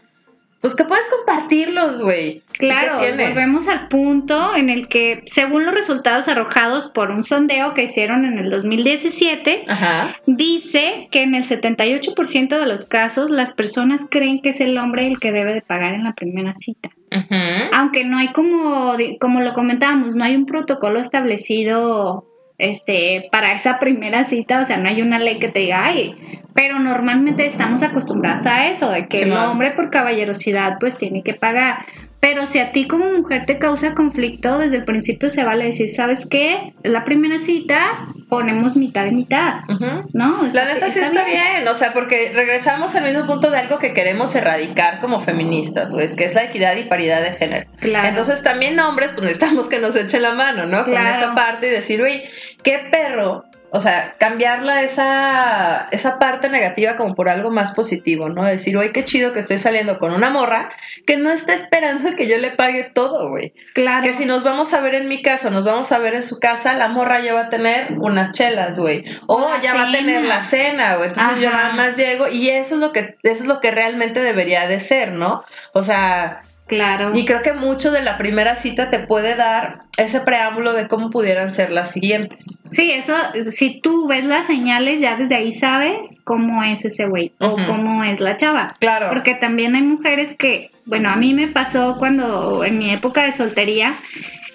pues 0.61 0.75
que 0.75 0.83
puedes 0.83 1.05
compartirlos, 1.15 2.01
güey. 2.01 2.41
¿Y 2.55 2.57
Claro, 2.57 2.99
volvemos 2.99 3.67
al 3.67 3.87
punto 3.87 4.55
en 4.55 4.69
el 4.69 4.87
que, 4.87 5.23
según 5.27 5.65
los 5.65 5.75
resultados 5.75 6.27
arrojados 6.27 6.87
por 6.89 7.11
un 7.11 7.23
sondeo 7.23 7.75
que 7.75 7.83
hicieron 7.83 8.25
en 8.25 8.39
el 8.39 8.49
2017, 8.49 9.65
Ajá. 9.67 10.15
dice 10.25 11.07
que 11.11 11.21
en 11.21 11.35
el 11.35 11.43
78% 11.43 12.59
de 12.59 12.65
los 12.65 12.87
casos 12.87 13.29
las 13.29 13.53
personas 13.53 14.07
creen 14.09 14.41
que 14.41 14.49
es 14.49 14.61
el 14.61 14.77
hombre 14.77 15.07
el 15.07 15.19
que 15.19 15.31
debe 15.31 15.53
de 15.53 15.61
pagar 15.61 15.93
en 15.93 16.03
la 16.03 16.13
primera 16.13 16.53
cita. 16.55 16.89
Ujú. 17.11 17.35
Aunque 17.73 18.03
no 18.05 18.17
hay 18.17 18.29
como, 18.33 18.95
como 19.19 19.41
lo 19.41 19.53
comentábamos, 19.53 20.15
no 20.15 20.23
hay 20.23 20.35
un 20.35 20.45
protocolo 20.45 20.99
establecido 20.99 22.26
este, 22.57 23.29
para 23.31 23.53
esa 23.53 23.79
primera 23.79 24.23
cita, 24.25 24.61
o 24.61 24.65
sea, 24.65 24.77
no 24.77 24.89
hay 24.89 25.01
una 25.01 25.19
ley 25.19 25.39
que 25.39 25.49
te 25.49 25.59
diga, 25.59 25.85
ay, 25.85 26.15
pero 26.53 26.79
normalmente 26.79 27.45
estamos 27.45 27.83
acostumbradas 27.83 28.47
a 28.47 28.67
eso, 28.67 28.89
de 28.89 29.07
que 29.07 29.19
el 29.19 29.23
Simón. 29.25 29.45
hombre 29.45 29.71
por 29.71 29.91
caballerosidad 29.91 30.79
pues 30.79 30.97
tiene 30.97 31.21
que 31.21 31.35
pagar. 31.35 31.85
Pero 32.19 32.45
si 32.47 32.60
a 32.60 32.71
ti 32.71 32.88
como 32.88 33.06
mujer 33.13 33.45
te 33.45 33.60
causa 33.60 33.93
conflicto, 33.93 34.58
desde 34.58 34.77
el 34.77 34.86
principio 34.86 35.30
se 35.30 35.43
vale 35.43 35.65
decir, 35.65 35.88
¿sabes 35.88 36.27
qué? 36.27 36.73
La 36.84 37.06
primera 37.06 37.39
cita 37.39 37.99
ponemos 38.27 38.75
mitad 38.75 39.06
y 39.06 39.12
mitad, 39.12 39.62
Ujú. 39.69 40.10
¿no? 40.13 40.41
La 40.51 40.65
neta 40.65 40.89
sí 40.89 40.99
está 40.99 41.23
bien. 41.25 41.67
o 41.67 41.73
sea, 41.75 41.93
porque 41.93 42.32
regresamos 42.34 42.95
al 42.95 43.03
mismo 43.03 43.27
punto 43.27 43.49
de 43.51 43.58
algo 43.60 43.77
que 43.80 43.93
queremos 43.93 44.36
erradicar 44.36 44.99
como 44.99 45.21
feministas, 45.21 45.93
güey, 45.93 46.08
que 46.15 46.25
es 46.25 46.34
la 46.34 46.45
equidad 46.45 46.75
y 46.75 46.84
paridad 46.84 47.21
de 47.21 47.32
género. 47.34 47.69
Claro. 47.80 48.08
Entonces 48.10 48.43
también 48.43 48.80
hombres, 48.80 49.12
pues 49.12 49.21
necesitamos 49.23 49.67
que 49.67 49.80
nos 49.80 49.95
echen 49.95 50.23
la 50.23 50.34
mano, 50.34 50.65
¿no? 50.65 50.84
Con 50.86 50.93
esa 50.95 51.34
parte 51.36 51.67
y 51.67 51.69
decir, 51.69 51.99
güey, 51.99 52.23
qué 52.63 52.80
perro. 52.91 53.43
O 53.69 53.82
sea, 53.82 54.15
cambiarla 54.17 54.82
esa, 54.84 55.88
esa 55.91 56.19
parte 56.19 56.49
negativa 56.49 56.95
como 56.95 57.15
por 57.15 57.27
algo 57.27 57.51
más 57.51 57.75
positivo, 57.75 58.30
¿no? 58.30 58.45
Decir, 58.45 58.77
güey, 58.77 58.93
qué 58.93 59.03
chido 59.03 59.34
que 59.34 59.39
estoy 59.39 59.58
saliendo 59.58 59.99
con 59.99 60.13
una 60.13 60.30
morra 60.30 60.69
que 61.06 61.17
no 61.17 61.32
está 61.32 61.53
esperando 61.53 62.15
que 62.15 62.27
yo 62.27 62.38
le 62.38 62.51
pague 62.51 62.91
todo, 62.93 63.30
güey. 63.30 63.53
Claro. 63.73 64.03
Que 64.03 64.13
si 64.13 64.25
nos 64.25 64.43
vamos 64.43 64.73
a 64.73 64.80
ver 64.80 64.95
en 64.95 65.10
mi 65.10 65.21
casa, 65.21 65.49
nos 65.49 65.65
vamos 65.65 65.91
a 65.91 65.99
ver 65.99 66.15
en 66.15 66.23
su 66.23 66.39
casa, 66.39 66.75
la 66.75 66.88
morra 66.88 67.19
ya 67.19 67.34
va 67.34 67.41
a 67.41 67.49
tener 67.49 67.93
unas 67.99 68.32
chelas, 68.32 68.80
güey. 68.80 69.03
O 69.25 69.49
La 69.49 69.62
ya 69.62 69.73
va 69.73 69.89
a 69.89 69.91
tener 69.91 70.23
la 70.23 70.41
cena, 70.43 70.95
güey. 70.95 71.10
Entonces 71.10 71.41
yo 71.41 71.49
nada 71.49 71.73
más 71.73 71.97
llego 71.97 72.30
y 72.30 72.49
eso 72.49 72.75
es 72.75 72.82
lo 72.82 72.93
que 72.93 73.17
eso 73.21 73.43
es 73.43 73.47
lo 73.47 73.60
que 73.60 73.71
realmente 73.71 74.21
debería 74.21 74.67
de 74.67 74.80
ser, 74.80 75.12
¿no? 75.12 75.43
O 75.73 75.84
sea, 75.84 76.39
Claro. 76.67 77.12
y 77.15 77.25
creo 77.25 77.41
que 77.41 77.53
mucho 77.53 77.91
de 77.91 78.01
la 78.01 78.17
primera 78.17 78.58
cita 78.58 78.89
te 78.89 78.99
puede 78.99 79.36
dar 79.36 79.84
ese 79.97 80.19
preámbulo 80.19 80.73
de 80.73 80.88
cómo 80.88 81.10
pudieran 81.10 81.51
ser 81.51 81.71
las 81.71 81.91
siguientes. 81.91 82.62
Sí, 82.71 82.91
eso, 82.91 83.13
si 83.51 83.80
tú 83.80 84.08
ves 84.08 84.25
las 84.25 84.45
señales, 84.45 84.99
ya 84.99 85.15
desde 85.15 85.36
ahí 85.36 85.53
sabes 85.53 86.21
cómo 86.23 86.63
es 86.63 86.84
ese 86.84 87.06
güey 87.06 87.32
o 87.39 87.56
cómo 87.65 88.03
es 88.03 88.19
la 88.19 88.38
chava. 88.38 88.75
Claro. 88.80 89.08
Porque 89.10 89.34
también 89.34 89.75
hay 89.75 89.82
mujeres 89.82 90.36
que, 90.36 90.71
bueno, 90.86 91.10
a 91.10 91.15
mí 91.15 91.34
me 91.34 91.47
pasó 91.47 91.97
cuando 91.97 92.63
en 92.63 92.77
mi 92.77 92.91
época 92.91 93.23
de 93.23 93.32
soltería, 93.32 93.97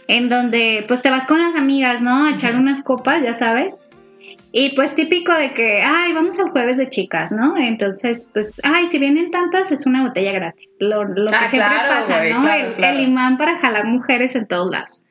en 0.06 0.28
donde 0.28 0.84
pues 0.86 1.00
te 1.00 1.10
vas 1.10 1.26
con 1.26 1.40
las 1.40 1.56
amigas, 1.56 2.02
¿no? 2.02 2.26
A 2.26 2.32
echar 2.32 2.56
unas 2.56 2.82
copas, 2.84 3.22
ya 3.22 3.34
sabes. 3.34 3.78
Y 4.54 4.74
pues 4.76 4.94
típico 4.94 5.32
de 5.32 5.54
que, 5.54 5.82
ay, 5.82 6.12
vamos 6.12 6.38
al 6.38 6.50
jueves 6.50 6.76
de 6.76 6.88
chicas, 6.90 7.32
¿no? 7.32 7.56
Entonces, 7.56 8.26
pues, 8.34 8.60
ay, 8.62 8.86
si 8.88 8.98
vienen 8.98 9.30
tantas, 9.30 9.72
es 9.72 9.86
una 9.86 10.02
botella 10.02 10.32
gratis. 10.32 10.68
Lo, 10.78 11.04
lo 11.04 11.30
que 11.30 11.34
Ah, 11.34 11.48
siempre 11.48 11.76
pasa, 11.78 12.24
¿no? 12.28 12.42
claro, 12.42 12.66
el, 12.68 12.74
claro. 12.74 12.98
el 12.98 13.04
imán 13.04 13.38
para 13.38 13.58
jalar 13.58 13.86
mujeres 13.86 14.34
en 14.34 14.46
todos 14.46 14.70
lados. 14.70 15.04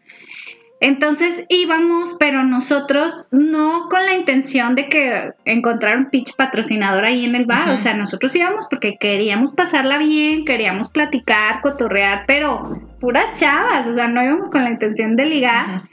Entonces 0.79 1.45
íbamos, 1.47 2.15
pero 2.19 2.43
nosotros 2.43 3.27
no 3.29 3.87
con 3.87 4.03
la 4.03 4.15
intención 4.15 4.73
de 4.73 4.89
que 4.89 5.31
encontrar 5.45 5.95
un 5.95 6.09
pitch 6.09 6.35
patrocinador 6.35 7.05
ahí 7.05 7.23
en 7.23 7.35
el 7.35 7.45
bar. 7.45 7.69
O 7.69 7.77
sea, 7.77 7.93
nosotros 7.95 8.35
íbamos 8.35 8.65
porque 8.67 8.97
queríamos 8.99 9.53
pasarla 9.53 9.99
bien, 9.99 10.43
queríamos 10.43 10.89
platicar, 10.89 11.61
cotorrear, 11.61 12.23
pero 12.25 12.81
puras 12.99 13.39
chavas. 13.39 13.85
O 13.85 13.93
sea, 13.93 14.07
no 14.07 14.23
íbamos 14.23 14.49
con 14.49 14.63
la 14.63 14.71
intención 14.71 15.15
de 15.15 15.25
ligar. 15.27 15.83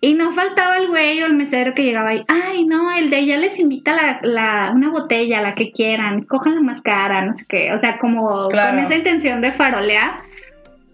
Y 0.00 0.14
no 0.14 0.30
faltaba 0.32 0.76
el 0.76 0.86
güey 0.88 1.20
o 1.22 1.26
el 1.26 1.34
mesero 1.34 1.74
que 1.74 1.82
llegaba 1.82 2.10
ahí. 2.10 2.24
Ay, 2.28 2.64
no, 2.64 2.94
el 2.96 3.10
de 3.10 3.18
ella 3.18 3.36
les 3.36 3.58
invita 3.58 3.94
la, 3.94 4.20
la- 4.22 4.72
una 4.74 4.90
botella, 4.90 5.40
la 5.42 5.54
que 5.56 5.72
quieran, 5.72 6.20
escojan 6.20 6.54
la 6.54 6.60
más 6.60 6.82
cara, 6.82 7.24
no 7.24 7.32
sé 7.32 7.44
qué. 7.48 7.72
O 7.72 7.78
sea, 7.80 7.98
como 7.98 8.48
Claro. 8.48 8.76
con 8.76 8.84
esa 8.84 8.94
intención 8.94 9.40
de 9.40 9.50
farolear. 9.50 10.12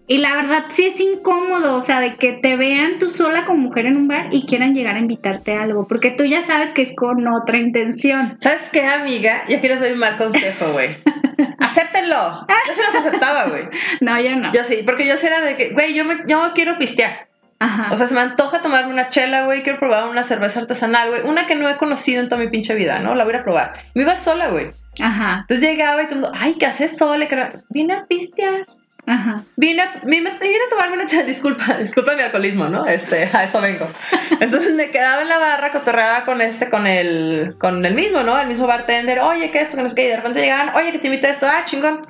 Y 0.07 0.19
la 0.19 0.35
verdad 0.35 0.65
sí 0.69 0.85
es 0.85 0.99
incómodo, 0.99 1.75
o 1.75 1.81
sea, 1.81 1.99
de 1.99 2.13
que 2.15 2.31
te 2.33 2.57
vean 2.57 2.99
tú 2.99 3.09
sola 3.09 3.45
como 3.45 3.59
mujer 3.61 3.87
en 3.87 3.95
un 3.97 4.07
bar 4.07 4.27
y 4.31 4.45
quieran 4.45 4.75
llegar 4.75 4.95
a 4.95 4.99
invitarte 4.99 5.53
a 5.55 5.63
algo, 5.63 5.87
porque 5.87 6.11
tú 6.11 6.23
ya 6.25 6.43
sabes 6.43 6.73
que 6.73 6.83
es 6.83 6.95
con 6.95 7.27
otra 7.27 7.57
intención. 7.57 8.37
¿Sabes 8.39 8.69
qué, 8.71 8.85
amiga? 8.85 9.43
Y 9.47 9.55
aquí 9.55 9.67
les 9.67 9.79
doy 9.79 9.93
un 9.93 9.99
mal 9.99 10.17
consejo, 10.17 10.73
güey. 10.73 10.89
Acéptenlo. 11.59 12.45
Yo 12.67 12.73
sí 12.73 12.81
los 12.85 12.95
aceptaba, 12.95 13.49
güey. 13.49 13.63
No, 14.01 14.19
yo 14.21 14.35
no. 14.35 14.53
Yo 14.53 14.63
sí, 14.63 14.79
porque 14.85 15.07
yo 15.07 15.17
sí 15.17 15.27
era 15.27 15.41
de 15.41 15.55
que, 15.57 15.69
güey, 15.73 15.93
yo, 15.93 16.05
me, 16.05 16.17
yo 16.27 16.51
quiero 16.53 16.77
pistear. 16.77 17.24
Ajá. 17.59 17.87
O 17.91 17.95
sea, 17.95 18.07
se 18.07 18.13
me 18.13 18.19
antoja 18.19 18.61
tomarme 18.61 18.91
una 18.91 19.09
chela, 19.09 19.45
güey. 19.45 19.63
Quiero 19.63 19.79
probar 19.79 20.07
una 20.09 20.23
cerveza 20.23 20.59
artesanal, 20.59 21.09
güey. 21.09 21.21
Una 21.23 21.47
que 21.47 21.55
no 21.55 21.69
he 21.69 21.77
conocido 21.77 22.21
en 22.21 22.29
toda 22.29 22.41
mi 22.41 22.49
pinche 22.49 22.75
vida, 22.75 22.99
¿no? 22.99 23.15
La 23.15 23.23
voy 23.23 23.33
a 23.35 23.43
probar. 23.43 23.73
Me 23.93 24.01
iba 24.03 24.15
sola, 24.17 24.49
güey. 24.49 24.67
ajá, 25.01 25.39
Entonces 25.47 25.67
llegaba 25.69 26.01
y 26.03 26.05
todo 26.05 26.15
el 26.15 26.21
mundo, 26.21 26.37
ay, 26.39 26.55
¿qué 26.59 26.65
haces 26.65 26.97
sola? 26.97 27.27
Vine 27.69 27.93
a 27.93 28.05
pistear. 28.05 28.65
ajá. 29.07 29.43
Vine 29.55 29.81
a, 29.83 29.91
vine, 30.03 30.31
vine 30.41 30.55
a 30.67 30.69
tomarme 30.69 30.95
una 30.95 31.05
chela. 31.05 31.23
Disculpa, 31.33 31.75
disculpa 31.77 32.13
mi 32.15 32.21
alcoholismo, 32.23 32.67
¿no? 32.67 32.85
Este, 32.85 33.29
a 33.31 33.45
eso 33.45 33.61
vengo. 33.61 33.87
Entonces 34.41 34.73
me 34.73 34.89
quedaba 34.91 35.21
en 35.21 35.29
la 35.29 35.37
barra, 35.37 35.71
cotorreaba 35.71 36.25
con 36.25 36.41
este, 36.41 36.69
con 36.69 36.87
el, 36.87 37.55
con 37.57 37.85
el 37.85 37.95
mismo, 37.95 38.21
¿no? 38.23 38.37
El 38.39 38.47
mismo 38.47 38.67
bartender. 38.67 39.19
Oye, 39.21 39.49
¿qué 39.51 39.59
es 39.59 39.63
esto? 39.69 39.77
Que 39.77 39.83
no 39.83 39.89
sé 39.89 39.95
qué. 39.95 40.05
Y 40.05 40.09
de 40.09 40.17
repente 40.17 40.41
llegaban, 40.41 40.75
oye, 40.75 40.91
que 40.91 40.99
te 40.99 41.07
invité 41.07 41.27
a 41.27 41.31
esto. 41.31 41.47
Ah, 41.49 41.63
chingón. 41.65 42.05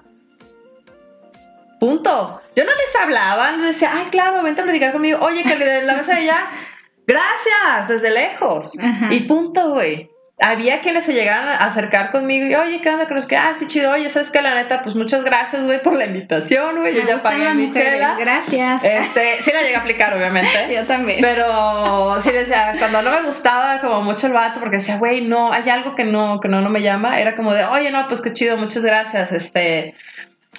Punto. 1.79 2.41
Yo 2.55 2.63
no 2.63 2.71
les 2.71 3.01
hablaba, 3.01 3.51
les 3.51 3.67
decía, 3.67 3.91
ay, 3.93 4.05
claro, 4.09 4.41
vente 4.43 4.61
a 4.61 4.63
platicar 4.63 4.91
conmigo. 4.91 5.19
Oye, 5.21 5.43
que 5.43 5.55
de 5.55 5.83
la 5.83 5.95
mesa 5.95 6.13
de 6.13 6.21
allá, 6.21 6.49
gracias, 7.07 7.87
desde 7.89 8.11
lejos. 8.11 8.79
Ajá. 8.79 9.07
Y 9.11 9.21
punto, 9.21 9.71
güey. 9.71 10.09
Había 10.37 10.81
quienes 10.81 11.05
se 11.05 11.13
llegaban 11.13 11.47
a 11.47 11.55
acercar 11.59 12.11
conmigo 12.11 12.45
y, 12.45 12.55
oye, 12.55 12.81
¿qué 12.81 12.89
onda? 12.89 13.07
Que 13.07 13.21
sé 13.21 13.27
qué. 13.27 13.37
Ah, 13.37 13.53
sí, 13.55 13.69
chido. 13.69 13.91
Oye, 13.91 14.09
¿sabes 14.09 14.31
qué? 14.31 14.41
La 14.41 14.53
neta, 14.53 14.83
pues 14.83 14.93
muchas 14.93 15.23
gracias, 15.23 15.63
güey, 15.63 15.81
por 15.81 15.95
la 15.95 16.07
invitación, 16.07 16.75
güey. 16.77 16.93
Yo 16.93 17.07
ya 17.07 17.19
pagué 17.19 17.53
mi 17.53 17.71
chela. 17.71 18.17
Gracias. 18.19 18.83
Este, 18.83 19.41
sí 19.41 19.51
la 19.53 19.61
llegué 19.61 19.77
a 19.77 19.79
aplicar, 19.79 20.13
obviamente. 20.13 20.51
yo 20.73 20.85
también. 20.85 21.21
Pero 21.21 22.21
sí 22.21 22.31
decía, 22.31 22.75
cuando 22.77 23.01
no 23.01 23.11
me 23.11 23.21
gustaba 23.23 23.79
como 23.79 24.01
mucho 24.01 24.27
el 24.27 24.33
vato, 24.33 24.59
porque 24.59 24.77
decía, 24.77 24.97
güey, 24.97 25.21
no, 25.21 25.53
hay 25.53 25.69
algo 25.69 25.95
que 25.95 26.03
no, 26.03 26.41
que 26.41 26.49
no, 26.49 26.59
no 26.59 26.69
me 26.69 26.81
llama, 26.81 27.17
era 27.17 27.37
como 27.37 27.53
de, 27.53 27.63
oye, 27.63 27.89
no, 27.91 28.05
pues 28.09 28.21
qué 28.21 28.33
chido, 28.33 28.57
muchas 28.57 28.83
gracias. 28.83 29.31
Este, 29.31 29.95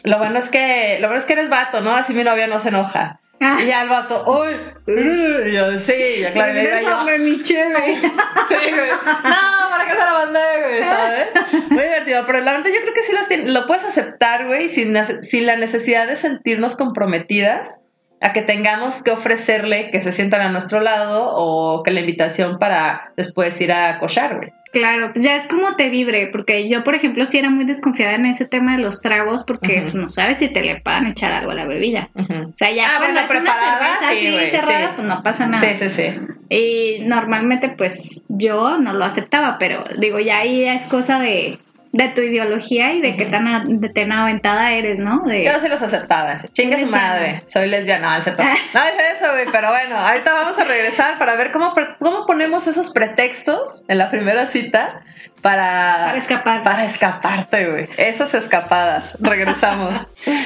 lo 0.05 0.19
bueno 0.19 0.39
es 0.39 0.51
que, 0.51 0.99
lo 1.01 1.09
bueno 1.09 1.21
es 1.21 1.27
que 1.27 1.33
eres 1.35 1.49
vato, 1.49 1.81
¿no? 1.81 1.95
Así 1.95 2.15
mi 2.15 2.25
novia 2.25 2.47
no 2.47 2.59
se 2.61 2.69
enoja. 2.69 3.21
Ah. 3.41 3.59
Y 3.61 3.67
ya 3.67 3.83
el 3.83 3.89
vato, 3.91 4.25
uy, 4.27 4.57
y 4.87 5.53
yo, 5.53 5.79
sí, 5.79 6.21
ya 6.21 6.33
claro, 6.33 6.59
iba 6.59 6.81
yo, 6.81 7.19
mi 7.19 7.43
cheve. 7.43 8.01
Sí, 8.49 8.55
güey. 8.55 8.91
No, 8.91 9.71
¿para 9.71 9.85
qué 9.85 9.91
se 9.91 9.99
la 9.99 10.13
mandé, 10.13 10.63
güey? 10.63 10.85
¿Sabes? 10.85 11.29
Muy 11.69 11.83
divertido. 11.83 12.25
Pero 12.27 12.41
la 12.41 12.53
verdad, 12.53 12.71
yo 12.71 12.81
creo 12.81 12.95
que 12.95 13.03
sí 13.03 13.13
las 13.13 13.53
lo 13.53 13.67
puedes 13.67 13.85
aceptar, 13.85 14.47
güey, 14.47 14.69
sin, 14.69 14.97
sin 15.23 15.47
la 15.47 15.57
necesidad 15.57 16.07
de 16.07 16.17
sentirnos 16.17 16.77
comprometidas 16.77 17.83
a 18.21 18.33
que 18.33 18.43
tengamos 18.43 19.03
que 19.03 19.11
ofrecerle 19.11 19.91
que 19.91 20.01
se 20.01 20.13
sientan 20.13 20.41
a 20.41 20.49
nuestro 20.51 20.81
lado 20.81 21.33
o 21.35 21.83
que 21.83 21.91
la 21.91 22.01
invitación 22.01 22.59
para 22.59 23.13
después 23.17 23.61
ir 23.61 23.73
a 23.73 23.99
cochar, 23.99 24.37
güey. 24.37 24.53
Claro, 24.73 25.13
pues 25.13 25.25
ya 25.25 25.37
es 25.37 25.47
como 25.47 25.75
te 25.77 25.89
vibre, 25.89 26.27
porque 26.33 26.69
yo, 26.69 26.85
por 26.85 26.95
ejemplo, 26.95 27.25
sí 27.27 27.39
era 27.39 27.49
muy 27.51 27.65
desconfiada 27.65 28.15
en 28.15 28.27
ese 28.27 28.47
tema 28.47 28.77
de 28.77 28.83
los 28.83 29.01
tragos, 29.01 29.45
porque 29.45 29.81
pues, 29.83 29.95
no 29.95 30.11
sabes 30.11 30.39
si 30.39 30.53
te 30.53 30.63
le 30.63 30.81
puedan 30.81 31.07
echar 31.07 31.33
algo 31.33 31.53
a 31.53 31.55
la 31.55 31.65
bebida. 31.65 32.11
O 32.15 32.55
sea, 32.55 32.71
ya 32.71 32.87
Ah, 32.89 32.99
cuando 32.99 33.21
bueno, 33.21 33.21
es 33.21 33.31
una 33.31 33.53
preparada, 33.53 33.97
cerveza 34.01 34.11
sí, 34.13 34.17
así 34.27 34.33
güey, 34.33 34.49
cerrada, 34.51 34.89
sí. 34.89 34.93
pues 34.97 35.09
no 35.09 35.23
pasa 35.23 35.47
nada. 35.47 35.67
Sí, 35.67 35.89
sí, 35.89 35.89
sí. 35.89 36.15
Y 36.51 37.05
normalmente, 37.07 37.71
pues 37.71 38.23
yo 38.29 38.79
no 38.79 38.93
lo 38.93 39.05
aceptaba, 39.05 39.57
pero 39.59 39.85
digo, 39.99 40.19
ya 40.21 40.39
ahí 40.39 40.65
es 40.65 40.85
cosa 40.85 41.19
de, 41.21 41.59
de 41.97 42.09
tu 42.11 42.21
ideología 42.21 42.93
y 42.93 43.01
de 43.01 43.17
qué 43.17 43.27
tan, 43.27 43.47
a- 43.49 43.65
de 43.67 43.89
tan 43.89 44.13
aventada 44.13 44.73
eres, 44.73 44.99
¿no? 44.99 45.23
De, 45.27 45.45
Yo 45.45 45.59
sí 45.61 45.69
los 45.69 45.81
aceptaba. 45.83 46.37
Chinga 46.53 46.79
su 46.79 46.87
madre. 46.87 47.43
Soy 47.47 47.69
lesbiana. 47.69 48.13
No, 48.13 48.17
es 48.19 48.25
cierto. 48.25 48.43
No 48.43 48.81
es 48.83 49.17
eso, 49.19 49.33
güey. 49.33 49.47
Pero 49.51 49.69
bueno, 49.71 49.97
ahorita 49.97 50.33
vamos 50.33 50.59
a 50.59 50.65
regresar 50.65 51.19
para 51.19 51.37
ver 51.37 51.51
cómo, 51.53 51.75
cómo 51.99 52.27
ponemos 52.27 52.67
esos 52.67 52.93
pretextos 52.93 53.85
en 53.89 53.99
la 53.99 54.11
primera 54.11 54.47
cita 54.47 55.03
para, 55.43 56.05
para 56.07 56.19
escapar. 56.19 56.63
para 56.63 56.85
escaparte, 56.85 57.71
güey. 57.71 57.89
Esas 57.97 58.35
escapadas. 58.35 59.17
Regresamos. 59.21 59.99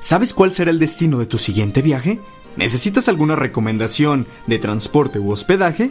¿Sabes 0.00 0.32
cuál 0.32 0.52
será 0.52 0.70
el 0.70 0.78
destino 0.78 1.18
de 1.18 1.26
tu 1.26 1.38
siguiente 1.38 1.82
viaje? 1.82 2.18
¿Necesitas 2.56 3.08
alguna 3.08 3.36
recomendación 3.36 4.26
de 4.46 4.58
transporte 4.58 5.18
u 5.18 5.30
hospedaje? 5.30 5.90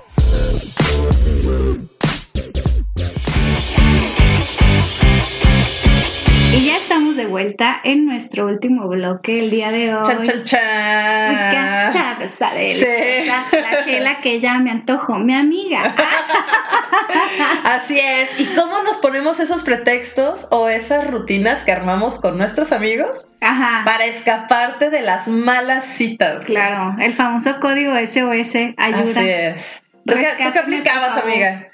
De 7.21 7.27
vuelta 7.27 7.79
en 7.83 8.05
nuestro 8.05 8.47
último 8.47 8.87
bloque 8.87 9.39
el 9.41 9.51
día 9.51 9.71
de 9.71 9.93
hoy. 9.93 10.03
Chan. 10.43 11.29
Uy, 11.29 11.35
qué 11.51 11.99
sabrosa 11.99 12.53
de 12.53 12.73
Sí. 12.73 13.27
la, 13.27 13.45
la 13.59 13.83
chela 13.83 14.21
que 14.21 14.39
ya 14.39 14.57
me 14.57 14.71
antojó, 14.71 15.19
mi 15.19 15.35
amiga. 15.35 15.93
Así 17.63 17.99
es. 17.99 18.39
¿Y 18.39 18.45
cómo 18.55 18.81
nos 18.81 18.97
ponemos 18.97 19.39
esos 19.39 19.63
pretextos 19.63 20.47
o 20.49 20.67
esas 20.67 21.09
rutinas 21.11 21.63
que 21.63 21.71
armamos 21.71 22.19
con 22.19 22.37
nuestros 22.39 22.71
amigos 22.71 23.27
Ajá. 23.39 23.83
para 23.85 24.05
escaparte 24.05 24.89
de 24.89 25.01
las 25.01 25.27
malas 25.27 25.85
citas? 25.85 26.45
Claro, 26.45 26.95
el 26.99 27.13
famoso 27.13 27.59
código 27.59 27.93
SOS 27.95 28.55
ayuda. 28.77 29.11
Así 29.11 29.29
es. 29.29 29.81
¿Tú 30.07 30.15
qué, 30.15 30.59
aplicabas, 30.59 31.23
amiga? 31.23 31.67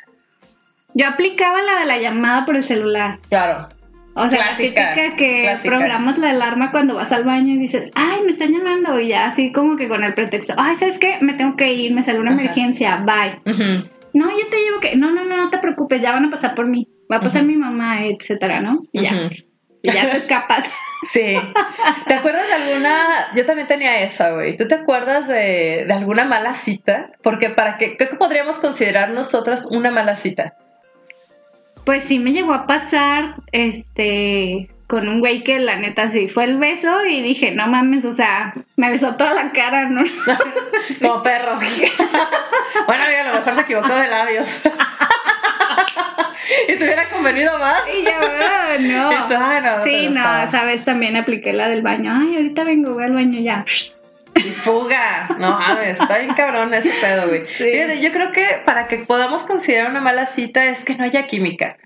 Yo 0.93 1.07
aplicaba 1.07 1.61
la 1.61 1.79
de 1.79 1.85
la 1.85 1.97
llamada 1.99 2.43
por 2.45 2.57
el 2.57 2.63
celular. 2.63 3.19
Claro. 3.29 3.69
O 4.17 4.27
sea, 4.29 4.37
Clásica, 4.39 4.81
la 4.81 4.93
típica 4.95 5.15
que 5.15 5.41
clásica. 5.43 5.77
programas 5.77 6.17
la 6.17 6.31
alarma 6.31 6.71
cuando 6.71 6.95
vas 6.95 7.11
al 7.11 7.23
baño 7.23 7.53
y 7.53 7.57
dices, 7.59 7.91
ay, 7.95 8.21
me 8.25 8.31
están 8.31 8.51
llamando. 8.51 8.99
Y 8.99 9.09
ya 9.09 9.27
así 9.27 9.51
como 9.51 9.77
que 9.77 9.87
con 9.87 10.03
el 10.03 10.13
pretexto, 10.13 10.53
ay, 10.57 10.75
¿sabes 10.75 10.97
qué? 10.97 11.17
Me 11.21 11.33
tengo 11.33 11.55
que 11.55 11.73
ir, 11.73 11.93
me 11.93 12.03
salió 12.03 12.21
una 12.21 12.31
Ajá. 12.31 12.41
emergencia, 12.41 12.97
bye. 13.05 13.39
No, 14.13 14.29
yo 14.31 14.47
te 14.49 14.57
llevo 14.57 14.79
que, 14.81 14.95
no, 14.95 15.11
no, 15.11 15.23
no, 15.23 15.37
no 15.37 15.49
te 15.49 15.59
preocupes, 15.59 16.01
ya 16.01 16.11
van 16.11 16.25
a 16.25 16.29
pasar 16.31 16.55
por 16.55 16.65
mí. 16.67 16.87
Va 17.11 17.17
a 17.17 17.21
pasar 17.21 17.43
mi 17.43 17.55
mamá, 17.55 18.05
etcétera, 18.05 18.59
¿no? 18.61 18.81
Y 18.91 19.03
ya, 19.03 19.29
y 19.81 19.91
ya 19.91 20.09
te 20.11 20.17
escapas. 20.17 20.65
Sí. 21.13 21.35
¿Te 22.07 22.13
acuerdas 22.15 22.47
de 22.47 22.53
alguna? 22.55 23.27
Yo 23.35 23.45
también 23.45 23.67
tenía 23.67 24.01
esa, 24.01 24.31
güey. 24.31 24.57
¿Tú 24.57 24.67
te 24.67 24.73
acuerdas 24.73 25.27
de, 25.27 25.85
de 25.87 25.93
alguna 25.93 26.25
mala 26.25 26.55
cita? 26.55 27.11
Porque 27.21 27.51
para 27.51 27.77
qué, 27.77 27.95
¿qué 27.97 28.07
podríamos 28.17 28.55
considerar 28.57 29.11
nosotras 29.11 29.67
una 29.69 29.91
mala 29.91 30.15
cita? 30.15 30.55
Pues 31.87 32.03
sí 32.03 32.19
me 32.19 32.33
llegó 32.33 32.53
a 32.53 32.67
pasar, 32.67 33.35
este, 33.53 34.67
con 34.87 35.07
un 35.07 35.21
güey 35.21 35.41
que 35.45 35.57
la 35.57 35.77
neta 35.77 36.09
sí 36.09 36.27
fue 36.27 36.43
el 36.43 36.57
beso 36.57 37.05
y 37.05 37.21
dije, 37.21 37.51
no 37.51 37.65
mames, 37.67 38.03
o 38.03 38.11
sea, 38.11 38.53
me 38.75 38.91
besó 38.91 39.15
toda 39.15 39.33
la 39.33 39.53
cara, 39.53 39.87
¿no? 39.89 40.03
Como 41.01 41.23
perro. 41.23 41.57
bueno, 42.87 43.03
a 43.05 43.23
lo 43.29 43.33
mejor 43.35 43.55
se 43.55 43.61
equivocó 43.61 43.95
de 43.95 44.07
labios. 44.09 44.63
y 46.67 46.75
te 46.75 46.83
hubiera 46.83 47.09
convenido 47.09 47.57
más. 47.57 47.79
Y 47.97 48.03
yo, 48.03 48.11
"Ah, 48.21 48.75
no. 48.81 49.13
Y 49.25 49.27
tú, 49.29 49.35
"Ay, 49.39 49.61
no, 49.63 49.83
Sí, 49.85 50.01
no, 50.09 50.15
gustaba". 50.15 50.43
esa 50.43 50.65
vez 50.65 50.83
también 50.83 51.15
apliqué 51.15 51.53
la 51.53 51.69
del 51.69 51.83
baño. 51.83 52.11
Ay, 52.13 52.35
ahorita 52.35 52.65
vengo, 52.65 52.95
voy 52.95 53.05
al 53.05 53.13
baño 53.13 53.39
ya. 53.39 53.63
Y 54.37 54.51
fuga. 54.51 55.29
No 55.39 55.57
mames, 55.59 55.99
está 55.99 56.19
bien 56.19 56.33
cabrón 56.35 56.73
ese 56.73 56.91
pedo, 57.01 57.27
güey. 57.27 57.45
Sí. 57.51 57.71
Yo 58.01 58.11
creo 58.11 58.31
que 58.31 58.45
para 58.65 58.87
que 58.87 58.97
podamos 58.97 59.43
considerar 59.43 59.89
una 59.91 60.01
mala 60.01 60.25
cita 60.25 60.65
es 60.65 60.83
que 60.85 60.95
no 60.95 61.03
haya 61.03 61.27
química. 61.27 61.77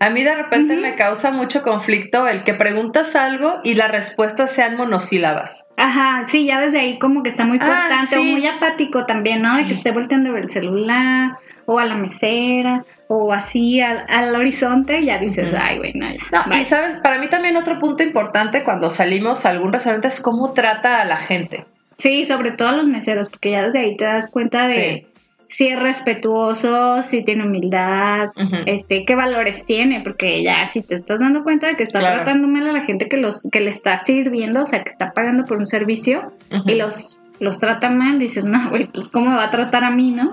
A 0.00 0.10
mí 0.10 0.22
de 0.22 0.34
repente 0.34 0.76
me 0.76 0.96
causa 0.96 1.30
mucho 1.30 1.62
conflicto 1.62 2.28
el 2.28 2.42
que 2.42 2.52
preguntas 2.52 3.16
algo 3.16 3.60
y 3.62 3.74
las 3.74 3.90
respuestas 3.90 4.50
sean 4.50 4.76
monosílabas. 4.76 5.68
Ajá, 5.78 6.26
sí, 6.28 6.44
ya 6.44 6.60
desde 6.60 6.80
ahí 6.80 6.98
como 6.98 7.22
que 7.22 7.30
está 7.30 7.44
muy 7.46 7.58
Ah, 7.60 7.64
cortante 7.66 8.16
sí. 8.16 8.20
o 8.20 8.24
muy 8.36 8.46
apático 8.46 9.06
también, 9.06 9.40
¿no? 9.40 9.56
De 9.56 9.64
que 9.64 9.72
esté 9.72 9.92
volteando 9.92 10.36
el 10.36 10.50
celular 10.50 11.38
o 11.66 11.78
a 11.78 11.86
la 11.86 11.94
mesera 11.94 12.84
o 13.08 13.32
así 13.32 13.80
al, 13.80 14.04
al 14.08 14.34
horizonte 14.34 14.98
y 15.00 15.06
ya 15.06 15.18
dices, 15.18 15.54
ay, 15.54 15.78
güey, 15.78 15.92
no, 15.94 16.06
ya. 16.10 16.20
No, 16.32 16.50
bye". 16.50 16.60
y 16.60 16.64
sabes, 16.66 16.96
para 16.96 17.18
mí 17.18 17.28
también 17.28 17.56
otro 17.56 17.78
punto 17.78 18.02
importante 18.02 18.62
cuando 18.64 18.90
salimos 18.90 19.46
a 19.46 19.50
algún 19.50 19.72
restaurante 19.72 20.08
es 20.08 20.20
cómo 20.20 20.52
trata 20.52 21.00
a 21.00 21.04
la 21.06 21.16
gente. 21.16 21.64
Sí, 21.98 22.24
sobre 22.24 22.52
todo 22.52 22.68
a 22.68 22.72
los 22.72 22.86
meseros, 22.86 23.28
porque 23.28 23.50
ya 23.52 23.62
desde 23.66 23.78
ahí 23.80 23.96
te 23.96 24.04
das 24.04 24.30
cuenta 24.30 24.66
de 24.66 25.06
si 25.48 25.68
es 25.68 25.78
respetuoso, 25.78 27.02
si 27.02 27.22
tiene 27.24 27.44
humildad, 27.44 28.30
este, 28.66 29.04
qué 29.04 29.14
valores 29.14 29.64
tiene, 29.66 30.00
porque 30.00 30.42
ya 30.42 30.66
si 30.66 30.82
te 30.82 30.94
estás 30.96 31.20
dando 31.20 31.44
cuenta 31.44 31.68
de 31.68 31.76
que 31.76 31.84
está 31.84 32.00
Claro. 32.00 32.16
tratando 32.22 32.48
mal 32.48 32.66
a 32.68 32.72
la 32.72 32.80
gente 32.84 33.08
que 33.08 33.16
los 33.18 33.42
que 33.52 33.60
le 33.60 33.70
está 33.70 33.98
sirviendo, 33.98 34.62
o 34.62 34.66
sea, 34.66 34.82
que 34.82 34.88
está 34.90 35.12
pagando 35.12 35.44
por 35.44 35.58
un 35.58 35.66
servicio 35.66 36.32
y 36.66 36.74
los 36.74 37.18
los 37.40 37.58
trata 37.58 37.90
mal, 37.90 38.20
dices, 38.20 38.44
no, 38.44 38.70
güey, 38.70 38.86
pues 38.86 39.08
cómo 39.08 39.30
me 39.30 39.36
va 39.36 39.44
a 39.46 39.50
tratar 39.50 39.82
a 39.82 39.90
mí, 39.90 40.12
¿no? 40.12 40.32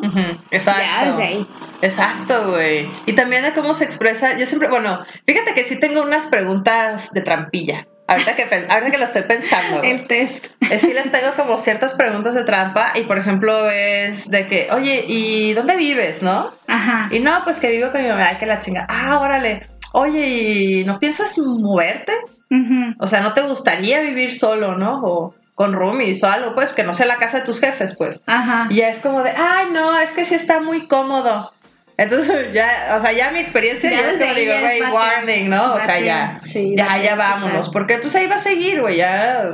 Exacto. 0.52 0.82
Ya 0.84 1.10
desde 1.10 1.24
ahí. 1.24 1.48
Exacto, 1.82 2.52
güey. 2.52 2.88
Y 3.08 3.14
también 3.14 3.44
de 3.44 3.54
cómo 3.54 3.74
se 3.74 3.86
expresa. 3.86 4.38
Yo 4.38 4.46
siempre, 4.46 4.70
bueno, 4.70 5.00
fíjate 5.26 5.56
que 5.56 5.64
sí 5.64 5.80
tengo 5.80 6.04
unas 6.04 6.28
preguntas 6.28 7.12
de 7.12 7.22
trampilla. 7.22 7.88
Ahorita 8.12 8.36
que, 8.36 8.44
ahorita 8.44 8.92
que 8.92 8.98
lo 8.98 9.06
estoy 9.06 9.24
pensando. 9.24 9.84
El 9.84 10.06
test. 10.08 10.46
Eh, 10.70 10.80
Sí 10.80 10.94
les 10.94 11.12
tengo 11.12 11.34
como 11.36 11.58
ciertas 11.58 11.94
preguntas 11.96 12.36
de 12.36 12.44
trampa 12.44 12.92
y 12.96 13.04
por 13.04 13.18
ejemplo 13.18 13.70
es 13.70 14.30
de 14.30 14.48
que, 14.48 14.70
oye, 14.72 15.06
¿y 15.08 15.54
dónde 15.54 15.76
vives, 15.78 16.22
no? 16.22 16.52
Ajá. 16.68 17.08
Y 17.12 17.20
no, 17.20 17.42
pues 17.44 17.58
que 17.60 17.72
vivo 17.72 17.92
con 17.92 18.02
mi 18.02 18.10
mamá, 18.10 18.38
que 18.38 18.46
la 18.46 18.60
chinga. 18.60 18.86
Ah, 18.90 19.20
órale. 19.20 19.68
Oye, 19.94 20.28
¿y 20.28 20.84
no 20.84 21.00
piensas 21.00 21.38
moverte? 21.38 22.14
Ujú. 22.50 22.96
O 23.00 23.08
sea, 23.08 23.22
¿no 23.22 23.34
te 23.34 23.42
gustaría 23.42 24.02
vivir 24.02 24.38
solo, 24.38 24.78
no? 24.78 25.02
O 25.04 25.36
con 25.56 25.74
roomies 25.74 26.24
o 26.24 26.28
algo, 26.28 26.56
pues, 26.56 26.72
que 26.72 26.84
no 26.84 26.94
sea 26.94 27.06
la 27.06 27.18
casa 27.18 27.40
de 27.40 27.46
tus 27.46 27.60
jefes, 27.60 27.96
pues. 27.98 28.22
Ajá. 28.26 28.68
Y 28.70 28.76
ya 28.78 28.90
es 28.90 29.00
como 29.00 29.22
de, 29.22 29.32
ay, 29.32 29.68
no, 29.72 29.98
es 30.00 30.10
que 30.12 30.26
sí 30.26 30.36
está 30.36 30.60
muy 30.60 30.88
cómodo. 30.88 31.54
Entonces, 32.02 32.52
ya, 32.52 32.96
o 32.98 33.00
sea, 33.00 33.12
ya 33.12 33.30
mi 33.30 33.40
experiencia, 33.40 33.88
Ya 33.92 34.02
ya, 34.02 34.12
es 34.12 34.20
como 34.20 34.34
digo, 34.34 34.54
güey, 34.60 34.82
warning, 34.82 35.50
¿no? 35.50 35.74
O 35.76 35.80
sea, 35.80 36.00
ya, 36.00 36.40
Sí, 36.42 36.74
ya, 36.76 36.88
bate 36.88 37.04
ya 37.04 37.16
vámonos. 37.16 37.70
Porque 37.70 38.00
pues 38.00 38.16
ahí 38.16 38.26
va 38.26 38.36
a 38.36 38.40
seguir, 38.40 38.82
güey, 38.82 38.98
ya 38.98 39.52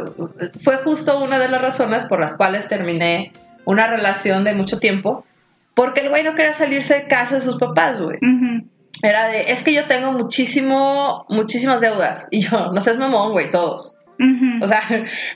fue 0.64 0.78
justo 0.78 1.20
una 1.22 1.40
de 1.40 1.50
las 1.50 1.62
razones 1.62 2.06
por 2.06 2.22
las 2.22 2.38
cuales 2.38 2.70
terminé 2.70 3.34
una 3.66 3.88
relación 3.88 4.46
de 4.46 4.54
mucho 4.54 4.80
tiempo. 4.80 5.26
Porque 5.76 6.00
el 6.00 6.10
güey 6.10 6.24
no 6.24 6.36
quería 6.36 6.54
salirse 6.54 6.94
de 6.94 7.08
casa 7.08 7.36
de 7.36 7.42
sus 7.42 7.58
papás, 7.58 8.02
güey. 8.02 8.18
Era 9.04 9.28
de, 9.28 9.52
es 9.52 9.64
que 9.64 9.74
yo 9.74 9.86
tengo 9.86 10.14
muchísimo, 10.14 11.26
muchísimas 11.28 11.82
deudas. 11.82 12.30
Y 12.32 12.42
yo, 12.42 12.72
no 12.72 12.80
seas 12.80 12.98
mamón, 12.98 13.34
güey, 13.34 13.52
todos. 13.52 13.97
O 14.62 14.68
sea, 14.68 14.82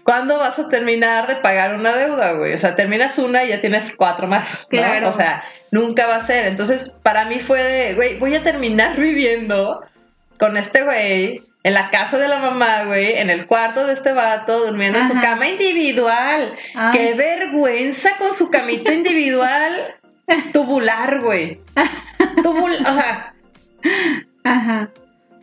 ¿cuándo 0.03 0.37
vas 0.37 0.57
a 0.57 0.67
terminar 0.69 1.27
de 1.27 1.35
pagar 1.35 1.75
una 1.75 1.95
deuda, 1.95 2.33
güey? 2.33 2.53
O 2.53 2.57
sea, 2.57 2.75
terminas 2.75 3.17
una 3.19 3.43
y 3.43 3.49
ya 3.49 3.61
tienes 3.61 3.95
cuatro 3.95 4.27
más. 4.27 4.67
¿no? 4.71 4.79
Claro. 4.79 5.09
O 5.09 5.11
sea, 5.11 5.43
nunca 5.69 6.07
va 6.07 6.15
a 6.15 6.21
ser. 6.21 6.47
Entonces, 6.47 6.95
para 7.03 7.25
mí 7.25 7.39
fue 7.39 7.63
de, 7.63 7.93
güey, 7.93 8.17
voy 8.17 8.35
a 8.35 8.43
terminar 8.43 8.95
viviendo 8.99 9.83
con 10.39 10.57
este 10.57 10.83
güey 10.83 11.43
en 11.63 11.73
la 11.75 11.91
casa 11.91 12.17
de 12.17 12.27
la 12.27 12.39
mamá, 12.39 12.85
güey, 12.85 13.19
en 13.19 13.29
el 13.29 13.45
cuarto 13.45 13.85
de 13.85 13.93
este 13.93 14.13
vato, 14.13 14.65
durmiendo 14.65 14.97
en 14.97 15.07
su 15.07 15.13
cama 15.13 15.47
individual. 15.47 16.55
Ay. 16.73 16.97
¡Qué 16.97 17.13
vergüenza 17.13 18.17
con 18.17 18.35
su 18.35 18.49
camita 18.49 18.91
individual! 18.91 19.95
Tubular, 20.53 21.19
güey. 21.21 21.59
Tubul 22.43 22.73
o 22.73 22.93
sea, 22.93 23.33
Ajá. 24.43 24.89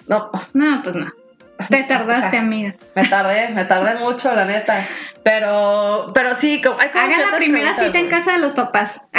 no, 0.07 0.31
No, 0.55 0.83
pues 0.83 0.97
no. 0.97 1.13
Te 1.71 1.83
tardaste, 1.83 2.27
O 2.27 2.31
sea, 2.31 2.41
amiga. 2.41 2.75
me 2.95 3.05
tardé, 3.09 3.49
me 3.51 3.65
tardé 3.65 3.95
mucho, 3.99 4.35
la 4.35 4.45
neta. 4.45 4.87
Pero, 5.25 6.11
pero 6.15 6.35
sí, 6.35 6.63
como, 6.63 6.79
hay 6.81 6.89
como 6.91 7.05
Haga 7.05 7.31
la 7.33 7.37
primera 7.37 7.75
cita 7.75 7.99
en 7.99 8.09
casa 8.09 8.33
de 8.33 8.39
los 8.39 8.53
papás. 8.53 9.07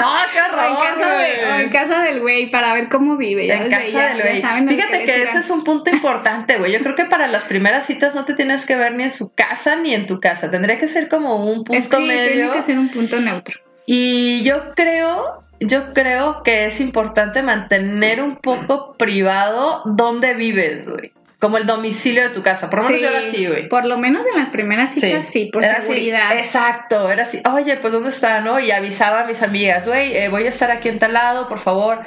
Ah, 0.00 0.26
No, 0.26 0.32
qué 0.32 0.40
o, 0.40 0.44
en 0.44 0.72
horror, 0.76 0.86
casa 0.86 1.16
de- 1.18 1.44
o 1.44 1.48
en 1.48 1.54
güey. 1.54 1.70
casa 1.70 2.02
del 2.02 2.20
güey 2.20 2.50
para 2.50 2.72
ver 2.72 2.88
cómo 2.88 3.16
vive. 3.16 3.46
Ya 3.46 3.56
En 3.56 3.70
casa 3.70 4.08
del 4.08 4.20
güey. 4.22 4.66
Fíjate 4.68 5.04
que 5.04 5.22
ese 5.22 5.38
es 5.38 5.50
un 5.50 5.64
punto 5.64 5.90
importante, 5.90 6.56
güey. 6.58 6.72
Yo 6.72 6.80
creo 6.80 6.94
que 6.94 7.04
para 7.06 7.26
las 7.26 7.44
primeras 7.44 7.86
citas 7.86 8.14
no 8.14 8.24
te 8.24 8.34
tienes 8.34 8.64
que 8.66 8.76
ver 8.76 8.94
ni 8.94 9.04
en 9.04 9.10
su 9.10 9.34
casa 9.34 9.76
ni 9.76 9.94
en 9.94 10.06
tu 10.06 10.20
casa. 10.20 10.50
Tendría 10.50 10.78
que 10.78 10.86
ser 10.86 11.08
como 11.08 11.44
un 11.44 11.64
punto 11.64 11.72
Es 11.74 11.88
que 11.88 11.98
medio. 11.98 12.32
tiene 12.32 12.52
que 12.52 12.62
ser 12.62 12.78
un 12.78 12.90
punto 12.90 13.20
neutro. 13.20 13.58
Y 13.86 14.42
yo 14.44 14.72
creo, 14.76 15.42
yo 15.60 15.92
creo 15.94 16.42
que 16.44 16.66
es 16.66 16.80
importante 16.80 17.42
mantener 17.42 18.22
un 18.22 18.36
poco 18.36 18.94
privado 18.96 19.82
dónde 19.84 20.34
vives, 20.34 20.88
güey. 20.88 21.12
Como 21.40 21.56
el 21.56 21.66
domicilio 21.66 22.22
de 22.24 22.30
tu 22.30 22.42
casa. 22.42 22.68
Por 22.68 22.80
lo 22.80 22.84
menos 22.86 22.98
Sí, 22.98 23.04
yo 23.04 23.10
era 23.10 23.28
así, 23.28 23.46
güey. 23.46 23.68
Por 23.68 23.84
lo 23.84 23.96
menos 23.96 24.26
en 24.26 24.38
las 24.40 24.48
primeras 24.48 24.92
citas, 24.92 25.26
sí, 25.26 25.50
por 25.52 25.62
Era 25.64 25.78
así, 25.78 25.86
seguridad. 25.86 26.36
exacto, 26.36 27.10
era 27.10 27.22
así. 27.22 27.40
Oye, 27.52 27.76
pues 27.76 27.92
¿dónde 27.92 28.10
está, 28.10 28.40
no? 28.40 28.58
Y 28.58 28.72
avisaba 28.72 29.20
a 29.20 29.24
mis 29.26 29.40
amigas, 29.42 29.86
güey, 29.86 30.16
eh, 30.16 30.28
voy 30.30 30.46
a 30.46 30.48
estar 30.48 30.70
aquí 30.72 30.88
en 30.88 30.98
tal 30.98 31.12
lado, 31.12 31.48
por 31.48 31.60
favor, 31.60 32.04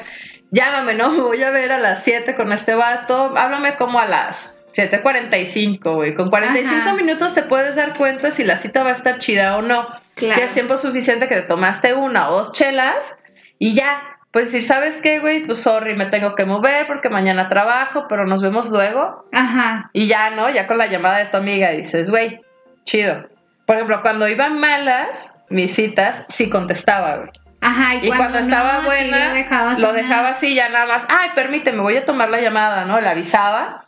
llámame, 0.52 0.96
¿no? 0.96 1.12
Me 1.12 1.22
voy 1.22 1.42
a 1.44 1.50
ver 1.52 1.72
a 1.72 1.78
las 1.78 2.04
7 2.04 2.36
con 2.36 2.52
este 2.52 2.76
vato. 2.76 3.34
Háblame 3.38 3.76
como 3.78 4.00
a 4.00 4.06
las 4.06 4.58
7.45, 4.76 5.96
güey. 5.96 6.14
Con 6.14 6.30
45 6.30 6.76
Ajá. 6.82 6.94
minutos 6.96 7.34
te 7.34 7.44
puedes 7.44 7.76
dar 7.78 7.96
cuenta 7.98 8.32
si 8.32 8.44
la 8.44 8.58
cita 8.58 8.84
va 8.84 8.90
a 8.90 8.94
estar 8.94 9.20
chida 9.20 9.56
o 9.58 9.62
no. 9.62 9.88
Claro. 10.16 10.40
Ya 10.40 10.46
es 10.46 10.54
tiempo 10.54 10.76
suficiente 10.78 11.28
que 11.30 11.36
te 11.36 11.42
tomaste 11.44 11.94
una 11.94 12.30
o 12.30 12.38
dos 12.38 12.52
chelas 12.54 13.18
y 13.58 13.74
ya. 13.76 14.11
Pues 14.32 14.52
si 14.52 14.64
sabes 14.64 15.02
qué, 15.02 15.20
güey, 15.20 15.46
pues 15.46 15.60
sorry, 15.60 15.96
me 15.96 16.06
tengo 16.06 16.36
que 16.36 16.46
mover 16.46 16.88
porque 16.88 17.10
mañana 17.10 17.50
trabajo, 17.50 18.06
pero 18.08 18.26
nos 18.26 18.42
vemos 18.42 18.70
luego. 18.70 19.26
Ajá. 19.34 19.90
Y 19.92 20.08
ya, 20.08 20.30
¿no? 20.30 20.50
Ya 20.50 20.68
con 20.68 20.78
la 20.78 20.88
llamada 20.88 21.18
de 21.18 21.26
tu 21.26 21.38
amiga 21.38 21.72
dices, 21.72 22.10
güey, 22.10 22.40
chido. 22.86 23.28
Por 23.66 23.76
ejemplo, 23.76 24.02
cuando 24.02 24.28
iban 24.28 24.60
malas 24.60 25.38
mis 25.50 25.76
citas, 25.76 26.26
sí 26.30 26.50
contestaba, 26.50 27.18
güey. 27.18 27.30
Ajá. 27.60 27.96
Y 27.96 28.08
cuando, 28.08 28.40
estaba 28.40 28.74
no, 28.74 28.80
sí, 28.80 28.86
buena, 28.86 29.28
lo 29.28 29.34
dejaba 29.34 29.72
lo 29.72 29.78
sonar. 29.78 29.96
dejaba 29.96 30.30
así 30.30 30.56
ya 30.56 30.70
nada 30.70 30.88
más. 30.88 31.06
Ay, 31.10 31.30
permíteme, 31.36 31.82
voy 31.82 31.98
a 31.98 32.06
tomar 32.06 32.30
la 32.30 32.42
llamada, 32.42 32.86
¿no? 32.86 33.00
Le 33.00 33.10
avisaba. 33.10 33.81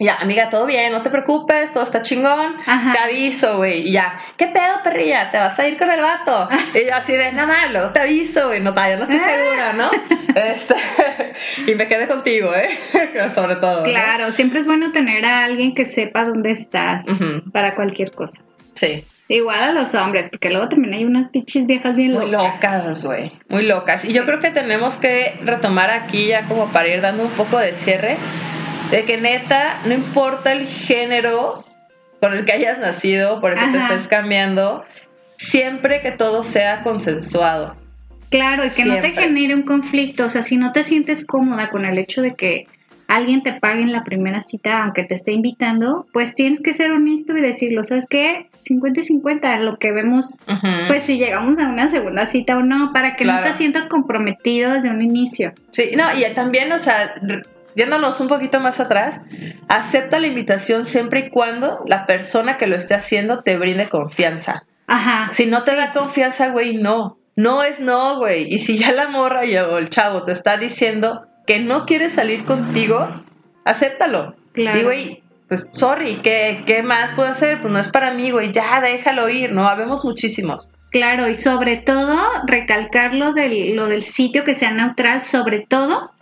Ya, 0.00 0.14
amiga, 0.14 0.48
todo 0.48 0.64
bien, 0.64 0.92
no 0.92 1.02
te 1.02 1.10
preocupes, 1.10 1.72
todo 1.72 1.82
está 1.82 2.02
chingón. 2.02 2.54
Ajá. 2.66 2.92
Te 2.92 2.98
aviso, 3.00 3.56
güey. 3.56 3.88
Y 3.88 3.92
ya, 3.92 4.20
¿qué 4.36 4.46
pedo, 4.46 4.80
perrilla? 4.84 5.32
¿Te 5.32 5.38
vas 5.38 5.58
a 5.58 5.66
ir 5.66 5.76
con 5.76 5.90
el 5.90 6.00
vato? 6.00 6.48
y 6.74 6.86
yo 6.86 6.94
así 6.94 7.14
de, 7.14 7.32
nada 7.32 7.48
más, 7.48 7.72
luego 7.72 7.90
te 7.90 8.00
aviso, 8.00 8.46
güey. 8.46 8.60
No, 8.60 8.72
yo 8.72 8.96
no 8.96 9.02
estoy 9.02 9.18
segura, 9.18 9.72
¿no? 9.72 9.90
Este, 10.34 10.74
y 11.66 11.74
me 11.74 11.88
quedé 11.88 12.06
contigo, 12.06 12.54
¿eh? 12.54 12.68
Sobre 13.34 13.56
todo. 13.56 13.80
¿no? 13.80 13.84
Claro, 13.88 14.30
siempre 14.30 14.60
es 14.60 14.66
bueno 14.66 14.92
tener 14.92 15.24
a 15.24 15.44
alguien 15.44 15.74
que 15.74 15.84
sepa 15.84 16.24
dónde 16.24 16.52
estás 16.52 17.06
para 17.50 17.74
cualquier 17.74 18.12
cosa. 18.12 18.42
Sí. 18.74 19.04
Igual 19.26 19.60
a 19.60 19.72
los 19.72 19.94
hombres, 19.96 20.28
porque 20.30 20.50
luego 20.50 20.68
también 20.68 20.94
hay 20.94 21.04
unas 21.04 21.28
pinches 21.28 21.66
viejas 21.66 21.96
bien 21.96 22.12
Muy 22.12 22.30
locas. 22.30 22.84
locas, 22.84 23.04
güey. 23.04 23.32
Muy 23.48 23.62
locas. 23.64 24.04
Y 24.04 24.12
yo 24.12 24.24
creo 24.26 24.38
que 24.38 24.50
tenemos 24.50 24.96
que 25.00 25.40
retomar 25.42 25.90
aquí 25.90 26.28
ya 26.28 26.46
como 26.46 26.70
para 26.72 26.88
ir 26.88 27.00
dando 27.00 27.24
un 27.24 27.32
poco 27.32 27.58
de 27.58 27.74
cierre, 27.74 28.16
de 28.90 29.04
que 29.04 29.18
neta, 29.18 29.78
no 29.86 29.94
importa 29.94 30.52
el 30.52 30.66
género 30.66 31.64
con 32.20 32.32
el 32.34 32.44
que 32.44 32.52
hayas 32.52 32.78
nacido, 32.78 33.40
por 33.40 33.52
el 33.52 33.58
que 33.58 33.78
te 33.78 33.84
estés 33.84 34.08
cambiando, 34.08 34.84
siempre 35.36 36.00
que 36.00 36.10
todo 36.10 36.42
sea 36.42 36.82
consensuado. 36.82 37.76
Claro, 38.30 38.64
y 38.64 38.70
que 38.70 38.84
no 38.84 39.00
te 39.00 39.12
genere 39.12 39.54
un 39.54 39.62
conflicto. 39.62 40.24
O 40.24 40.28
sea, 40.28 40.42
si 40.42 40.56
no 40.56 40.72
te 40.72 40.84
sientes 40.84 41.24
cómoda 41.24 41.70
con 41.70 41.84
el 41.84 41.96
hecho 41.96 42.20
de 42.20 42.34
que 42.34 42.66
alguien 43.06 43.42
te 43.42 43.54
pague 43.54 43.80
en 43.80 43.92
la 43.92 44.04
primera 44.04 44.42
cita, 44.42 44.82
aunque 44.82 45.04
te 45.04 45.14
esté 45.14 45.32
invitando, 45.32 46.06
pues 46.12 46.34
tienes 46.34 46.60
que 46.60 46.74
ser 46.74 46.92
honesto 46.92 47.36
y 47.36 47.40
decirlo. 47.40 47.84
¿Sabes 47.84 48.06
qué? 48.06 48.46
50 48.64 49.00
y 49.00 49.02
50, 49.04 49.58
lo 49.60 49.78
que 49.78 49.92
vemos, 49.92 50.36
pues 50.88 51.04
si 51.04 51.16
llegamos 51.16 51.58
a 51.58 51.68
una 51.68 51.88
segunda 51.88 52.26
cita 52.26 52.58
o 52.58 52.62
no, 52.62 52.92
para 52.92 53.16
que 53.16 53.24
no 53.24 53.40
te 53.42 53.54
sientas 53.54 53.86
comprometido 53.86 54.74
desde 54.74 54.90
un 54.90 55.00
inicio. 55.00 55.52
Sí, 55.70 55.92
no, 55.96 56.04
y 56.18 56.24
también, 56.34 56.70
o 56.72 56.78
sea, 56.78 57.14
yéndonos 57.74 58.20
un 58.20 58.28
poquito 58.28 58.60
más 58.60 58.80
atrás, 58.80 59.22
acepta 59.68 60.18
la 60.18 60.26
invitación 60.26 60.84
siempre 60.84 61.20
y 61.20 61.30
cuando 61.30 61.84
la 61.86 62.06
persona 62.06 62.58
que 62.58 62.66
lo 62.66 62.76
esté 62.76 62.94
haciendo 62.94 63.42
te 63.42 63.56
brinde 63.56 63.88
confianza. 63.88 64.64
Ajá. 64.86 65.30
Si 65.32 65.46
no 65.46 65.62
te 65.62 65.74
da 65.74 65.92
confianza, 65.92 66.50
güey, 66.50 66.76
no. 66.76 67.18
No 67.36 67.62
es 67.62 67.78
no, 67.78 68.18
güey. 68.18 68.52
Y 68.52 68.58
si 68.58 68.78
ya 68.78 68.92
la 68.92 69.08
morra 69.08 69.42
o 69.70 69.78
el 69.78 69.90
chavo 69.90 70.24
te 70.24 70.32
está 70.32 70.56
diciendo 70.56 71.26
que 71.46 71.60
no 71.60 71.86
quiere 71.86 72.08
salir 72.08 72.44
contigo, 72.44 73.22
acéptalo. 73.64 74.34
Claro. 74.52 74.78
Y, 74.78 74.82
güey, 74.82 75.22
pues, 75.48 75.70
sorry, 75.72 76.20
¿qué, 76.22 76.64
¿qué 76.66 76.82
más 76.82 77.12
puedo 77.12 77.28
hacer? 77.28 77.60
Pues 77.60 77.72
no 77.72 77.78
es 77.78 77.90
para 77.90 78.12
mí, 78.12 78.30
güey, 78.30 78.52
ya 78.52 78.80
déjalo 78.80 79.28
ir, 79.28 79.52
¿no? 79.52 79.68
Habemos 79.68 80.04
muchísimos. 80.04 80.74
Claro, 80.90 81.28
y 81.28 81.34
sobre 81.34 81.76
todo 81.76 82.18
recalcar 82.46 83.14
lo 83.14 83.32
del, 83.32 83.76
lo 83.76 83.86
del 83.86 84.02
sitio 84.02 84.44
que 84.44 84.54
sea 84.54 84.70
neutral, 84.72 85.22
sobre 85.22 85.60
todo 85.60 86.12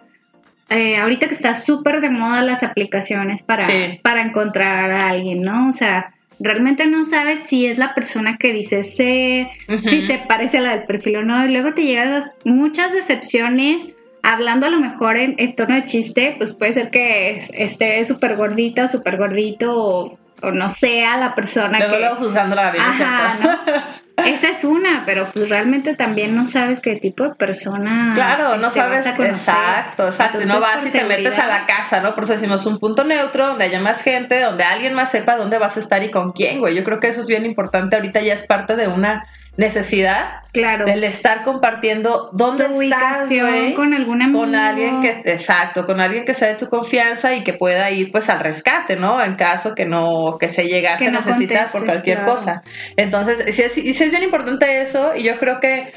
eh, 0.69 0.97
ahorita 0.99 1.29
que 1.29 1.35
está 1.35 1.55
súper 1.55 2.01
de 2.01 2.11
moda 2.11 2.43
las 2.43 2.62
aplicaciones 2.62 3.43
para, 3.43 3.62
Sí. 3.62 4.01
para 4.03 4.23
encontrar 4.23 4.91
a 4.91 5.09
alguien, 5.11 5.43
¿no? 5.43 5.69
O 5.69 5.73
sea, 5.73 6.12
realmente 6.41 6.87
no 6.87 7.05
sabes 7.05 7.41
si 7.41 7.67
es 7.67 7.79
la 7.79 7.95
persona 7.95 8.37
que 8.37 8.53
dice 8.53 8.85
ser, 8.85 9.49
si 9.85 10.01
se 10.03 10.19
parece 10.19 10.59
a 10.59 10.62
la 10.62 10.77
del 10.77 10.87
perfil 10.87 11.17
o 11.17 11.23
no, 11.23 11.45
y 11.47 11.51
luego 11.53 11.73
te 11.73 11.85
llegan 11.85 12.23
muchas 12.45 12.93
decepciones. 12.93 13.91
Hablando 14.23 14.67
a 14.67 14.71
lo 14.71 14.81
mejor 14.81 15.17
en, 15.17 15.37
en 15.39 15.55
tono 15.55 15.75
de 15.77 15.85
chiste, 15.85 16.35
pues 16.37 16.53
puede 16.53 16.73
ser 16.73 16.91
que 16.91 17.37
es- 17.39 17.51
esté 17.55 18.05
súper 18.05 18.35
gordita, 18.37 18.89
súper 18.89 19.19
gordito, 19.19 19.79
o, 19.79 20.19
o 20.43 20.51
no 20.51 20.69
sea 20.69 21.17
la 21.17 21.37
persona 21.37 21.79
Luego, 21.79 21.95
que... 21.95 22.01
luego 22.01 22.17
juzgándola 22.17 22.64
la 22.64 22.71
bien 22.73 22.85
Ajá, 22.85 23.39
cierto. 23.41 23.83
Esa 24.25 24.49
es 24.49 24.64
una, 24.64 25.05
pero 25.05 25.31
pues 25.33 25.51
realmente 25.51 25.95
también 25.95 26.35
no 26.35 26.47
sabes 26.47 26.81
qué 26.81 26.97
tipo 26.97 27.25
de 27.25 27.35
persona. 27.35 28.12
Claro, 28.14 28.57
no 28.57 28.69
este, 28.69 28.81
sabes, 28.81 29.07
exacto, 29.07 30.07
exacto. 30.07 30.41
Y 30.41 30.47
no 30.47 30.55
Entonces, 30.55 30.77
vas 30.77 30.87
y 30.87 30.91
te 30.91 31.05
metes 31.05 31.39
a 31.39 31.47
la 31.47 31.67
casa, 31.67 32.01
¿no? 32.01 32.14
Por 32.14 32.25
eso 32.25 32.33
decimos 32.33 32.64
un 32.67 32.79
punto 32.79 33.05
neutro, 33.05 33.49
donde 33.49 33.64
haya 33.64 33.81
más 33.81 34.01
gente, 34.03 34.41
donde 34.41 34.64
alguien 34.64 34.95
más 34.95 35.11
sepa 35.11 35.37
dónde 35.37 35.59
vas 35.59 35.77
a 35.77 35.81
estar 35.81 36.03
y 36.03 36.11
con 36.11 36.33
quién, 36.33 36.61
güey. 36.61 36.75
Yo 36.75 36.83
creo 36.83 36.99
que 36.99 37.09
eso 37.09 37.21
es 37.21 37.27
bien 37.27 37.45
importante. 37.45 37.97
Ahorita 37.97 38.21
ya 38.21 38.35
es 38.35 38.47
parte 38.47 38.75
de 38.77 38.89
una 38.89 39.27
necesidad 39.57 40.43
Claro. 40.53 40.87
del 40.87 41.05
estar 41.05 41.45
compartiendo 41.45 42.31
dónde 42.33 42.65
tu 42.67 42.83
estás, 42.83 43.29
con 43.75 43.95
algún 43.95 44.23
amigo. 44.23 44.41
Con 44.41 44.55
alguien 44.55 45.03
que, 45.03 45.33
exacto, 45.33 45.87
con 45.87 46.01
alguien 46.01 46.25
que 46.25 46.35
sea 46.35 46.49
de 46.49 46.57
tu 46.57 46.69
confianza 46.69 47.35
y 47.35 47.45
que 47.45 47.53
pueda 47.53 47.91
ir 47.91 48.11
pues 48.11 48.29
al 48.31 48.41
rescate, 48.41 48.97
¿no? 48.97 49.23
En 49.23 49.37
caso 49.37 49.75
que 49.75 49.85
no, 49.85 50.39
que 50.39 50.49
se 50.49 50.65
llegase 50.65 51.09
a 51.09 51.11
no 51.11 51.19
necesitar 51.19 51.71
por 51.71 51.85
cualquier 51.85 52.19
claro. 52.19 52.33
cosa. 52.33 52.63
Entonces, 52.97 53.55
sí 53.55 53.63
es, 53.63 53.73
sí 53.73 53.89
es 53.89 54.11
bien 54.11 54.23
importante 54.23 54.81
eso 54.81 55.15
y 55.15 55.25
yo 55.25 55.39
creo 55.39 55.61
que 55.61 55.93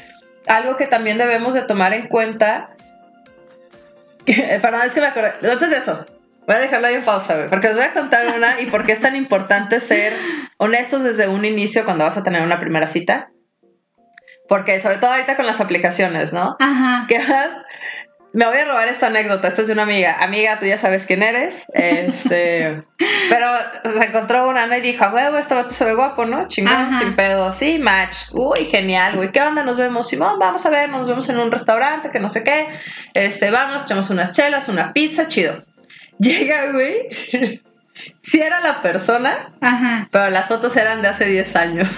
algo 0.46 0.76
que 0.76 0.86
también 0.86 1.18
debemos 1.18 1.54
de 1.54 1.62
tomar 1.62 1.92
en 1.92 2.08
cuenta, 2.08 2.70
que, 4.26 4.58
perdón, 4.60 4.82
es 4.86 4.92
que 4.92 5.00
me 5.00 5.06
acordé, 5.06 5.32
antes 5.50 5.70
de 5.70 5.76
eso, 5.76 6.06
voy 6.46 6.56
a 6.56 6.58
dejarla 6.60 6.88
ahí 6.88 6.94
en 6.96 7.04
pausa, 7.04 7.36
güey, 7.36 7.48
porque 7.48 7.68
les 7.68 7.76
voy 7.76 7.86
a 7.86 7.92
contar 7.92 8.36
una 8.36 8.60
y 8.60 8.66
por 8.66 8.84
qué 8.84 8.92
es 8.92 9.00
tan 9.00 9.16
importante 9.16 9.80
ser 9.80 10.14
honestos 10.58 11.02
desde 11.02 11.28
un 11.28 11.44
inicio 11.44 11.84
cuando 11.84 12.04
vas 12.04 12.16
a 12.16 12.24
tener 12.24 12.42
una 12.42 12.60
primera 12.60 12.86
cita. 12.86 13.30
Porque 14.50 14.80
sobre 14.80 14.98
todo 14.98 15.12
ahorita 15.12 15.36
con 15.36 15.46
las 15.46 15.60
aplicaciones, 15.60 16.32
¿no? 16.32 16.56
Ajá. 16.58 17.06
que 17.06 17.20
me 18.32 18.46
voy 18.46 18.58
a 18.58 18.64
robar 18.64 18.88
esta 18.88 19.06
anécdota. 19.06 19.46
Esta 19.46 19.60
es 19.60 19.68
de 19.68 19.74
una 19.74 19.84
amiga. 19.84 20.16
Amiga, 20.20 20.58
tú 20.58 20.66
ya 20.66 20.76
sabes 20.76 21.06
quién 21.06 21.22
eres. 21.22 21.66
Este, 21.72 22.82
pero 23.30 23.46
se 23.84 24.04
encontró 24.04 24.48
una 24.48 24.64
Ana 24.64 24.78
y 24.78 24.80
dijo, 24.80 25.06
huevo, 25.06 25.38
este 25.38 25.54
vato 25.54 25.70
se 25.70 25.84
ve 25.84 25.94
guapo, 25.94 26.26
¿no? 26.26 26.48
Chingón, 26.48 26.72
Ajá. 26.72 26.98
sin 26.98 27.14
pedo. 27.14 27.52
Sí, 27.52 27.78
match. 27.78 28.32
Uy, 28.32 28.64
genial, 28.64 29.14
güey. 29.14 29.30
¿Qué 29.30 29.40
onda? 29.40 29.62
Nos 29.62 29.76
vemos, 29.76 30.08
Simón. 30.08 30.40
Vamos 30.40 30.66
a 30.66 30.70
ver, 30.70 30.88
nos 30.88 31.06
vemos 31.06 31.28
en 31.28 31.38
un 31.38 31.52
restaurante, 31.52 32.10
que 32.10 32.18
no 32.18 32.28
sé 32.28 32.42
qué. 32.42 32.70
Este, 33.14 33.52
vamos, 33.52 33.84
echamos 33.84 34.10
unas 34.10 34.32
chelas, 34.32 34.68
una 34.68 34.92
pizza, 34.92 35.28
chido. 35.28 35.62
Llega, 36.18 36.72
güey. 36.72 37.08
Sí 38.24 38.40
era 38.40 38.58
la 38.58 38.82
persona, 38.82 39.52
Ajá. 39.60 40.08
pero 40.10 40.28
las 40.30 40.48
fotos 40.48 40.76
eran 40.76 41.02
de 41.02 41.08
hace 41.08 41.26
10 41.26 41.54
años. 41.54 41.88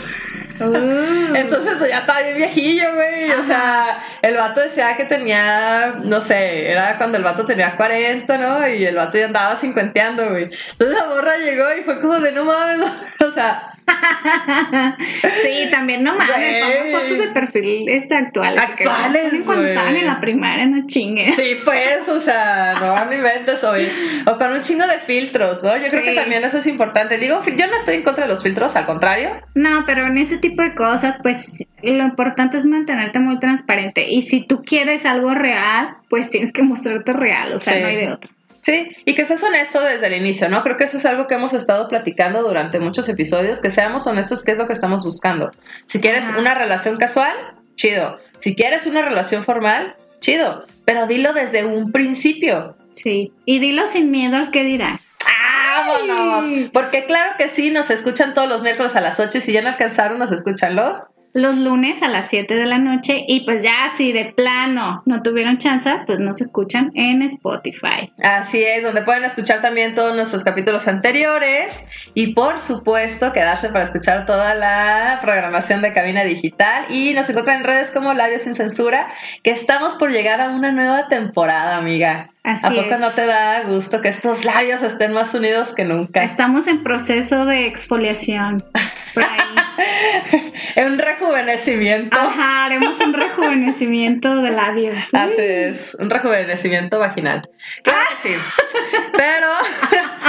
Uh. 0.69 1.35
Entonces 1.35 1.75
pues 1.79 1.91
ya 1.91 1.99
estaba 1.99 2.21
bien 2.23 2.37
viejillo, 2.37 2.95
güey. 2.95 3.31
O 3.33 3.45
sea, 3.45 4.05
el 4.23 4.37
vato 4.37 4.61
decía 4.61 4.97
que 4.97 5.05
tenía, 5.05 5.95
no 6.03 6.21
sé, 6.21 6.71
era 6.71 6.97
cuando 6.99 7.19
el 7.19 7.25
vato 7.25 7.45
tenía 7.45 7.77
40, 7.77 8.39
¿no? 8.39 8.69
Y 8.69 8.85
el 8.85 8.97
vato 8.97 9.19
ya 9.19 9.27
andaba 9.27 9.57
cincuenteando, 9.57 10.31
güey. 10.31 10.51
Entonces 10.73 10.97
la 10.97 11.07
morra 11.07 11.37
llegó 11.37 11.65
y 11.79 11.83
fue 11.83 12.01
como 12.01 12.19
de 12.21 12.33
no 12.33 12.45
mames, 12.45 12.81
o 13.25 13.33
sea, 13.33 13.73
sí, 15.43 15.69
también 15.71 16.03
no 16.03 16.15
mames, 16.17 16.63
pongan 16.63 17.01
fotos 17.03 17.19
de 17.19 17.29
perfil 17.33 17.89
este 17.89 18.15
actuales. 18.15 18.63
porque 18.67 18.85
Actuales, 18.85 19.25
ponen 19.31 19.43
Cuando 19.45 19.65
estaban 19.69 19.97
en 19.97 20.07
la 20.07 20.21
primaria, 20.21 20.67
no 20.67 20.87
chingues. 20.87 21.37
sí, 21.37 21.57
pues, 21.65 22.09
o 22.09 22.21
sea, 22.21 22.75
no 22.81 23.07
me 23.07 23.17
inventes 23.17 23.63
hoy. 23.65 23.89
O 24.27 24.39
con 24.39 24.53
un 24.53 24.61
chingo 24.63 24.87
de 24.87 24.99
filtros, 25.01 25.63
¿no? 25.63 25.77
Yo 25.77 25.89
creo 25.89 26.03
que 26.03 26.15
también 26.15 26.45
eso 26.45 26.59
es 26.59 26.67
importante. 26.67 27.19
Digo, 27.19 27.43
yo 27.45 27.67
no 27.67 27.77
estoy 27.77 27.97
en 27.97 28.03
contra 28.03 28.25
de 28.27 28.31
los 28.33 28.43
filtros, 28.43 28.77
al 28.77 28.87
contrario. 28.87 29.31
No, 29.55 29.85
pero 29.87 30.07
en 30.07 30.19
ese 30.19 30.39
tipo 30.39 30.63
de 30.63 30.75
cosas, 30.75 31.19
pues 31.23 31.65
lo 31.83 32.05
importante 32.05 32.57
es 32.57 32.67
mantenerte 32.67 33.19
muy 33.19 33.39
transparente. 33.41 34.09
Y 34.09 34.23
si 34.23 34.47
tú 34.47 34.63
quieres 34.65 35.05
algo 35.07 35.35
real, 35.35 35.97
pues 36.09 36.31
tienes 36.31 36.53
que 36.53 36.63
mostrarte 36.63 37.13
real, 37.13 37.53
o 37.55 37.59
sea, 37.59 37.75
Sí. 37.75 37.81
no 37.81 37.87
hay 37.89 37.97
de 37.97 38.13
otra. 38.13 38.31
Sí, 38.63 38.97
y 39.05 39.15
que 39.17 39.25
seas 39.25 39.43
honesto 39.43 39.81
desde 39.81 40.07
el 40.07 40.15
inicio, 40.15 40.49
¿no? 40.49 40.63
Creo 40.63 40.77
que 40.77 40.85
eso 40.85 40.97
es 40.97 41.05
algo 41.05 41.27
que 41.27 41.35
hemos 41.35 41.53
estado 41.53 41.89
platicando 41.89 42.43
durante 42.43 42.79
muchos 42.79 43.09
episodios, 43.09 43.61
que 43.61 43.71
seamos 43.71 44.07
honestos 44.07 44.45
qué 44.45 44.53
es 44.53 44.59
lo 44.59 44.69
que 44.69 44.73
estamos 44.73 45.05
buscando. 45.05 45.51
Si 45.89 46.01
quieres 46.01 46.25
Ajá. 46.25 46.39
una 46.39 46.55
relación 46.55 46.97
casual, 46.97 47.35
chido. 47.75 48.21
Si 48.39 48.55
quieres 48.55 48.87
una 48.87 49.03
relación 49.03 49.45
formal, 49.45 49.97
chido. 50.21 50.65
Pero 50.85 51.09
dilo 51.09 51.33
desde 51.33 51.65
un 51.65 51.91
principio. 51.91 52.77
Sí. 52.95 53.33
Y 53.45 53.59
dilo 53.59 53.89
sin 53.89 54.13
miedo 54.13 54.37
al 54.37 54.53
que 54.53 54.63
dirán. 54.63 55.01
¡Vámonos! 55.75 56.71
Porque 56.73 57.05
claro 57.07 57.33
que 57.39 57.49
sí, 57.49 57.71
nos 57.71 57.91
escuchan 57.91 58.35
todos 58.35 58.49
los 58.49 58.63
miércoles 58.63 58.95
a 58.95 59.01
las 59.01 59.19
8 59.19 59.39
y 59.39 59.41
si 59.41 59.53
ya 59.53 59.63
no 59.63 59.71
alcanzaron, 59.71 60.19
nos 60.19 60.31
escuchan 60.31 60.77
los... 60.77 61.11
Los 61.35 61.57
lunes 61.57 62.03
a 62.03 62.09
las 62.09 62.29
7 62.29 62.55
de 62.55 62.67
la 62.67 62.79
noche. 62.79 63.25
Y 63.27 63.41
pues 63.45 63.63
ya, 63.63 63.93
si 63.97 64.13
de 64.13 64.27
plano 64.27 65.03
no 65.07 65.23
tuvieron 65.23 65.59
chance, 65.59 65.91
pues 66.07 66.21
nos 66.21 66.41
escuchan 66.41 66.91
en 66.95 67.23
Spotify. 67.23 68.13
Así 68.23 68.63
es, 68.63 68.83
donde 68.83 69.03
pueden 69.03 69.25
escuchar 69.25 69.63
también 69.63 69.95
todos 69.95 70.15
nuestros 70.15 70.45
capítulos 70.45 70.89
anteriores 70.89 71.87
y 72.15 72.35
por 72.35 72.61
supuesto 72.61 73.33
quedarse 73.33 73.71
para 73.71 73.85
escuchar 73.85 74.27
toda 74.27 74.55
la 74.55 75.19
programación 75.23 75.81
de 75.81 75.93
Cabina 75.93 76.25
Digital 76.25 76.87
y 76.91 77.15
nos 77.15 77.29
encuentran 77.31 77.59
en 77.59 77.65
redes 77.65 77.91
como 77.93 78.13
Labios 78.13 78.43
sin 78.43 78.55
Censura, 78.55 79.09
que 79.43 79.53
estamos 79.53 79.95
por 79.95 80.13
llegar 80.13 80.41
a 80.41 80.51
una 80.51 80.73
nueva 80.73 81.09
temporada, 81.09 81.77
amiga. 81.77 82.32
Así 82.45 82.67
¿A 82.67 82.71
poco 82.71 82.95
es. 82.95 83.01
no 83.01 83.11
te 83.11 83.25
da 83.25 83.63
gusto 83.63 84.01
que 84.01 84.09
estos 84.09 84.45
labios 84.45 84.83
estén 84.83 85.13
más 85.13 85.33
unidos 85.35 85.75
que 85.77 85.85
nunca? 85.85 86.25
Estamos 86.25 86.67
en 86.67 86.83
proceso 86.83 87.47
de 87.47 87.67
exfoliación. 87.67 88.65
Ahí. 89.15 89.53
un 90.85 90.99
rejuvenecimiento. 90.99 92.19
Ajá, 92.19 92.67
haremos 92.67 92.99
un 93.01 93.13
rejuvenecimiento 93.13 94.43
de 94.43 94.51
labios. 94.51 94.99
Así 95.13 95.35
es, 95.39 95.97
un 95.99 96.11
rejuvenecimiento 96.11 96.99
vaginal. 96.99 97.43
Claro 97.83 98.01
que 98.23 98.29
sí. 98.29 98.35
Pero 99.17 99.49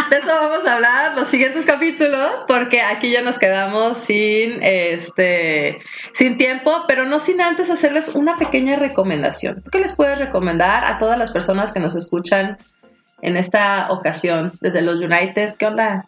de 0.10 0.18
eso 0.18 0.28
vamos 0.28 0.68
a 0.68 0.76
hablar 0.76 1.16
los 1.16 1.28
siguientes 1.28 1.66
capítulos, 1.66 2.44
porque 2.48 2.82
aquí 2.82 3.12
ya 3.12 3.22
nos 3.22 3.40
quedamos 3.40 3.98
sin 3.98 4.62
este 4.62 5.82
sin 6.14 6.38
tiempo, 6.38 6.84
pero 6.88 7.06
no 7.06 7.20
sin 7.20 7.42
antes 7.42 7.70
hacerles 7.72 8.10
una 8.10 8.38
pequeña 8.38 8.76
recomendación. 8.76 9.64
¿Tú 9.64 9.72
qué 9.72 9.80
les 9.80 9.96
puedes 9.96 10.20
recomendar 10.20 10.86
a 10.86 11.00
todas 11.00 11.18
las 11.18 11.32
personas 11.32 11.74
que 11.74 11.80
nos 11.80 11.96
escuchan 11.96 12.03
en 13.22 13.38
esta 13.38 13.92
ocasión 13.92 14.52
desde 14.62 14.82
los 14.82 14.98
United. 14.98 15.56
¿Qué 15.58 15.66
onda? 15.66 16.06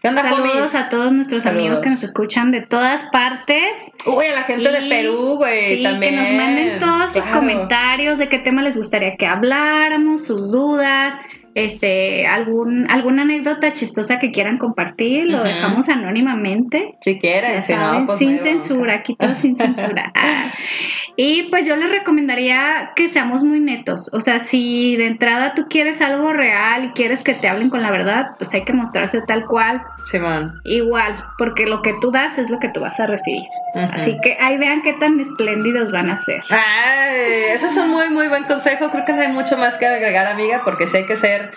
¿Qué 0.00 0.08
onda, 0.08 0.22
Saludos 0.22 0.54
homies? 0.54 0.74
a 0.74 0.88
todos 0.88 1.12
nuestros 1.12 1.42
Saludos. 1.42 1.64
amigos 1.64 1.82
que 1.82 1.90
nos 1.90 2.02
escuchan 2.02 2.50
de 2.52 2.60
todas 2.60 3.02
partes. 3.10 3.90
Uy, 4.06 4.26
a 4.26 4.34
la 4.34 4.42
gente 4.44 4.70
de 4.70 4.88
Perú, 4.88 5.36
güey, 5.36 5.76
sí, 5.76 5.82
también. 5.82 6.14
que 6.14 6.20
nos 6.20 6.32
manden 6.32 6.78
todos 6.78 7.12
sus 7.12 7.24
comentarios 7.26 8.18
de 8.18 8.28
qué 8.28 8.38
tema 8.38 8.62
les 8.62 8.76
gustaría 8.76 9.16
que 9.16 9.26
habláramos, 9.26 10.24
sus 10.24 10.50
dudas, 10.50 11.14
este, 11.54 12.26
algún, 12.26 12.88
alguna 12.90 13.22
anécdota 13.22 13.72
chistosa 13.72 14.20
que 14.20 14.30
quieran 14.30 14.58
compartir, 14.58 15.26
lo 15.26 15.42
dejamos 15.42 15.88
anónimamente. 15.88 16.94
Si 17.00 17.18
quieren, 17.18 17.62
si 17.62 17.74
no, 17.74 18.06
pues 18.06 18.18
sin 18.18 18.38
censura, 18.38 18.94
aquí 18.94 19.16
todo 19.16 19.34
sin 19.34 19.56
censura. 19.56 20.12
Ah. 20.14 20.52
Y 21.20 21.48
pues 21.50 21.66
yo 21.66 21.74
les 21.74 21.90
recomendaría 21.90 22.92
que 22.94 23.08
seamos 23.08 23.42
muy 23.42 23.58
netos. 23.58 24.08
O 24.12 24.20
sea, 24.20 24.38
si 24.38 24.94
de 24.94 25.08
entrada 25.08 25.52
tú 25.56 25.66
quieres 25.68 26.00
algo 26.00 26.32
real 26.32 26.84
y 26.84 26.90
quieres 26.90 27.24
que 27.24 27.34
te 27.34 27.48
hablen 27.48 27.70
con 27.70 27.82
la 27.82 27.90
verdad, 27.90 28.36
pues 28.38 28.54
hay 28.54 28.64
que 28.64 28.72
mostrarse 28.72 29.20
tal 29.22 29.44
cual, 29.46 29.82
Simón. 30.04 30.60
igual, 30.62 31.24
porque 31.36 31.66
lo 31.66 31.82
que 31.82 31.92
tú 32.00 32.12
das 32.12 32.38
es 32.38 32.50
lo 32.50 32.60
que 32.60 32.68
tú 32.68 32.78
vas 32.78 33.00
a 33.00 33.08
recibir. 33.08 33.42
Así 33.74 34.16
que 34.22 34.36
ahí 34.38 34.58
vean 34.58 34.80
qué 34.82 34.92
tan 34.92 35.18
espléndidos 35.18 35.90
van 35.90 36.08
a 36.08 36.18
ser. 36.18 36.40
Ay, 36.50 37.46
ese 37.52 37.66
es 37.66 37.76
un 37.76 37.90
muy, 37.90 38.10
muy 38.10 38.28
buen 38.28 38.44
consejo. 38.44 38.88
Creo 38.92 39.04
que 39.04 39.12
no 39.12 39.22
hay 39.22 39.32
mucho 39.32 39.58
más 39.58 39.74
que 39.74 39.88
agregar, 39.88 40.28
amiga, 40.28 40.62
porque 40.64 40.86
sí 40.86 40.98
hay 40.98 41.06
que 41.06 41.16
ser 41.16 41.50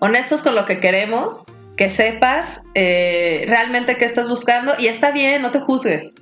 honestos 0.00 0.42
con 0.42 0.54
lo 0.54 0.66
que 0.66 0.80
queremos, 0.80 1.46
que 1.78 1.88
sepas 1.88 2.62
eh, 2.74 3.46
realmente 3.48 3.96
qué 3.96 4.04
estás 4.04 4.28
buscando 4.28 4.74
y 4.78 4.88
está 4.88 5.12
bien, 5.12 5.40
no 5.40 5.50
te 5.50 5.60
juzgues. 5.60 6.14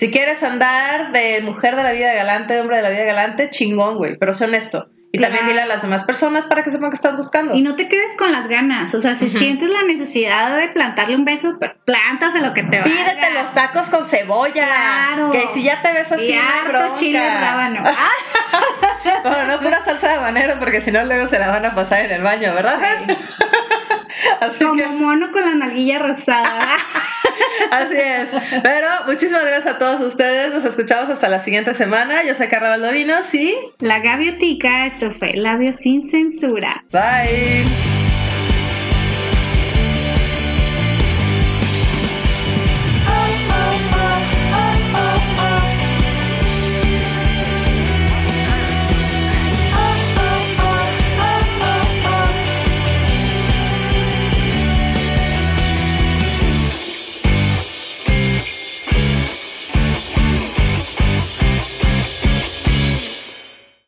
Si 0.00 0.10
quieres 0.10 0.42
andar 0.42 1.12
de 1.12 1.42
mujer 1.42 1.76
de 1.76 1.82
la 1.82 1.92
vida 1.92 2.14
galante, 2.14 2.54
de 2.54 2.60
hombre 2.62 2.76
de 2.76 2.82
la 2.82 2.88
vida 2.88 3.04
galante, 3.04 3.50
chingón, 3.50 3.98
güey, 3.98 4.16
pero 4.16 4.32
sé 4.32 4.46
honesto. 4.46 4.88
Y 5.12 5.18
también 5.18 5.46
dile 5.46 5.60
a 5.60 5.66
las 5.66 5.82
demás 5.82 6.04
personas 6.04 6.46
para 6.46 6.62
que 6.62 6.70
sepan 6.70 6.88
qué 6.88 6.94
estás 6.94 7.18
buscando. 7.18 7.54
Y 7.54 7.60
no 7.60 7.76
te 7.76 7.86
quedes 7.86 8.16
con 8.16 8.32
las 8.32 8.48
ganas. 8.48 8.94
O 8.94 9.02
sea, 9.02 9.14
si 9.14 9.28
sientes 9.28 9.68
la 9.68 9.82
necesidad 9.82 10.56
de 10.56 10.68
plantarle 10.68 11.16
un 11.16 11.26
beso, 11.26 11.54
pues 11.58 11.76
plántaselo 11.84 12.46
lo 12.46 12.54
que 12.54 12.62
te 12.62 12.82
Pídete 12.82 13.20
valga. 13.20 13.42
los 13.42 13.52
tacos 13.52 13.88
con 13.88 14.08
cebolla. 14.08 14.64
Claro. 14.64 15.32
Que 15.32 15.48
si 15.48 15.64
ya 15.64 15.82
te 15.82 15.92
ves 15.92 16.10
así, 16.10 16.32
Y 16.32 16.38
harto 16.38 16.94
chile 16.94 17.20
rábano. 17.20 17.82
Ah, 18.52 19.20
Bueno, 19.22 19.44
no 19.52 19.60
pura 19.60 19.84
salsa 19.84 20.08
de 20.08 20.14
habanero 20.14 20.54
porque 20.58 20.80
si 20.80 20.90
no 20.90 21.04
luego 21.04 21.26
se 21.26 21.38
la 21.38 21.50
van 21.50 21.66
a 21.66 21.74
pasar 21.74 22.06
en 22.06 22.12
el 22.12 22.22
baño, 22.22 22.54
¿verdad? 22.54 22.78
Así 24.40 24.64
como 24.64 24.76
que 24.76 24.86
mono 24.88 25.32
con 25.32 25.42
la 25.42 25.54
nalguilla 25.54 25.98
rosada. 25.98 26.76
así 27.70 27.94
es. 27.96 28.30
Pero 28.62 28.86
muchísimas 29.06 29.44
gracias 29.44 29.74
a 29.74 29.78
todos 29.78 30.00
ustedes. 30.00 30.52
Nos 30.52 30.64
escuchamos 30.64 31.10
hasta 31.10 31.28
la 31.28 31.38
siguiente 31.38 31.74
semana. 31.74 32.24
Yo 32.24 32.34
soy 32.34 32.48
Carla 32.48 32.70
Valdovinos 32.70 33.32
y 33.34 33.54
La 33.78 34.00
gaviotica, 34.00 34.86
esto 34.86 35.12
fue 35.12 35.34
Labios 35.34 35.76
sin 35.76 36.08
censura. 36.08 36.84
bye. 36.92 37.99